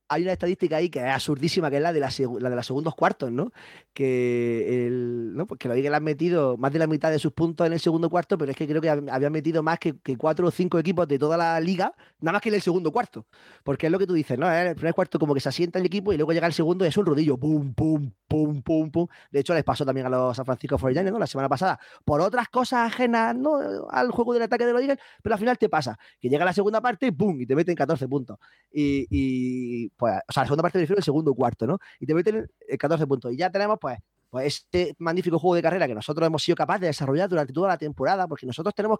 hay 0.07 0.23
una 0.23 0.33
estadística 0.33 0.77
ahí 0.77 0.89
que 0.89 0.99
es 0.99 1.05
absurdísima, 1.05 1.69
que 1.69 1.77
es 1.77 1.81
la 1.81 1.91
de, 1.91 1.99
la, 1.99 2.09
de 2.09 2.55
los 2.55 2.65
segundos 2.65 2.95
cuartos, 2.95 3.31
¿no? 3.31 3.51
Que, 3.93 4.87
el, 4.87 5.35
¿no? 5.35 5.47
Pues 5.47 5.59
que 5.59 5.67
lo 5.67 5.95
han 5.95 6.03
metido 6.03 6.57
más 6.57 6.71
de 6.71 6.79
la 6.79 6.87
mitad 6.87 7.11
de 7.11 7.19
sus 7.19 7.33
puntos 7.33 7.65
en 7.65 7.73
el 7.73 7.79
segundo 7.79 8.09
cuarto, 8.09 8.37
pero 8.37 8.51
es 8.51 8.57
que 8.57 8.67
creo 8.67 8.81
que 8.81 8.89
habían 8.89 9.31
metido 9.31 9.63
más 9.63 9.79
que, 9.79 9.95
cuatro 10.17 10.47
o 10.47 10.51
cinco 10.51 10.77
equipos 10.77 11.07
de 11.07 11.17
toda 11.17 11.37
la 11.37 11.59
liga, 11.59 11.93
nada 12.19 12.33
más 12.33 12.41
que 12.41 12.49
en 12.49 12.55
el 12.55 12.61
segundo 12.61 12.91
cuarto. 12.91 13.25
Porque 13.63 13.87
es 13.87 13.91
lo 13.91 13.97
que 13.97 14.05
tú 14.05 14.13
dices, 14.13 14.37
¿no? 14.37 14.51
En 14.51 14.67
el 14.67 14.75
primer 14.75 14.93
cuarto 14.93 15.17
como 15.17 15.33
que 15.33 15.39
se 15.39 15.49
asienta 15.49 15.79
el 15.79 15.85
equipo 15.85 16.13
y 16.13 16.17
luego 16.17 16.33
llega 16.33 16.47
el 16.47 16.53
segundo 16.53 16.85
y 16.85 16.89
es 16.89 16.97
un 16.97 17.05
rodillo, 17.05 17.37
pum, 17.37 17.73
pum, 17.73 18.11
pum, 18.27 18.61
pum, 18.61 18.91
pum. 18.91 19.07
De 19.31 19.39
hecho, 19.39 19.53
les 19.53 19.63
pasó 19.63 19.85
también 19.85 20.05
a 20.07 20.09
los 20.09 20.35
San 20.35 20.45
Francisco 20.45 20.77
49 20.77 21.11
¿no? 21.11 21.19
La 21.19 21.27
semana 21.27 21.49
pasada, 21.49 21.79
por 22.03 22.21
otras 22.21 22.49
cosas 22.49 22.91
ajenas, 22.93 23.35
¿no? 23.35 23.57
Al 23.89 24.11
juego 24.11 24.33
del 24.33 24.43
ataque 24.43 24.65
de 24.65 24.73
los 24.73 24.81
Eagles, 24.81 24.99
pero 25.23 25.33
al 25.35 25.39
final 25.39 25.57
te 25.57 25.69
pasa, 25.69 25.97
que 26.19 26.29
llega 26.29 26.45
la 26.45 26.53
segunda 26.53 26.81
parte, 26.81 27.11
¡pum! 27.11 27.39
y 27.41 27.45
te 27.45 27.55
meten 27.55 27.75
14 27.75 28.07
puntos. 28.07 28.37
y 28.71 29.89
pues, 29.97 30.13
o 30.27 30.33
sea, 30.33 30.43
la 30.43 30.47
segunda 30.47 30.63
parte 30.63 30.79
me 30.79 30.85
el 30.85 31.03
segundo 31.03 31.33
cuarto, 31.33 31.67
¿no? 31.67 31.77
Y 31.99 32.05
te 32.05 32.13
meten 32.13 32.47
14 32.77 33.07
puntos. 33.07 33.33
Y 33.33 33.37
ya 33.37 33.49
tenemos, 33.49 33.77
pues, 33.79 33.97
pues, 34.29 34.47
este 34.47 34.95
magnífico 34.99 35.39
juego 35.39 35.55
de 35.55 35.61
carrera 35.61 35.87
que 35.87 35.95
nosotros 35.95 36.27
hemos 36.27 36.43
sido 36.43 36.55
capaces 36.55 36.81
de 36.81 36.87
desarrollar 36.87 37.29
durante 37.29 37.53
toda 37.53 37.69
la 37.69 37.77
temporada, 37.77 38.27
porque 38.27 38.45
nosotros 38.45 38.73
tenemos 38.75 38.99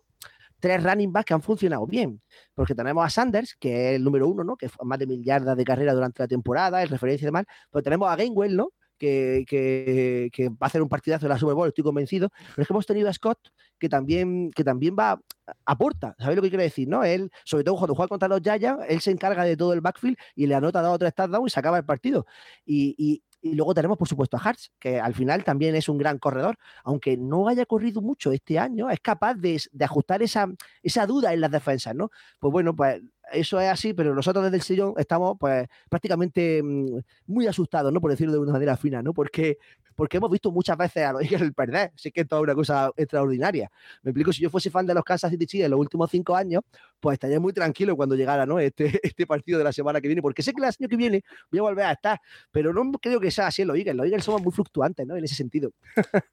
tres 0.60 0.82
running 0.84 1.12
backs 1.12 1.26
que 1.26 1.34
han 1.34 1.42
funcionado 1.42 1.86
bien. 1.86 2.22
Porque 2.54 2.74
tenemos 2.76 3.06
a 3.06 3.10
Sanders, 3.10 3.56
que 3.60 3.90
es 3.90 3.96
el 3.98 4.04
número 4.04 4.28
uno, 4.28 4.44
¿no? 4.44 4.56
Que 4.56 4.70
fue 4.70 4.86
más 4.86 5.00
de 5.00 5.08
mil 5.08 5.24
yardas 5.24 5.58
de 5.58 5.64
carrera 5.66 5.94
durante 5.94 6.24
la 6.24 6.28
temporada, 6.28 6.82
es 6.84 6.90
referencia 6.90 7.26
y 7.26 7.28
demás. 7.28 7.46
Pero 7.72 7.84
tenemos 7.84 8.10
a 8.10 8.16
Gainwell, 8.16 8.56
¿no? 8.56 8.70
Que, 8.98 10.50
va 10.52 10.58
a 10.62 10.66
hacer 10.66 10.82
un 10.82 10.90
partidazo 10.90 11.26
en 11.26 11.30
la 11.30 11.38
Super 11.38 11.56
Bowl, 11.56 11.68
estoy 11.68 11.84
convencido. 11.84 12.30
Pero 12.30 12.62
es 12.62 12.68
que 12.68 12.74
hemos 12.74 12.86
tenido 12.86 13.10
a 13.10 13.14
Scott, 13.14 13.40
que 13.80 13.90
también, 13.90 14.52
que 14.52 14.64
también 14.64 14.96
va, 14.98 15.20
aporta, 15.66 16.16
¿sabéis 16.20 16.38
lo 16.38 16.42
que 16.42 16.50
quiere 16.50 16.64
decir? 16.64 16.88
¿no? 16.88 17.04
Él, 17.04 17.32
sobre 17.44 17.64
todo 17.64 17.76
cuando 17.76 17.96
juega 17.96 18.08
contra 18.08 18.28
los 18.28 18.42
Giants, 18.42 18.86
él 18.88 19.02
se 19.02 19.12
encarga 19.12 19.44
de 19.44 19.58
todo 19.58 19.74
el 19.74 19.82
backfield 19.82 20.18
y 20.36 20.48
le 20.48 20.56
anota 20.56 20.82
dos 20.82 20.96
o 20.96 21.00
tres 21.00 21.14
touchdowns 21.14 21.52
y 21.52 21.54
se 21.54 21.60
acaba 21.60 21.78
el 21.78 21.86
partido. 21.86 22.26
Y, 22.66 23.24
luego 23.44 23.76
tenemos, 23.76 23.98
por 23.98 24.08
supuesto, 24.08 24.38
a 24.38 24.40
Hartz, 24.40 24.72
que 24.80 25.00
al 25.00 25.14
final 25.14 25.44
también 25.44 25.76
es 25.76 25.88
un 25.88 26.00
gran 26.00 26.18
corredor, 26.18 26.58
aunque 26.84 27.16
no 27.16 27.48
haya 27.48 27.68
corrido 27.68 28.02
mucho 28.02 28.32
este 28.32 28.58
año, 28.58 28.90
es 28.90 29.00
capaz 29.00 29.36
de, 29.36 29.62
ajustar 29.82 30.24
esa, 30.24 30.48
esa 30.82 31.06
duda 31.06 31.32
en 31.32 31.42
las 31.42 31.52
defensas, 31.52 31.94
¿no? 31.94 32.10
Pues 32.40 32.52
bueno, 32.52 32.76
pues 32.76 33.04
eso 33.32 33.60
es 33.60 33.70
así, 33.70 33.94
pero 33.94 34.14
nosotros 34.14 34.44
desde 34.44 34.58
el 34.58 34.64
sillón 34.64 34.94
estamos 34.98 35.38
pues 35.40 35.68
prácticamente 35.90 36.62
mm, 36.64 37.00
muy 37.28 37.48
asustados, 37.48 37.92
¿no? 37.92 38.02
Por 38.02 38.12
decirlo 38.12 38.34
de 38.34 38.40
una 38.40 38.54
manera 38.54 38.78
fina, 38.78 39.02
¿no? 39.02 39.14
Porque, 39.14 39.58
porque 39.96 40.18
hemos 40.18 40.30
visto 40.30 40.52
muchas 40.52 40.78
veces 40.78 41.04
a 41.04 41.14
los 41.14 41.22
Eagles 41.24 41.54
perder, 41.54 41.92
así 41.96 42.12
que 42.12 42.22
esto 42.22 42.38
es 42.38 42.44
una 42.44 42.56
cosa 42.56 42.92
extraordinaria. 42.96 43.72
Me 44.04 44.12
explico, 44.12 44.34
si 44.34 44.42
yo 44.42 44.50
fuese 44.50 44.70
fan 44.70 44.86
de 44.86 44.94
los 44.94 45.04
Kansas 45.04 45.32
City 45.32 45.46
Chiefs 45.46 45.66
en 45.66 45.72
los 45.72 45.80
últimos 45.80 46.10
cinco 46.12 46.36
años, 46.36 46.64
pues 47.00 47.16
estaría 47.16 47.40
muy 47.40 47.54
tranquilo 47.54 47.96
cuando 47.96 48.16
llegara, 48.16 48.46
¿no? 48.46 48.60
Este, 48.60 48.86
este 49.04 49.26
partido 49.26 49.58
de 49.58 49.64
la 49.64 49.74
semana 49.74 50.02
que 50.02 50.08
viene, 50.08 50.22
porque 50.22 50.44
sé 50.44 50.54
que 50.54 50.60
el 50.60 50.66
año 50.66 50.88
que 50.88 50.98
viene 50.98 51.24
voy 51.52 51.60
a 51.60 51.64
volver 51.64 51.86
a 51.86 51.92
estar, 51.94 52.22
pero 52.52 52.74
no 52.74 52.92
creo 52.94 53.20
que 53.20 53.32
sea 53.32 53.48
así 53.48 53.62
en 53.62 53.70
los 53.70 53.78
Eagles. 53.78 53.96
Los 53.96 54.06
Eagles 54.06 54.24
somos 54.24 54.42
muy 54.42 54.52
fluctuantes, 54.52 55.06
¿no? 55.08 55.16
En 55.16 55.24
ese 55.24 55.36
sentido. 55.36 55.72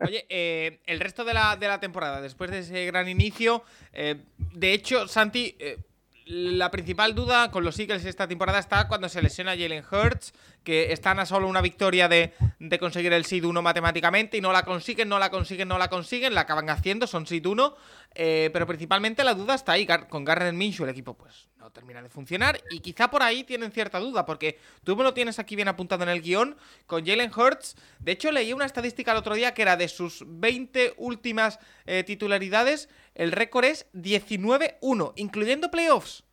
Oye, 0.01 0.27
eh, 0.29 0.81
el 0.87 1.01
resto 1.01 1.25
de 1.25 1.35
la, 1.35 1.57
de 1.57 1.69
la 1.69 1.81
temporada, 1.81 2.21
después 2.21 2.51
de 2.51 2.61
ese 2.61 2.87
gran 2.87 3.09
inicio, 3.09 3.63
eh, 3.93 4.23
de 4.55 4.73
hecho, 4.73 5.09
Santi... 5.09 5.57
Eh, 5.59 5.79
la 6.25 6.71
principal 6.71 7.15
duda 7.15 7.51
con 7.51 7.65
los 7.65 7.79
Eagles 7.79 8.05
esta 8.05 8.29
temporada 8.29 8.59
está 8.59 8.87
cuando 8.89 9.09
se 9.09 9.23
lesiona 9.23 9.53
Jalen 9.53 9.85
Hurts, 9.91 10.33
que 10.65 10.93
están 10.93 11.19
a 11.19 11.27
solo 11.27 11.49
una 11.49 11.61
victoria 11.61 12.09
de, 12.09 12.33
conseguir 12.79 13.13
el 13.13 13.25
seed 13.25 13.45
1 13.45 13.63
matemáticamente 13.63 14.37
y 14.37 14.41
no 14.41 14.53
la 14.53 14.65
consiguen, 14.65 15.09
no 15.09 15.19
la 15.19 15.31
consiguen, 15.31 15.69
no 15.69 15.79
la 15.79 15.89
consiguen, 15.89 16.35
la 16.35 16.43
acaban 16.43 16.71
haciendo, 16.71 17.07
son 17.07 17.27
seed 17.27 17.45
1, 17.45 17.75
eh, 18.15 18.51
pero 18.53 18.67
principalmente 18.67 19.25
la 19.25 19.35
duda 19.35 19.55
está 19.55 19.73
ahí, 19.73 19.87
con 20.09 20.25
Garrett 20.25 20.55
Minshew 20.55 20.85
el 20.85 20.91
equipo 20.91 21.15
pues 21.15 21.49
no 21.59 21.71
termina 21.71 22.03
de 22.03 22.09
funcionar 22.09 22.61
y 22.71 22.81
quizá 22.81 23.11
por 23.11 23.23
ahí 23.23 23.45
tienen 23.45 23.73
cierta 23.73 23.99
duda, 23.99 24.27
porque 24.27 24.59
tú 24.85 24.97
me 24.97 25.03
lo 25.03 25.15
tienes 25.15 25.39
aquí 25.39 25.57
bien 25.57 25.69
apuntado 25.69 26.03
en 26.03 26.09
el 26.09 26.23
guion, 26.23 26.57
con 26.87 27.05
Jalen 27.05 27.31
Hurts, 27.35 27.77
de 27.99 28.13
hecho 28.13 28.33
leí 28.33 28.53
una 28.53 28.67
estadística 28.67 29.13
el 29.13 29.19
otro 29.19 29.35
día 29.35 29.55
que 29.55 29.63
era 29.63 29.77
de 29.77 29.89
sus 29.89 30.25
20 30.27 30.95
últimas 30.97 31.59
eh, 31.87 32.05
titularidades, 32.05 32.89
el 33.15 33.33
récord 33.33 33.65
es 33.65 33.87
19-1, 33.93 35.13
incluyendo 35.17 35.71
playoffs. 35.71 36.25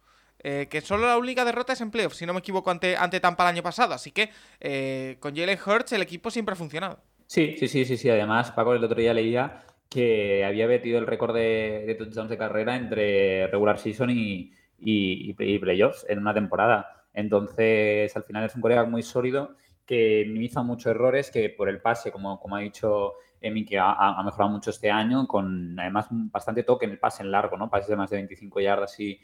Eh, 0.42 0.68
que 0.70 0.82
solo 0.82 1.06
la 1.06 1.18
única 1.18 1.44
derrota 1.44 1.74
es 1.74 1.82
en 1.82 1.92
playoffs, 1.92 2.18
si 2.18 2.26
no 2.26 2.34
me 2.34 2.40
equivoco, 2.40 2.72
ante, 2.72 2.96
ante 2.96 3.20
Tampa 3.20 3.44
el 3.44 3.56
año 3.56 3.64
pasado. 3.64 3.94
Así 3.94 4.12
que 4.12 4.30
eh, 4.60 5.18
con 5.20 5.36
Jalen 5.36 5.60
Hurts 5.66 5.94
el 5.94 6.02
equipo 6.02 6.32
siempre 6.32 6.54
ha 6.54 6.56
funcionado. 6.56 7.00
Sí, 7.28 7.56
sí, 7.60 7.68
sí, 7.68 7.86
sí, 7.86 7.98
sí. 7.98 8.10
Además, 8.10 8.52
Paco 8.52 8.74
el 8.74 8.84
otro 8.84 9.00
día 9.00 9.14
leía 9.14 9.64
que 9.90 10.46
había 10.46 10.68
metido 10.68 11.00
el 11.00 11.08
récord 11.08 11.36
de, 11.36 11.96
touchdowns 11.98 12.30
de 12.30 12.38
carrera 12.38 12.76
entre 12.76 13.48
regular 13.48 13.80
season 13.80 14.12
y, 14.12 14.54
y, 14.78 15.34
playoffs 15.34 16.06
en 16.08 16.20
una 16.20 16.34
temporada. 16.34 17.06
Entonces, 17.14 18.16
al 18.16 18.24
final 18.24 18.46
es 18.46 18.56
un 18.56 18.62
colega 18.62 18.86
muy 18.86 19.04
sólido 19.04 19.56
que 19.86 20.24
minimiza 20.28 20.62
muchos 20.62 20.92
errores, 20.92 21.32
que 21.32 21.50
por 21.50 21.68
el 21.68 21.82
pase, 21.82 22.12
como, 22.12 22.40
como 22.40 22.56
ha 22.56 22.60
dicho 22.60 23.14
Emi, 23.42 23.66
que 23.66 23.80
ha, 23.80 24.22
mejorado 24.24 24.52
mucho 24.52 24.70
este 24.70 24.92
año, 24.92 25.28
con 25.28 25.80
además 25.80 26.08
bastante 26.12 26.64
toque 26.64 26.86
en 26.86 26.92
el 26.92 27.00
pase 27.00 27.24
en 27.24 27.32
largo, 27.32 27.58
¿no? 27.58 27.70
Pases 27.70 27.90
de 27.90 27.96
más 27.96 28.12
de 28.12 28.18
25 28.18 28.60
yardas 28.60 29.00
y, 29.00 29.20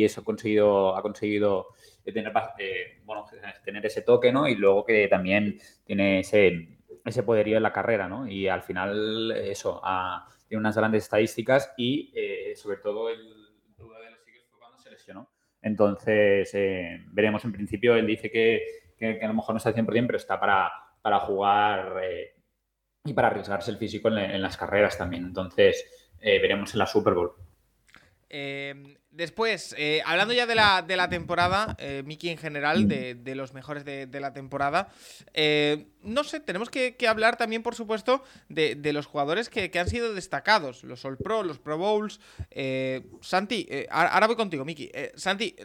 y 0.00 0.04
eso 0.04 0.22
ha 0.22 0.24
conseguido, 0.24 0.96
ha 0.96 1.02
conseguido 1.02 1.68
tener, 2.04 2.32
eh, 2.58 3.00
bueno, 3.04 3.26
tener 3.62 3.84
ese 3.84 4.00
toque, 4.00 4.32
¿no? 4.32 4.48
Y 4.48 4.54
luego 4.54 4.84
que 4.84 5.08
también 5.08 5.58
tiene 5.84 6.20
ese, 6.20 6.78
ese 7.04 7.22
poderío 7.22 7.58
en 7.58 7.62
la 7.62 7.72
carrera, 7.72 8.08
¿no? 8.08 8.26
Y 8.26 8.48
al 8.48 8.62
final 8.62 9.30
eso, 9.32 9.82
tiene 10.48 10.60
unas 10.60 10.76
grandes 10.76 11.04
estadísticas 11.04 11.74
y 11.76 12.12
eh, 12.14 12.56
sobre 12.56 12.78
todo 12.78 13.10
el 13.10 13.18
duda 13.76 13.98
de 14.00 14.10
los 14.10 14.26
Eagles 14.26 14.46
fue 14.48 14.58
cuando 14.58 14.78
se 14.78 14.90
lesionó. 14.90 15.30
Entonces, 15.60 16.50
eh, 16.54 17.04
veremos 17.08 17.44
en 17.44 17.52
principio, 17.52 17.94
él 17.94 18.06
dice 18.06 18.30
que, 18.30 18.62
que, 18.96 19.20
a 19.22 19.28
lo 19.28 19.34
mejor 19.34 19.54
no 19.54 19.58
está 19.58 19.68
al 19.68 19.74
100%, 19.74 20.06
pero 20.06 20.16
está 20.16 20.40
para, 20.40 20.72
para 21.02 21.20
jugar 21.20 22.00
y 23.04 23.12
para 23.12 23.28
arriesgarse 23.28 23.70
el 23.70 23.76
físico 23.76 24.08
en, 24.08 24.40
las 24.40 24.56
carreras 24.56 24.96
también. 24.96 25.24
Entonces, 25.24 26.16
veremos 26.18 26.72
en 26.72 26.78
la 26.78 26.86
Super 26.86 27.12
Bowl. 27.12 27.34
Eh, 28.30 28.96
después, 29.10 29.74
eh, 29.76 30.02
hablando 30.06 30.32
ya 30.32 30.46
de 30.46 30.54
la, 30.54 30.82
de 30.82 30.96
la 30.96 31.08
temporada, 31.08 31.76
eh, 31.78 32.02
Miki 32.06 32.28
en 32.28 32.38
general, 32.38 32.88
de, 32.88 33.34
los 33.34 33.52
mejores 33.52 33.84
de, 33.84 34.20
la 34.20 34.32
temporada, 34.32 34.88
eh, 35.34 35.86
no 36.02 36.24
sé, 36.24 36.40
tenemos 36.40 36.70
que, 36.70 36.96
hablar 37.08 37.36
también, 37.36 37.62
por 37.62 37.74
supuesto, 37.74 38.22
de, 38.48 38.92
los 38.92 39.06
jugadores 39.06 39.48
que, 39.48 39.70
han 39.78 39.88
sido 39.88 40.14
destacados, 40.14 40.84
los 40.84 41.04
All 41.04 41.18
Pro, 41.18 41.42
los 41.42 41.58
Pro 41.58 41.76
Bowls. 41.76 42.20
Santi, 43.20 43.68
ahora 43.90 44.26
voy 44.26 44.36
contigo, 44.36 44.64
Miki. 44.64 44.90
Santi, 45.16 45.56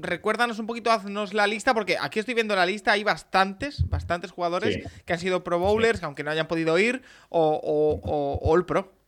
recuérdanos 0.00 0.58
un 0.58 0.66
poquito, 0.66 0.90
haznos 0.90 1.32
la 1.32 1.46
lista, 1.46 1.72
porque 1.74 1.96
aquí 1.98 2.18
estoy 2.18 2.34
viendo 2.34 2.54
la 2.54 2.66
lista, 2.66 2.92
hay 2.92 3.04
bastantes, 3.04 3.88
bastantes 3.88 4.30
jugadores 4.30 4.86
que 5.06 5.12
han 5.12 5.18
sido 5.18 5.42
Pro 5.42 5.58
Bowlers, 5.58 6.02
aunque 6.02 6.24
no 6.24 6.30
hayan 6.30 6.46
podido 6.46 6.78
ir, 6.78 7.02
o, 7.30 7.60
o 7.62 8.52
All 8.52 8.66
Pro. 8.66 9.01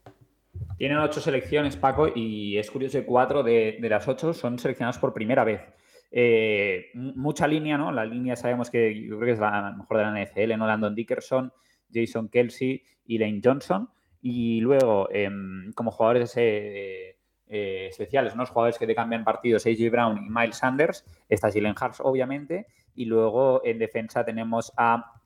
Tienen 0.76 0.98
ocho 0.98 1.20
selecciones, 1.20 1.76
Paco, 1.76 2.08
y 2.14 2.58
es 2.58 2.70
curioso 2.70 2.98
que 2.98 3.06
cuatro 3.06 3.42
de, 3.42 3.78
las 3.80 4.08
ocho 4.08 4.34
son 4.34 4.58
seleccionadas 4.58 4.98
por 4.98 5.14
primera 5.14 5.44
vez. 5.44 5.62
Eh, 6.10 6.90
mucha 6.94 7.46
línea, 7.46 7.78
¿no? 7.78 7.92
La 7.92 8.04
línea 8.04 8.36
sabemos 8.36 8.70
que 8.70 8.94
yo 8.94 9.16
creo 9.16 9.26
que 9.26 9.32
es 9.32 9.38
la 9.38 9.74
mejor 9.76 9.98
de 9.98 10.02
la 10.02 10.24
NFL, 10.24 10.56
¿no? 10.56 10.66
Landon 10.66 10.94
Dickerson, 10.94 11.52
Jason 11.92 12.28
Kelsey 12.28 12.82
y 13.06 13.18
Lane 13.18 13.40
Johnson. 13.42 13.88
Y 14.20 14.60
luego, 14.60 15.08
em, 15.12 15.72
como 15.74 15.90
jugadores 15.90 16.36
eh, 16.36 17.18
eh, 17.46 17.86
especiales, 17.90 18.34
unos 18.34 18.50
jugadores 18.50 18.78
que 18.78 18.86
te 18.86 18.94
cambian 18.94 19.22
partidos, 19.22 19.66
AJ 19.66 19.90
Brown 19.90 20.24
y 20.24 20.30
Miles 20.30 20.56
Sanders, 20.56 21.04
está 21.28 21.50
Jalen 21.52 21.74
Hurts, 21.80 22.00
obviamente. 22.00 22.66
Y 22.94 23.04
luego 23.04 23.60
en 23.64 23.78
defensa 23.78 24.24
tenemos 24.24 24.72
a 24.76 25.20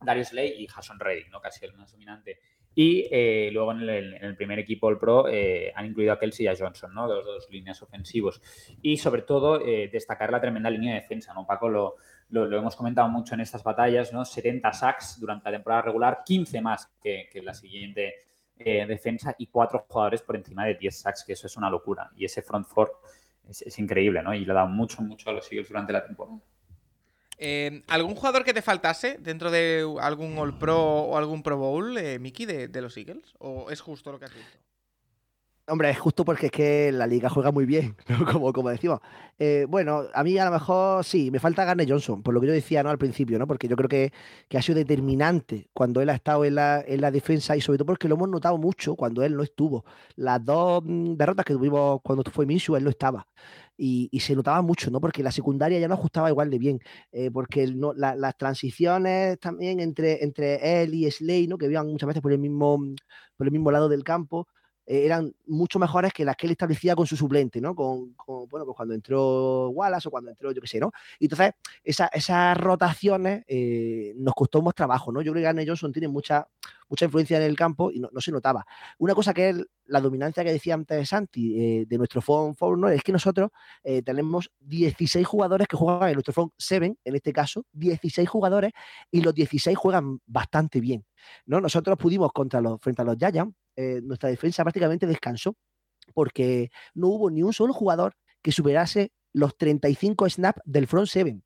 Darius 0.00 0.32
Lay 0.32 0.54
y 0.62 0.66
Jason 0.66 0.98
Reddick, 0.98 1.30
¿no? 1.30 1.40
Casi 1.40 1.64
el 1.64 1.74
más 1.74 1.92
dominante. 1.92 2.38
Y 2.80 3.08
eh, 3.10 3.50
luego 3.52 3.72
en 3.72 3.88
el, 3.88 4.36
primer 4.36 4.60
equipo 4.60 4.88
el 4.88 4.98
Pro 4.98 5.26
eh, 5.28 5.72
han 5.74 5.86
incluido 5.86 6.12
a 6.12 6.18
Kelsey 6.20 6.46
y 6.46 6.48
a 6.48 6.54
Johnson, 6.56 6.94
¿no? 6.94 7.08
Dos, 7.08 7.26
dos 7.26 7.48
líneas 7.50 7.82
ofensivos. 7.82 8.40
Y 8.80 8.98
sobre 8.98 9.22
todo 9.22 9.60
eh, 9.60 9.88
destacar 9.92 10.30
la 10.30 10.40
tremenda 10.40 10.70
línea 10.70 10.94
de 10.94 11.00
defensa, 11.00 11.34
¿no? 11.34 11.44
Paco 11.44 11.68
lo, 11.68 11.96
lo, 12.28 12.56
hemos 12.56 12.76
comentado 12.76 13.08
mucho 13.08 13.34
en 13.34 13.40
estas 13.40 13.64
batallas, 13.64 14.12
¿no? 14.12 14.24
70 14.24 14.72
sacks 14.72 15.18
durante 15.18 15.46
la 15.46 15.56
temporada 15.56 15.82
regular, 15.82 16.22
15 16.24 16.60
más 16.60 16.88
que, 17.02 17.28
que 17.32 17.42
la 17.42 17.52
siguiente 17.52 18.14
defensa 18.56 19.34
y 19.38 19.48
cuatro 19.48 19.84
jugadores 19.88 20.22
por 20.22 20.36
encima 20.36 20.64
de 20.64 20.76
10 20.76 21.00
sacks, 21.00 21.24
que 21.24 21.32
eso 21.32 21.48
es 21.48 21.56
una 21.56 21.70
locura. 21.70 22.12
Y 22.14 22.26
ese 22.26 22.42
front 22.42 22.68
four 22.68 22.92
es, 23.48 23.60
es 23.62 23.76
increíble, 23.80 24.22
¿no? 24.22 24.32
Y 24.32 24.44
le 24.44 24.52
ha 24.52 24.54
dado 24.54 24.68
mucho, 24.68 25.02
mucho 25.02 25.30
a 25.30 25.32
los 25.32 25.50
Eagles 25.50 25.66
durante 25.66 25.92
la 25.92 26.06
temporada. 26.06 26.38
Eh, 27.38 27.82
¿Algún 27.86 28.16
jugador 28.16 28.44
que 28.44 28.52
te 28.52 28.62
faltase 28.62 29.16
dentro 29.20 29.50
de 29.50 29.86
algún 30.00 30.36
All 30.38 30.58
Pro 30.58 30.76
o 30.76 31.16
algún 31.16 31.44
Pro 31.44 31.56
Bowl, 31.56 31.96
eh, 31.96 32.18
Mickey, 32.18 32.46
de, 32.46 32.82
los 32.82 32.96
Eagles? 32.96 33.34
¿O 33.38 33.70
es 33.70 33.80
justo 33.80 34.10
lo 34.10 34.18
que 34.18 34.24
has 34.24 34.34
visto? 34.34 34.58
Hombre, 35.68 35.90
es 35.90 35.98
justo 35.98 36.24
porque 36.24 36.46
es 36.46 36.52
que 36.52 36.90
la 36.90 37.06
liga 37.06 37.28
juega 37.28 37.52
muy 37.52 37.66
bien, 37.66 37.94
como, 38.32 38.52
como 38.54 38.70
decimos. 38.70 39.00
Eh, 39.38 39.66
bueno, 39.68 40.04
a 40.14 40.24
mí 40.24 40.36
a 40.38 40.46
lo 40.46 40.50
mejor 40.50 41.04
sí, 41.04 41.30
me 41.30 41.38
falta 41.38 41.64
Garner 41.64 41.86
Johnson, 41.88 42.22
por 42.22 42.32
lo 42.32 42.40
que 42.40 42.46
yo 42.46 42.54
decía 42.54 42.82
¿no? 42.82 42.88
al 42.88 42.96
principio, 42.96 43.38
¿no? 43.38 43.46
porque 43.46 43.68
yo 43.68 43.76
creo 43.76 43.88
que, 43.88 44.12
que 44.48 44.56
ha 44.56 44.62
sido 44.62 44.78
determinante 44.78 45.68
cuando 45.74 46.00
él 46.00 46.08
ha 46.08 46.14
estado 46.14 46.46
en 46.46 46.54
la, 46.54 46.82
en 46.84 47.02
la, 47.02 47.10
defensa 47.10 47.54
y 47.54 47.60
sobre 47.60 47.76
todo 47.76 47.86
porque 47.86 48.08
lo 48.08 48.14
hemos 48.14 48.30
notado 48.30 48.56
mucho 48.56 48.96
cuando 48.96 49.22
él 49.22 49.36
no 49.36 49.42
estuvo. 49.42 49.84
Las 50.16 50.42
dos 50.42 50.82
mm, 50.84 51.16
derrotas 51.16 51.44
que 51.44 51.52
tuvimos 51.52 52.00
cuando 52.02 52.24
fue 52.32 52.46
Minshew, 52.46 52.76
él 52.76 52.84
no 52.84 52.90
estaba. 52.90 53.26
Y, 53.80 54.10
se 54.20 54.34
notaba 54.34 54.60
mucho, 54.60 54.90
¿no? 54.90 55.00
Porque 55.00 55.22
la 55.22 55.30
secundaria 55.30 55.78
ya 55.78 55.86
no 55.86 55.94
ajustaba 55.94 56.28
igual 56.28 56.50
de 56.50 56.58
bien, 56.58 56.80
eh, 57.12 57.30
porque 57.30 57.68
las 57.68 58.36
transiciones 58.36 59.38
también 59.38 59.78
entre, 59.78 60.24
entre 60.24 60.82
él 60.82 60.94
y 60.94 61.08
Slay, 61.10 61.46
¿no? 61.46 61.56
Que 61.56 61.66
iban 61.66 61.86
muchas 61.86 62.08
veces 62.08 62.20
por 62.20 62.32
el 62.32 62.40
mismo, 62.40 62.78
por 63.36 63.46
el 63.46 63.52
mismo 63.52 63.70
lado 63.70 63.88
del 63.88 64.02
campo, 64.02 64.48
eh, 64.88 65.04
eran 65.04 65.34
mucho 65.46 65.78
mejores 65.78 66.14
que 66.14 66.24
las 66.24 66.34
que 66.34 66.46
él 66.46 66.52
establecía 66.52 66.96
con 66.96 67.06
su 67.06 67.14
suplente, 67.14 67.60
¿no? 67.60 67.74
Con, 67.74 68.16
bueno, 68.26 68.64
pues 68.64 68.74
cuando 68.74 68.94
entró 68.94 69.68
Wallace 69.68 70.08
o 70.08 70.10
cuando 70.10 70.30
entró, 70.30 70.50
yo 70.50 70.62
qué 70.62 70.66
sé, 70.66 70.80
¿no? 70.80 70.92
Entonces, 71.20 71.52
esa, 71.84 72.06
esas 72.06 72.56
rotaciones 72.56 73.44
eh, 73.46 74.14
nos 74.16 74.32
costó 74.34 74.62
más 74.62 74.74
trabajo, 74.74 75.12
¿no? 75.12 75.20
Yo 75.20 75.32
creo 75.32 75.42
que 75.42 75.46
Arne 75.48 75.66
Johnson 75.66 75.92
tiene 75.92 76.08
mucha, 76.08 76.48
mucha 76.88 77.04
influencia 77.04 77.36
en 77.36 77.44
el 77.44 77.56
campo 77.56 77.90
y 77.90 78.00
no, 78.00 78.08
se 78.18 78.32
notaba. 78.32 78.64
Una 78.98 79.14
cosa 79.14 79.34
que 79.34 79.50
es 79.50 79.66
la 79.86 80.00
dominancia 80.00 80.44
que 80.44 80.52
decía 80.52 80.74
antes 80.74 81.08
Santi 81.08 81.60
eh, 81.60 81.86
de 81.86 81.98
nuestro 81.98 82.20
phone 82.20 82.54
4 82.54 82.76
¿no? 82.76 82.88
es 82.88 83.02
que 83.02 83.12
nosotros 83.12 83.50
eh, 83.82 84.02
tenemos 84.02 84.50
16 84.60 85.26
jugadores 85.26 85.66
que 85.68 85.76
juegan 85.76 86.08
en 86.08 86.14
nuestro 86.14 86.32
phone 86.32 86.52
7, 86.56 86.96
en 87.04 87.14
este 87.14 87.32
caso, 87.32 87.64
16 87.72 88.28
jugadores 88.28 88.72
y 89.10 89.20
los 89.20 89.34
16 89.34 89.76
juegan 89.76 90.20
bastante 90.26 90.80
bien. 90.80 91.04
¿no? 91.46 91.60
Nosotros 91.60 91.96
pudimos 91.98 92.32
contra 92.32 92.60
los, 92.60 92.80
frente 92.80 93.02
a 93.02 93.04
los 93.04 93.16
Giants, 93.16 93.54
eh, 93.76 94.00
nuestra 94.02 94.28
defensa 94.28 94.64
prácticamente 94.64 95.06
descansó 95.06 95.54
porque 96.14 96.70
no 96.94 97.08
hubo 97.08 97.30
ni 97.30 97.42
un 97.42 97.52
solo 97.52 97.72
jugador 97.72 98.14
que 98.42 98.52
superase 98.52 99.12
los 99.32 99.56
35 99.56 100.28
snaps 100.28 100.60
del 100.64 100.86
front 100.86 101.08
7. 101.08 101.40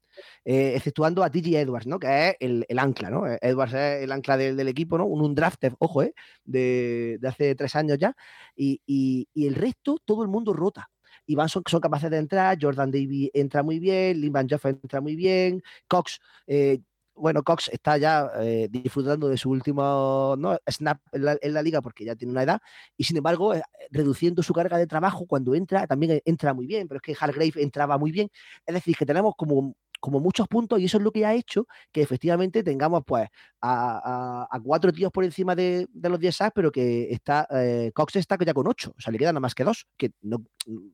Eh, 0.45 0.75
exceptuando 0.77 1.23
a 1.23 1.31
TG 1.31 1.57
Edwards, 1.57 1.87
¿no? 1.87 1.99
Que 1.99 2.31
es 2.31 2.37
el, 2.41 2.79
ancla, 2.79 3.11
¿no? 3.11 3.25
Edwards 3.41 3.75
es 3.75 4.03
el 4.05 4.13
ancla 4.13 4.37
del, 4.37 4.69
equipo, 4.69 4.99
¿no? 4.99 5.07
Un, 5.07 5.23
un 5.23 5.35
draft, 5.35 5.65
ojo, 5.79 6.03
¿eh? 6.03 6.15
De, 6.45 7.19
de, 7.21 7.29
hace 7.29 7.55
tres 7.55 7.75
años 7.77 7.99
ya. 7.99 8.15
Y, 8.55 8.81
y, 8.87 9.47
el 9.47 9.55
resto, 9.55 9.99
todo 10.05 10.23
el 10.23 10.29
mundo 10.29 10.53
rota. 10.53 10.91
Y 11.27 11.35
van, 11.35 11.49
son, 11.49 11.63
capaces 11.63 12.11
de 12.11 12.19
entrar, 12.19 12.59
Jordan 12.61 12.91
Davy 12.91 13.31
entra 13.33 13.63
muy 13.63 13.79
bien, 13.79 14.21
Lin 14.21 14.33
Van 14.33 14.49
Joff 14.49 14.67
entra 14.67 15.01
muy 15.01 15.15
bien, 15.15 15.63
Cox 15.87 16.19
eh, 16.47 16.81
bueno, 17.15 17.43
Cox 17.43 17.69
está 17.73 17.99
ya 17.99 18.31
eh, 18.41 18.69
disfrutando 18.71 19.29
de 19.29 19.37
su 19.37 19.51
último 19.51 20.37
snap 20.71 20.99
en 21.13 21.25
la, 21.25 21.39
en 21.41 21.55
la, 21.55 21.63
liga 21.63 21.83
porque 21.83 22.05
ya 22.05 22.17
tiene 22.17 22.33
una 22.33 22.43
edad 22.43 22.61
y 22.97 23.05
sin 23.05 23.17
embargo 23.17 23.55
eh, 23.55 23.63
reduciendo 23.91 24.43
su 24.43 24.53
carga 24.53 24.79
de 24.79 24.87
trabajo 24.87 25.27
cuando 25.27 25.55
entra 25.55 25.87
también 25.87 26.21
entra 26.25 26.55
muy 26.55 26.67
bien, 26.67 26.89
pero 26.89 26.99
es 26.99 27.03
que 27.03 27.17
Hargrave 27.19 27.63
entraba 27.63 27.99
muy 27.99 28.13
bien. 28.13 28.29
Es 28.67 28.75
decir, 28.75 28.97
que 28.97 29.07
tenemos 29.07 29.35
como 29.37 29.75
como 30.03 30.19
muchos 30.19 30.49
puntos 30.49 30.81
y 30.81 30.87
eso 30.87 30.99
es 30.99 31.05
lo 31.05 31.13
que 31.13 31.25
ha 31.25 31.33
hecho 31.33 31.69
que 31.93 32.03
efectivamente 32.03 32.65
tengamos 32.65 33.05
pues 33.07 33.29
a, 33.61 34.49
cuatro 34.65 34.93
tíos 34.93 35.13
por 35.13 35.23
encima 35.23 35.55
de, 35.55 35.87
los 35.95 36.19
10 36.19 36.35
sacks, 36.35 36.53
pero 36.53 36.73
que 36.73 37.13
está 37.13 37.47
eh, 37.53 37.93
Cox 37.95 38.17
está 38.17 38.37
ya 38.45 38.53
con 38.53 38.67
ocho, 38.67 38.93
o 38.99 39.01
sea, 39.01 39.13
le 39.13 39.19
quedan 39.19 39.35
nada 39.35 39.41
más 39.41 39.55
que 39.55 39.63
dos, 39.63 39.87
que 39.97 40.11
no, 40.23 40.45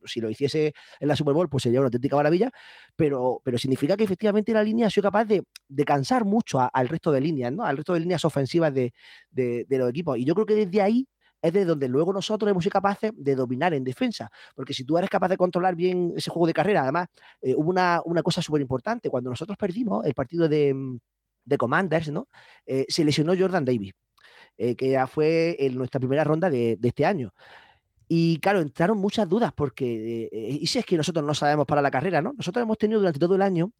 si 0.05 0.21
lo 0.21 0.29
hiciese 0.29 0.73
en 0.99 1.07
la 1.07 1.15
Super 1.15 1.33
Bowl 1.33 1.49
pues 1.49 1.63
sería 1.63 1.79
una 1.79 1.87
auténtica 1.87 2.15
maravilla, 2.15 2.51
pero, 2.95 3.41
pero 3.43 3.57
significa 3.57 3.97
que 3.97 4.03
efectivamente 4.03 4.53
la 4.53 4.61
línea 4.61 4.85
ha 4.85 4.89
sido 4.91 5.05
capaz 5.05 5.25
de, 5.25 5.43
de 5.67 5.85
cansar 5.85 6.23
mucho 6.23 6.59
al 6.71 6.87
resto 6.87 7.11
de 7.11 7.21
líneas, 7.21 7.51
¿no? 7.51 7.65
Al 7.65 7.77
resto 7.77 7.95
de 7.95 8.01
líneas 8.01 8.23
ofensivas 8.25 8.71
de, 8.75 8.93
de, 9.31 9.65
de 9.67 9.77
los 9.79 9.89
equipos. 9.89 10.19
Y 10.19 10.23
yo 10.23 10.35
creo 10.35 10.45
que 10.45 10.53
desde 10.53 10.83
ahí 10.83 11.07
es 11.41 11.53
de 11.53 11.65
donde 11.65 11.87
luego 11.87 12.13
nosotros 12.13 12.49
hemos 12.49 12.63
sido 12.63 12.71
capaces 12.71 13.11
de 13.15 13.35
dominar 13.35 13.73
en 13.73 13.83
defensa. 13.83 14.29
Porque 14.55 14.73
si 14.73 14.83
tú 14.83 14.97
eres 14.97 15.09
capaz 15.09 15.29
de 15.29 15.37
controlar 15.37 15.75
bien 15.75 16.13
ese 16.15 16.29
juego 16.29 16.47
de 16.47 16.53
carrera, 16.53 16.83
además, 16.83 17.07
eh, 17.41 17.55
hubo 17.55 17.69
una, 17.69 18.01
una 18.05 18.23
cosa 18.23 18.41
súper 18.41 18.61
importante. 18.61 19.09
Cuando 19.09 19.29
nosotros 19.29 19.57
perdimos 19.57 20.05
el 20.05 20.13
partido 20.13 20.49
de, 20.49 20.75
de 21.45 21.57
Commanders, 21.57 22.09
¿no? 22.11 22.27
Eh, 22.65 22.85
se 22.89 23.03
lesionó 23.03 23.33
Jordan 23.37 23.65
Davis, 23.65 23.93
eh, 24.57 24.75
que 24.75 24.91
ya 24.91 25.07
fue 25.07 25.55
en 25.59 25.75
nuestra 25.75 25.99
primera 25.99 26.23
ronda 26.23 26.49
de, 26.49 26.77
este 26.81 27.05
año. 27.05 27.33
Y 28.07 28.39
claro, 28.39 28.59
entraron 28.59 28.97
muchas 28.97 29.29
dudas 29.29 29.53
porque, 29.55 30.29
y 30.31 30.65
si 30.65 30.79
es 30.79 30.85
que 30.85 30.97
nosotros 30.97 31.23
no 31.23 31.35
sabemos 31.35 31.67
para 31.67 31.79
la 31.79 31.91
carrera, 31.91 32.23
¿no? 32.23 32.33
Nosotros 32.35 32.63
hemos 32.63 32.77
tenido 32.79 32.99
durante 32.99 33.19
todo 33.19 33.35
el 33.35 33.43
año 33.43 33.71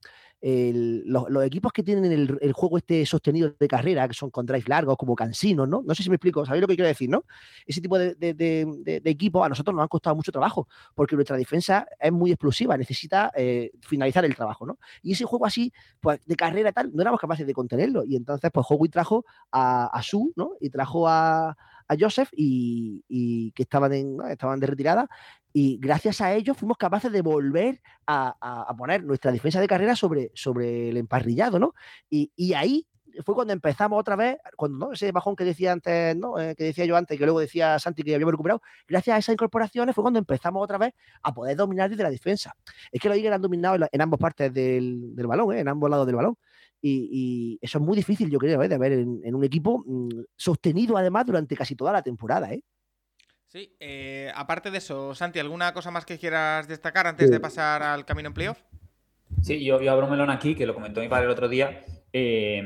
los, 0.41 1.45
equipos 1.45 1.73
que 1.73 1.83
tienen 1.83 2.11
el, 2.11 2.37
el, 2.41 2.53
juego 2.53 2.77
este 2.77 3.05
sostenido 3.05 3.53
de 3.59 3.67
carrera, 3.67 4.07
que 4.07 4.13
son 4.13 4.29
con 4.29 4.45
drive 4.45 4.65
largos, 4.67 4.95
como 4.97 5.15
Cansino, 5.15 5.67
¿no? 5.67 5.81
No 5.85 5.93
sé 5.93 6.03
si 6.03 6.09
me 6.09 6.15
explico, 6.15 6.45
¿sabéis 6.45 6.61
lo 6.61 6.67
que 6.67 6.75
quiero 6.75 6.87
decir, 6.87 7.09
no? 7.09 7.25
Ese 7.65 7.81
tipo 7.81 7.97
de, 7.97 8.15
de 8.15 9.01
equipos 9.05 9.45
a 9.45 9.49
nosotros 9.49 9.75
nos 9.75 9.83
han 9.83 9.89
costado 9.89 10.15
mucho 10.15 10.31
trabajo, 10.31 10.67
porque 10.95 11.15
nuestra 11.15 11.37
defensa 11.37 11.87
es 11.99 12.11
muy 12.11 12.31
explosiva, 12.31 12.77
necesita 12.77 13.31
eh, 13.35 13.71
finalizar 13.81 14.23
el 14.25 14.35
trabajo, 14.35 14.65
¿no? 14.65 14.79
Y 15.01 15.13
ese 15.13 15.25
juego 15.25 15.45
así, 15.45 15.73
pues 15.99 16.19
de 16.25 16.35
carrera 16.35 16.71
tal, 16.71 16.91
no 16.93 17.01
éramos 17.01 17.19
capaces 17.19 17.45
de 17.45 17.53
contenerlo. 17.53 18.03
Y 18.03 18.15
entonces, 18.15 18.49
pues 18.53 18.65
Howey 18.69 18.89
trajo 18.89 19.25
a, 19.51 19.87
a 19.87 20.03
Su, 20.03 20.31
¿no? 20.35 20.53
Y 20.59 20.69
trajo 20.69 21.07
a, 21.07 21.57
a 21.89 21.95
Joseph 21.99 22.29
y, 22.31 23.51
que 23.55 23.63
estaban, 23.63 23.91
en, 23.93 24.17
estaban 24.29 24.59
de 24.59 24.67
retirada 24.67 25.09
y 25.51 25.77
gracias 25.79 26.21
a 26.21 26.33
ellos 26.33 26.55
fuimos 26.55 26.77
capaces 26.77 27.11
de 27.11 27.21
volver 27.21 27.81
a, 28.07 28.73
poner 28.77 29.03
nuestra 29.03 29.31
defensa 29.31 29.59
de 29.59 29.67
carrera 29.67 29.95
sobre, 29.95 30.31
sobre 30.35 30.89
el 30.89 30.97
emparrillado, 30.97 31.59
¿no? 31.59 31.73
Y, 32.09 32.53
ahí 32.53 32.87
fue 33.25 33.35
cuando 33.35 33.53
empezamos 33.53 33.99
otra 33.99 34.15
vez, 34.15 34.37
cuando 34.55 34.87
¿no? 34.87 34.93
ese 34.93 35.11
bajón 35.11 35.35
que 35.35 35.43
decía 35.43 35.71
antes, 35.71 36.15
¿no? 36.15 36.39
Eh, 36.39 36.55
que 36.55 36.65
decía 36.65 36.85
yo 36.85 36.95
antes, 36.95 37.17
que 37.17 37.23
luego 37.25 37.39
decía 37.39 37.79
Santi 37.79 38.03
que 38.03 38.15
habíamos 38.15 38.33
recuperado, 38.33 38.61
gracias 38.87 39.15
a 39.15 39.19
esas 39.19 39.33
incorporaciones 39.33 39.95
fue 39.95 40.03
cuando 40.03 40.19
empezamos 40.19 40.63
otra 40.63 40.77
vez 40.77 40.93
a 41.21 41.33
poder 41.33 41.57
dominar 41.57 41.89
desde 41.89 42.03
la 42.03 42.09
defensa. 42.09 42.55
Es 42.91 43.01
que 43.01 43.09
los 43.09 43.17
Eagles 43.17 43.33
han 43.33 43.41
dominado 43.41 43.75
en, 43.75 43.87
en 43.91 44.01
ambas 44.01 44.19
partes 44.19 44.53
del, 44.53 45.15
del 45.15 45.27
balón, 45.27 45.55
¿eh? 45.55 45.59
en 45.59 45.67
ambos 45.67 45.89
lados 45.89 46.05
del 46.05 46.15
balón. 46.15 46.35
Y, 46.81 47.09
y, 47.11 47.59
eso 47.61 47.77
es 47.77 47.83
muy 47.83 47.97
difícil, 47.97 48.29
yo 48.29 48.39
creo, 48.39 48.63
¿eh? 48.63 48.69
de 48.69 48.77
ver 48.77 48.93
en, 48.93 49.19
en 49.23 49.35
un 49.35 49.43
equipo 49.43 49.83
mmm, 49.85 50.21
sostenido 50.37 50.97
además 50.97 51.25
durante 51.25 51.55
casi 51.55 51.75
toda 51.75 51.91
la 51.91 52.01
temporada. 52.01 52.53
¿eh? 52.53 52.63
Sí, 53.47 53.75
eh, 53.79 54.31
aparte 54.35 54.71
de 54.71 54.77
eso, 54.77 55.13
Santi, 55.15 55.39
¿alguna 55.39 55.73
cosa 55.73 55.91
más 55.91 56.05
que 56.05 56.17
quieras 56.17 56.67
destacar 56.67 57.07
antes 57.07 57.29
de 57.29 57.39
pasar 57.39 57.83
al 57.83 58.05
camino 58.05 58.27
en 58.27 58.33
playoff? 58.33 58.61
Sí, 59.41 59.63
yo, 59.65 59.81
yo 59.81 59.91
abro 59.91 60.05
un 60.05 60.11
melón 60.11 60.29
aquí, 60.29 60.55
que 60.55 60.65
lo 60.65 60.73
comentó 60.73 61.01
mi 61.01 61.09
padre 61.09 61.25
el 61.25 61.31
otro 61.31 61.49
día. 61.49 61.83
Eh, 62.11 62.61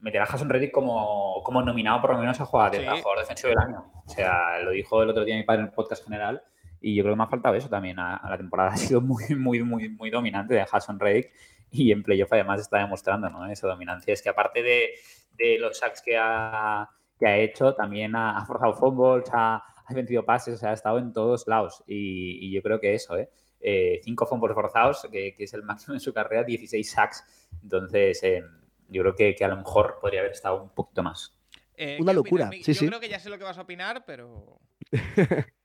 meter 0.00 0.20
a 0.20 0.26
Reddick 0.26 0.70
como, 0.70 1.42
como 1.42 1.62
nominado 1.62 2.00
por 2.00 2.12
lo 2.12 2.18
menos 2.18 2.40
a 2.40 2.44
jugador, 2.44 2.80
sí. 2.80 2.86
a 2.86 2.96
jugador 2.96 3.20
defensivo 3.20 3.48
del 3.50 3.58
año. 3.58 3.84
O 4.06 4.08
sea, 4.08 4.60
lo 4.60 4.70
dijo 4.70 5.02
el 5.02 5.10
otro 5.10 5.24
día 5.24 5.36
mi 5.36 5.42
padre 5.42 5.62
en 5.62 5.66
el 5.66 5.72
podcast 5.72 6.04
general 6.04 6.42
y 6.80 6.94
yo 6.94 7.02
creo 7.02 7.14
que 7.14 7.18
me 7.18 7.24
ha 7.24 7.28
faltado 7.28 7.54
eso 7.54 7.68
también. 7.68 7.98
A, 7.98 8.16
a 8.16 8.30
la 8.30 8.36
temporada 8.36 8.70
ha 8.74 8.76
sido 8.76 9.00
muy, 9.00 9.24
muy, 9.34 9.62
muy, 9.62 9.88
muy 9.88 10.10
dominante 10.10 10.54
de 10.54 10.64
Jason 10.64 11.00
Reddick 11.00 11.32
y 11.70 11.92
en 11.92 12.02
playoff 12.02 12.32
además 12.32 12.60
está 12.60 12.78
demostrando 12.78 13.28
¿no? 13.30 13.46
esa 13.46 13.66
dominancia. 13.66 14.12
Es 14.12 14.22
que 14.22 14.28
aparte 14.28 14.62
de, 14.62 14.90
de 15.36 15.58
los 15.58 15.78
sacks 15.78 16.02
que 16.02 16.16
ha, 16.16 16.88
que 17.18 17.26
ha 17.26 17.36
hecho, 17.38 17.74
también 17.74 18.14
ha, 18.14 18.38
ha 18.38 18.46
forzado 18.46 18.74
fumbles, 18.74 19.28
ha, 19.32 19.56
ha 19.56 19.94
vendido 19.94 20.24
pases, 20.24 20.54
o 20.54 20.56
sea, 20.56 20.70
ha 20.70 20.74
estado 20.74 20.98
en 20.98 21.12
todos 21.12 21.46
lados. 21.46 21.82
Y, 21.86 22.46
y 22.46 22.52
yo 22.52 22.62
creo 22.62 22.80
que 22.80 22.94
eso, 22.94 23.16
¿eh? 23.16 23.28
eh 23.60 24.00
cinco 24.02 24.26
fumbles 24.26 24.54
forzados, 24.54 25.06
que, 25.10 25.34
que, 25.34 25.44
es 25.44 25.54
el 25.54 25.62
máximo 25.62 25.94
en 25.94 26.00
su 26.00 26.12
carrera, 26.12 26.44
16 26.44 26.90
sacks. 26.90 27.24
Entonces, 27.62 28.22
eh, 28.22 28.42
yo 28.88 29.02
creo 29.02 29.14
que, 29.14 29.34
que, 29.34 29.44
a 29.44 29.48
lo 29.48 29.56
mejor 29.56 29.98
podría 30.00 30.20
haber 30.20 30.32
estado 30.32 30.62
un 30.62 30.70
poquito 30.70 31.02
más. 31.02 31.36
Eh, 31.76 31.98
Una 32.00 32.12
locura. 32.12 32.50
Sí, 32.52 32.62
yo 32.72 32.74
sí. 32.74 32.86
creo 32.86 33.00
que 33.00 33.08
ya 33.08 33.18
sé 33.18 33.28
lo 33.28 33.38
que 33.38 33.44
vas 33.44 33.58
a 33.58 33.62
opinar, 33.62 34.04
pero. 34.06 34.58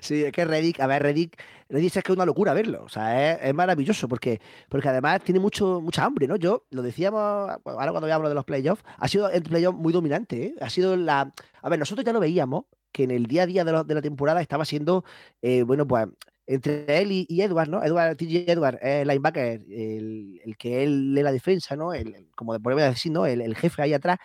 Sí, 0.00 0.24
es 0.24 0.32
que 0.32 0.44
Reddick, 0.44 0.80
a 0.80 0.86
ver, 0.86 1.02
Reddick, 1.02 1.40
Reddick 1.68 1.96
es 1.96 2.02
que 2.02 2.12
es 2.12 2.16
una 2.16 2.26
locura 2.26 2.52
verlo, 2.52 2.82
o 2.84 2.88
sea, 2.88 3.32
es, 3.32 3.38
es, 3.42 3.54
maravilloso 3.54 4.08
porque, 4.08 4.40
porque 4.68 4.88
además 4.88 5.22
tiene 5.22 5.40
mucho, 5.40 5.80
mucha 5.80 6.04
hambre, 6.04 6.26
¿no? 6.26 6.36
Yo 6.36 6.66
lo 6.70 6.82
decíamos, 6.82 7.20
ahora 7.20 7.90
cuando 7.92 8.12
hablo 8.12 8.28
de 8.28 8.34
los 8.34 8.44
playoffs, 8.44 8.82
ha 8.96 9.08
sido 9.08 9.30
el 9.30 9.42
playoff 9.42 9.74
muy 9.74 9.92
dominante, 9.92 10.46
¿eh? 10.46 10.54
Ha 10.60 10.70
sido 10.70 10.96
la... 10.96 11.32
A 11.62 11.68
ver, 11.68 11.78
nosotros 11.78 12.04
ya 12.04 12.12
lo 12.12 12.20
veíamos, 12.20 12.64
que 12.90 13.04
en 13.04 13.10
el 13.10 13.26
día 13.26 13.44
a 13.44 13.46
día 13.46 13.64
de, 13.64 13.72
lo, 13.72 13.84
de 13.84 13.94
la 13.94 14.02
temporada 14.02 14.40
estaba 14.40 14.64
siendo, 14.64 15.04
eh, 15.40 15.62
bueno, 15.62 15.86
pues 15.86 16.06
entre 16.46 16.98
él 17.00 17.12
y, 17.12 17.26
y, 17.28 17.42
Edward, 17.42 17.68
¿no? 17.68 17.82
Edward, 17.82 18.16
TJ 18.16 18.50
Edward, 18.50 18.78
el 18.82 19.08
linebacker, 19.08 19.62
el, 19.70 20.56
que 20.58 20.82
él 20.82 21.14
lee 21.14 21.22
la 21.22 21.32
defensa, 21.32 21.76
¿no? 21.76 21.92
El, 21.94 22.28
como 22.34 22.58
podemos 22.60 22.84
decir, 22.84 23.12
¿no? 23.12 23.26
El, 23.26 23.40
el, 23.40 23.54
jefe 23.56 23.82
ahí 23.82 23.94
atrás, 23.94 24.18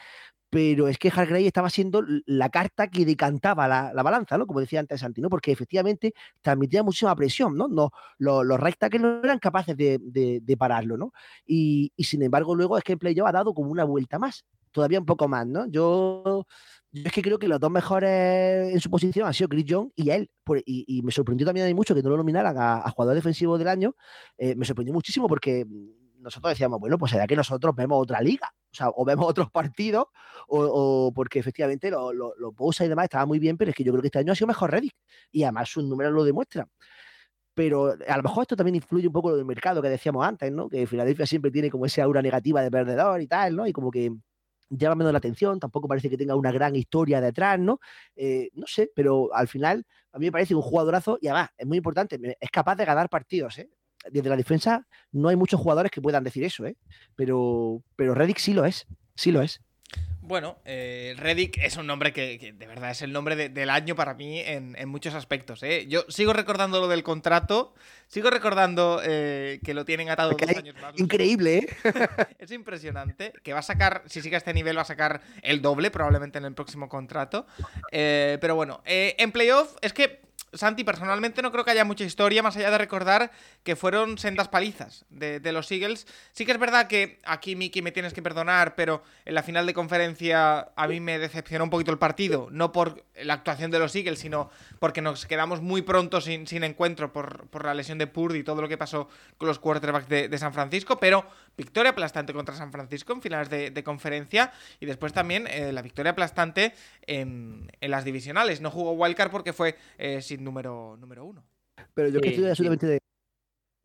pero 0.49 0.87
es 0.87 0.97
que 0.97 1.09
Hargrave 1.09 1.45
estaba 1.45 1.69
siendo 1.69 2.03
la 2.25 2.49
carta 2.49 2.87
que 2.87 3.05
decantaba 3.05 3.67
la, 3.67 3.91
la, 3.93 4.03
balanza, 4.03 4.37
¿no? 4.37 4.47
Como 4.47 4.61
decía 4.61 4.79
antes 4.79 5.01
Santi, 5.01 5.21
¿no? 5.21 5.29
Porque 5.29 5.51
efectivamente 5.51 6.13
transmitía 6.41 6.83
muchísima 6.83 7.15
presión, 7.15 7.57
¿no? 7.57 7.67
no 7.67 7.91
los, 8.17 8.45
los 8.45 8.59
right 8.59 8.77
tackles 8.77 9.01
no 9.01 9.19
eran 9.23 9.39
capaces 9.39 9.75
de, 9.75 9.99
de, 10.01 10.57
pararlo, 10.57 10.97
¿no? 10.97 11.13
Y, 11.45 11.91
y, 11.95 12.05
sin 12.05 12.23
embargo, 12.23 12.55
luego 12.55 12.77
es 12.77 12.83
que 12.83 12.93
el 12.93 12.99
playoff 12.99 13.27
ha 13.27 13.31
dado 13.33 13.53
como 13.53 13.69
una 13.69 13.83
vuelta 13.83 14.19
más, 14.19 14.45
todavía 14.77 14.99
un 14.99 15.07
poco 15.07 15.27
más, 15.27 15.47
¿no? 15.47 15.65
Yo, 15.67 16.45
es 16.93 17.11
que 17.11 17.23
creo 17.23 17.39
que 17.39 17.47
los 17.47 17.59
dos 17.59 17.71
mejores 17.71 18.71
en 18.71 18.79
su 18.79 18.91
posición 18.91 19.25
han 19.25 19.33
sido 19.33 19.49
Chris 19.49 19.65
Young 19.65 19.89
y 19.95 20.11
él, 20.11 20.29
y, 20.67 21.01
me 21.01 21.11
sorprendió 21.11 21.47
también 21.47 21.75
mucho 21.75 21.95
que 21.95 22.03
no 22.03 22.11
lo 22.11 22.17
nominaran 22.17 22.55
a, 22.59 22.87
jugador 22.91 23.15
defensivo 23.15 23.57
del 23.57 23.69
año, 23.69 23.95
eh, 24.37 24.53
me 24.55 24.65
sorprendió 24.65 24.93
muchísimo 24.93 25.27
porque 25.27 25.65
nosotros 26.19 26.51
decíamos, 26.51 26.79
bueno, 26.79 26.99
pues 26.99 27.11
será 27.11 27.25
que 27.25 27.35
nosotros 27.35 27.73
vemos 27.75 27.99
otra 27.99 28.21
liga, 28.21 28.53
O 28.71 28.75
sea, 28.75 28.89
o 28.95 29.03
vemos 29.03 29.27
otros 29.27 29.49
partidos, 29.49 30.05
o, 30.47 31.11
porque 31.15 31.39
efectivamente 31.39 31.89
los 31.89 32.13
lo, 32.13 32.51
Bosa 32.51 32.85
y 32.85 32.89
demás 32.89 33.05
estaban 33.05 33.27
muy 33.27 33.39
bien, 33.39 33.57
pero 33.57 33.71
es 33.71 33.75
que 33.75 33.83
yo 33.83 33.91
creo 33.91 34.01
que 34.03 34.09
este 34.09 34.19
año 34.19 34.33
ha 34.33 34.35
sido 34.35 34.47
mejor 34.47 34.69
Reddick. 34.69 34.93
Y 35.31 35.41
además 35.43 35.69
sus 35.69 35.85
números 35.85 36.13
lo 36.13 36.23
demuestran. 36.23 36.69
Pero 37.55 37.95
a 38.07 38.17
lo 38.17 38.23
mejor 38.23 38.43
esto 38.43 38.55
también 38.55 38.75
influye 38.75 39.07
un 39.07 39.13
poco 39.13 39.33
en 39.33 39.39
el 39.39 39.45
mercado 39.45 39.81
que 39.81 39.89
decíamos 39.89 40.23
antes, 40.23 40.51
¿no? 40.51 40.69
Que 40.69 40.85
Filadelfia 40.85 41.25
siempre 41.25 41.49
tiene 41.49 41.71
como 41.71 41.87
esa 41.87 42.03
aura 42.03 42.21
negativa 42.21 42.61
de 42.61 42.69
perdedor 42.69 43.19
y 43.19 43.27
tal, 43.27 43.55
¿no? 43.55 43.65
Y 43.65 43.73
como 43.73 43.89
que 43.89 44.11
llama 44.69 44.95
menos 44.95 45.13
la 45.13 45.19
atención, 45.19 45.59
tampoco 45.59 45.87
parece 45.87 46.09
que 46.09 46.17
tenga 46.17 46.35
una 46.35 46.51
gran 46.51 46.75
historia 46.75 47.21
detrás, 47.21 47.59
¿no? 47.59 47.79
Eh, 48.15 48.49
no 48.53 48.67
sé, 48.67 48.91
pero 48.95 49.33
al 49.33 49.47
final 49.47 49.85
a 50.11 50.19
mí 50.19 50.25
me 50.25 50.31
parece 50.31 50.55
un 50.55 50.61
jugadorazo 50.61 51.17
y 51.21 51.27
además 51.27 51.49
es 51.57 51.67
muy 51.67 51.77
importante, 51.77 52.19
es 52.39 52.49
capaz 52.49 52.75
de 52.75 52.85
ganar 52.85 53.09
partidos, 53.09 53.57
¿eh? 53.59 53.69
Desde 54.11 54.29
la 54.29 54.37
defensa 54.37 54.87
no 55.11 55.29
hay 55.29 55.35
muchos 55.35 55.59
jugadores 55.59 55.91
que 55.91 56.01
puedan 56.01 56.23
decir 56.23 56.43
eso, 56.43 56.65
¿eh? 56.65 56.77
Pero, 57.15 57.83
pero 57.95 58.13
Reddick 58.13 58.37
sí 58.37 58.53
lo 58.53 58.65
es, 58.65 58.87
sí 59.15 59.31
lo 59.31 59.41
es. 59.41 59.61
Bueno, 60.27 60.57
eh, 60.65 61.15
Reddick 61.17 61.57
es 61.59 61.77
un 61.77 61.87
nombre 61.87 62.11
que, 62.11 62.53
de 62.53 62.67
verdad 62.67 62.91
es 62.91 63.01
el 63.01 63.13
nombre 63.13 63.47
del 63.47 63.69
año 63.69 63.95
para 63.95 64.13
mí 64.13 64.41
en, 64.41 64.75
muchos 64.89 65.13
aspectos. 65.13 65.63
¿eh? 65.63 65.85
Yo 65.87 66.03
sigo 66.09 66.33
recordando 66.33 66.81
lo 66.81 66.89
del 66.89 67.01
contrato, 67.01 67.73
sigo 68.07 68.29
recordando 68.29 68.99
eh, 69.05 69.61
que 69.63 69.73
lo 69.73 69.85
tienen 69.85 70.09
atado 70.09 70.31
dos 70.37 70.49
años 70.49 70.75
más. 70.81 70.99
Increíble, 70.99 71.59
¿eh? 71.59 71.67
es 72.39 72.51
impresionante. 72.51 73.31
Que 73.41 73.53
va 73.53 73.59
a 73.59 73.63
sacar, 73.63 74.03
si 74.07 74.21
sigue 74.21 74.35
a 74.35 74.39
este 74.39 74.53
nivel, 74.53 74.77
va 74.77 74.81
a 74.81 74.85
sacar 74.85 75.21
el 75.43 75.61
doble 75.61 75.91
probablemente 75.91 76.39
en 76.39 76.43
el 76.43 76.53
próximo 76.53 76.89
contrato. 76.89 77.47
Eh, 77.93 78.37
pero 78.41 78.55
bueno, 78.55 78.81
en 78.85 79.31
playoff 79.31 79.77
es 79.81 79.93
que 79.93 80.26
Santi, 80.57 80.83
personalmente 80.83 81.41
no 81.41 81.51
creo 81.51 81.63
que 81.63 81.71
haya 81.71 81.85
mucha 81.85 82.03
historia 82.03 82.43
más 82.43 82.55
allá 82.57 82.71
de 82.71 82.77
recordar 82.77 83.31
que 83.63 83.75
fueron 83.75 84.17
sendas 84.17 84.47
palizas 84.47 85.05
de, 85.09 85.39
los 85.51 85.71
Eagles. 85.71 86.07
Sí 86.31 86.45
que 86.45 86.51
es 86.51 86.59
verdad 86.59 86.87
que 86.87 87.19
aquí, 87.25 87.55
Miki, 87.55 87.81
me 87.81 87.91
tienes 87.91 88.13
que 88.13 88.21
perdonar, 88.21 88.75
pero 88.75 89.03
en 89.25 89.35
la 89.35 89.43
final 89.43 89.65
de 89.65 89.73
conferencia 89.73 90.69
a 90.75 90.87
mí 90.87 90.99
me 90.99 91.19
decepcionó 91.19 91.63
un 91.63 91.69
poquito 91.69 91.91
el 91.91 91.97
partido. 91.97 92.49
No 92.51 92.71
por 92.71 93.03
la 93.15 93.33
actuación 93.33 93.71
de 93.71 93.79
los 93.79 93.95
Eagles, 93.95 94.19
sino 94.19 94.49
porque 94.79 95.01
nos 95.01 95.25
quedamos 95.25 95.61
muy 95.61 95.81
pronto 95.81 96.21
sin, 96.21 96.47
sin 96.47 96.63
encuentro 96.63 97.11
por, 97.11 97.65
la 97.65 97.73
lesión 97.73 97.97
de 97.97 98.07
Purdy 98.07 98.39
y 98.39 98.43
todo 98.43 98.61
lo 98.61 98.67
que 98.67 98.77
pasó 98.77 99.09
con 99.37 99.47
los 99.47 99.59
quarterbacks 99.59 100.07
de, 100.07 100.37
San 100.37 100.53
Francisco. 100.53 100.99
Pero 100.99 101.25
victoria 101.57 101.91
aplastante 101.91 102.33
contra 102.33 102.55
San 102.55 102.71
Francisco 102.71 103.13
en 103.13 103.21
finales 103.21 103.49
de, 103.49 103.83
conferencia 103.83 104.53
y 104.79 104.85
después 104.85 105.11
también 105.11 105.47
eh, 105.47 105.71
la 105.71 105.81
victoria 105.81 106.11
aplastante 106.11 106.73
en, 107.01 107.67
las 107.81 108.05
divisionales. 108.05 108.61
No 108.61 108.71
jugó 108.71 108.93
Wildcard 108.93 109.31
porque 109.31 109.53
fue 109.53 109.75
eh, 109.97 110.21
sin 110.21 110.43
número, 110.43 110.95
número 110.99 111.25
uno. 111.25 111.43
Pero 111.93 112.09
yo 112.09 112.21
que 112.21 112.29
estoy 112.29 112.45
absolutamente 112.45 112.85
de. 112.85 112.99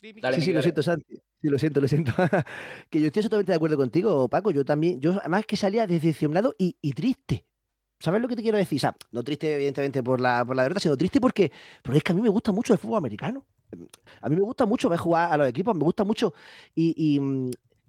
sí, 0.01 0.41
sí, 0.41 0.53
lo 0.53 0.61
siento, 0.61 0.83
Santi. 0.83 1.15
Sí, 1.41 1.49
lo 1.49 1.59
siento, 1.59 1.81
lo 1.81 1.87
siento. 1.87 2.13
que 2.89 3.01
yo 3.01 3.07
estoy 3.07 3.21
absolutamente 3.21 3.51
de 3.51 3.55
acuerdo 3.55 3.77
contigo, 3.77 4.29
Paco. 4.29 4.51
Yo 4.51 4.63
también, 4.63 5.01
yo 5.01 5.19
además 5.19 5.45
que 5.45 5.57
salía 5.57 5.87
decepcionado 5.87 6.55
y, 6.57 6.93
triste. 6.93 7.45
¿Sabes 7.99 8.21
lo 8.21 8.27
que 8.27 8.35
te 8.35 8.41
quiero 8.41 8.57
decir? 8.57 8.77
O 8.77 8.81
sea, 8.81 8.95
no 9.11 9.23
triste, 9.23 9.55
evidentemente, 9.55 10.03
por 10.03 10.19
la, 10.21 10.45
por 10.45 10.55
la 10.55 10.63
derrota, 10.63 10.79
sino 10.79 10.97
triste 10.97 11.21
porque, 11.21 11.51
porque 11.81 11.97
es 11.97 12.03
que 12.03 12.11
a 12.11 12.15
mí 12.15 12.21
me 12.21 12.29
gusta 12.29 12.51
mucho 12.51 12.73
el 12.73 12.79
fútbol 12.79 12.97
americano. 12.97 13.45
A 14.21 14.29
mí 14.29 14.35
me 14.35 14.41
gusta 14.41 14.65
mucho 14.65 14.89
ver 14.89 14.99
jugar 14.99 15.31
a 15.31 15.37
los 15.37 15.47
equipos, 15.47 15.75
me 15.75 15.83
gusta 15.83 16.03
mucho. 16.03 16.33
Y, 16.75 17.19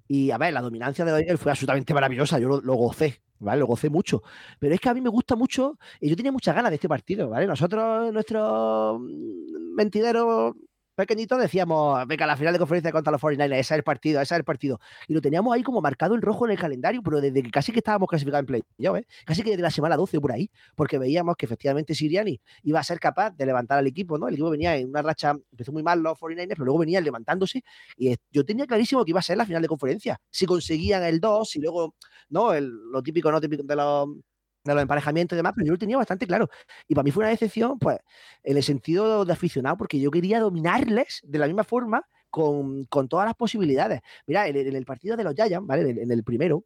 y, 0.09 0.31
a 0.31 0.39
ver, 0.39 0.53
la 0.53 0.61
dominancia 0.61 1.05
de 1.05 1.13
hoy 1.13 1.37
fue 1.37 1.53
absolutamente 1.53 1.95
maravillosa. 1.95 2.39
Yo 2.39 2.61
lo 2.61 2.75
gocé. 2.75 3.21
¿vale? 3.39 3.61
Lo 3.61 3.67
gocé 3.67 3.91
mucho. 3.91 4.23
Pero 4.59 4.75
es 4.75 4.81
que 4.81 4.89
a 4.89 4.95
mí 4.95 5.01
me 5.01 5.11
gusta 5.11 5.37
mucho 5.37 5.79
y 6.01 6.09
yo 6.09 6.17
tenía 6.17 6.33
muchas 6.33 6.55
ganas 6.55 6.71
de 6.71 6.77
este 6.77 6.89
partido, 6.89 7.29
¿vale? 7.29 7.47
Nosotros, 7.47 8.13
nuestro 8.13 8.99
mm, 8.99 9.75
mentidero 9.75 10.57
pequeñito 10.95 11.37
decíamos, 11.37 12.07
venga, 12.07 12.27
la 12.27 12.37
final 12.37 12.53
de 12.53 12.59
conferencia 12.59 12.93
contra 12.93 13.11
los 13.13 13.21
49ers, 13.21 13.53
ese 13.53 13.61
es 13.61 13.71
el 13.73 13.83
partido, 13.83 14.21
ese 14.21 14.35
es 14.35 14.39
el 14.39 14.45
partido. 14.45 14.81
Y 15.09 15.15
lo 15.15 15.21
teníamos 15.21 15.55
ahí 15.55 15.63
como 15.63 15.81
marcado 15.81 16.15
en 16.15 16.23
rojo 16.23 16.47
en 16.47 16.53
el 16.53 16.59
calendario, 16.59 17.03
pero 17.03 17.21
desde 17.21 17.43
que 17.43 17.51
casi 17.51 17.73
que 17.73 17.79
estábamos 17.79 18.09
clasificados 18.09 18.43
en 18.43 18.47
play, 18.47 18.63
¿eh? 18.79 19.07
casi 19.25 19.43
que 19.43 19.51
desde 19.51 19.63
la 19.63 19.71
semana 19.71 19.97
12 19.97 20.21
por 20.21 20.33
ahí, 20.33 20.51
porque 20.75 20.99
veíamos 20.99 21.37
que 21.37 21.47
efectivamente 21.47 21.95
Siriani 21.95 22.41
iba 22.63 22.81
a 22.81 22.85
ser 22.85 23.01
capaz 23.01 23.31
de 23.33 23.47
levantar 23.47 23.79
al 23.79 23.87
equipo, 23.87 24.19
¿no? 24.19 24.29
El 24.29 24.35
equipo 24.35 24.51
venía 24.51 24.77
en 24.77 24.89
una 24.89 25.03
racha, 25.03 25.31
empezó 25.51 25.73
muy 25.73 25.83
mal 25.83 26.01
los 26.01 26.19
49ers, 26.19 26.49
pero 26.49 26.65
luego 26.65 26.79
venía 26.79 27.01
levantándose 27.01 27.63
y 27.97 28.15
yo 28.31 28.45
tenía 28.45 28.67
clarísimo 28.67 29.05
que 29.05 29.11
iba 29.11 29.21
a 29.21 29.23
ser 29.23 29.37
la 29.37 29.47
final 29.47 29.63
de 29.63 29.69
conferencia. 29.69 30.21
Si 30.31 30.47
conseguían 30.47 31.03
el 31.05 31.21
2 31.21 31.57
y 31.57 31.61
luego, 31.61 31.95
¿no? 32.29 32.53
El, 32.53 32.71
lo 32.91 33.03
típico, 33.03 33.31
¿no? 33.31 33.41
Típico 33.41 33.63
de 33.63 33.77
los 33.77 34.09
de 34.65 34.75
los 34.75 34.83
emparejamientos 34.83 35.37
y 35.37 35.39
demás, 35.39 35.53
pero 35.55 35.67
yo 35.67 35.73
lo 35.73 35.79
tenía 35.79 35.97
bastante 35.97 36.27
claro. 36.27 36.49
Y 36.89 36.95
para 36.95 37.05
mí 37.05 37.11
fue 37.11 37.23
una 37.23 37.31
decepción, 37.31 37.79
pues, 37.79 37.99
en 38.43 38.57
el 38.57 38.63
sentido 38.63 39.25
de 39.25 39.33
aficionado, 39.33 39.77
porque 39.77 40.01
yo 40.01 40.11
quería 40.11 40.41
dominarles 40.41 41.21
de 41.25 41.39
la 41.39 41.47
misma 41.47 41.65
forma 41.65 42.07
con, 42.31 42.87
todas 43.09 43.27
las 43.27 43.35
posibilidades. 43.35 44.01
Mira, 44.27 44.49
en, 44.49 44.57
el 44.57 44.85
partido 44.85 45.17
de 45.17 45.25
los 45.25 45.35
Giants, 45.35 45.67
¿vale? 45.67 45.89
En, 45.91 46.11
el 46.11 46.25
primero, 46.25 46.65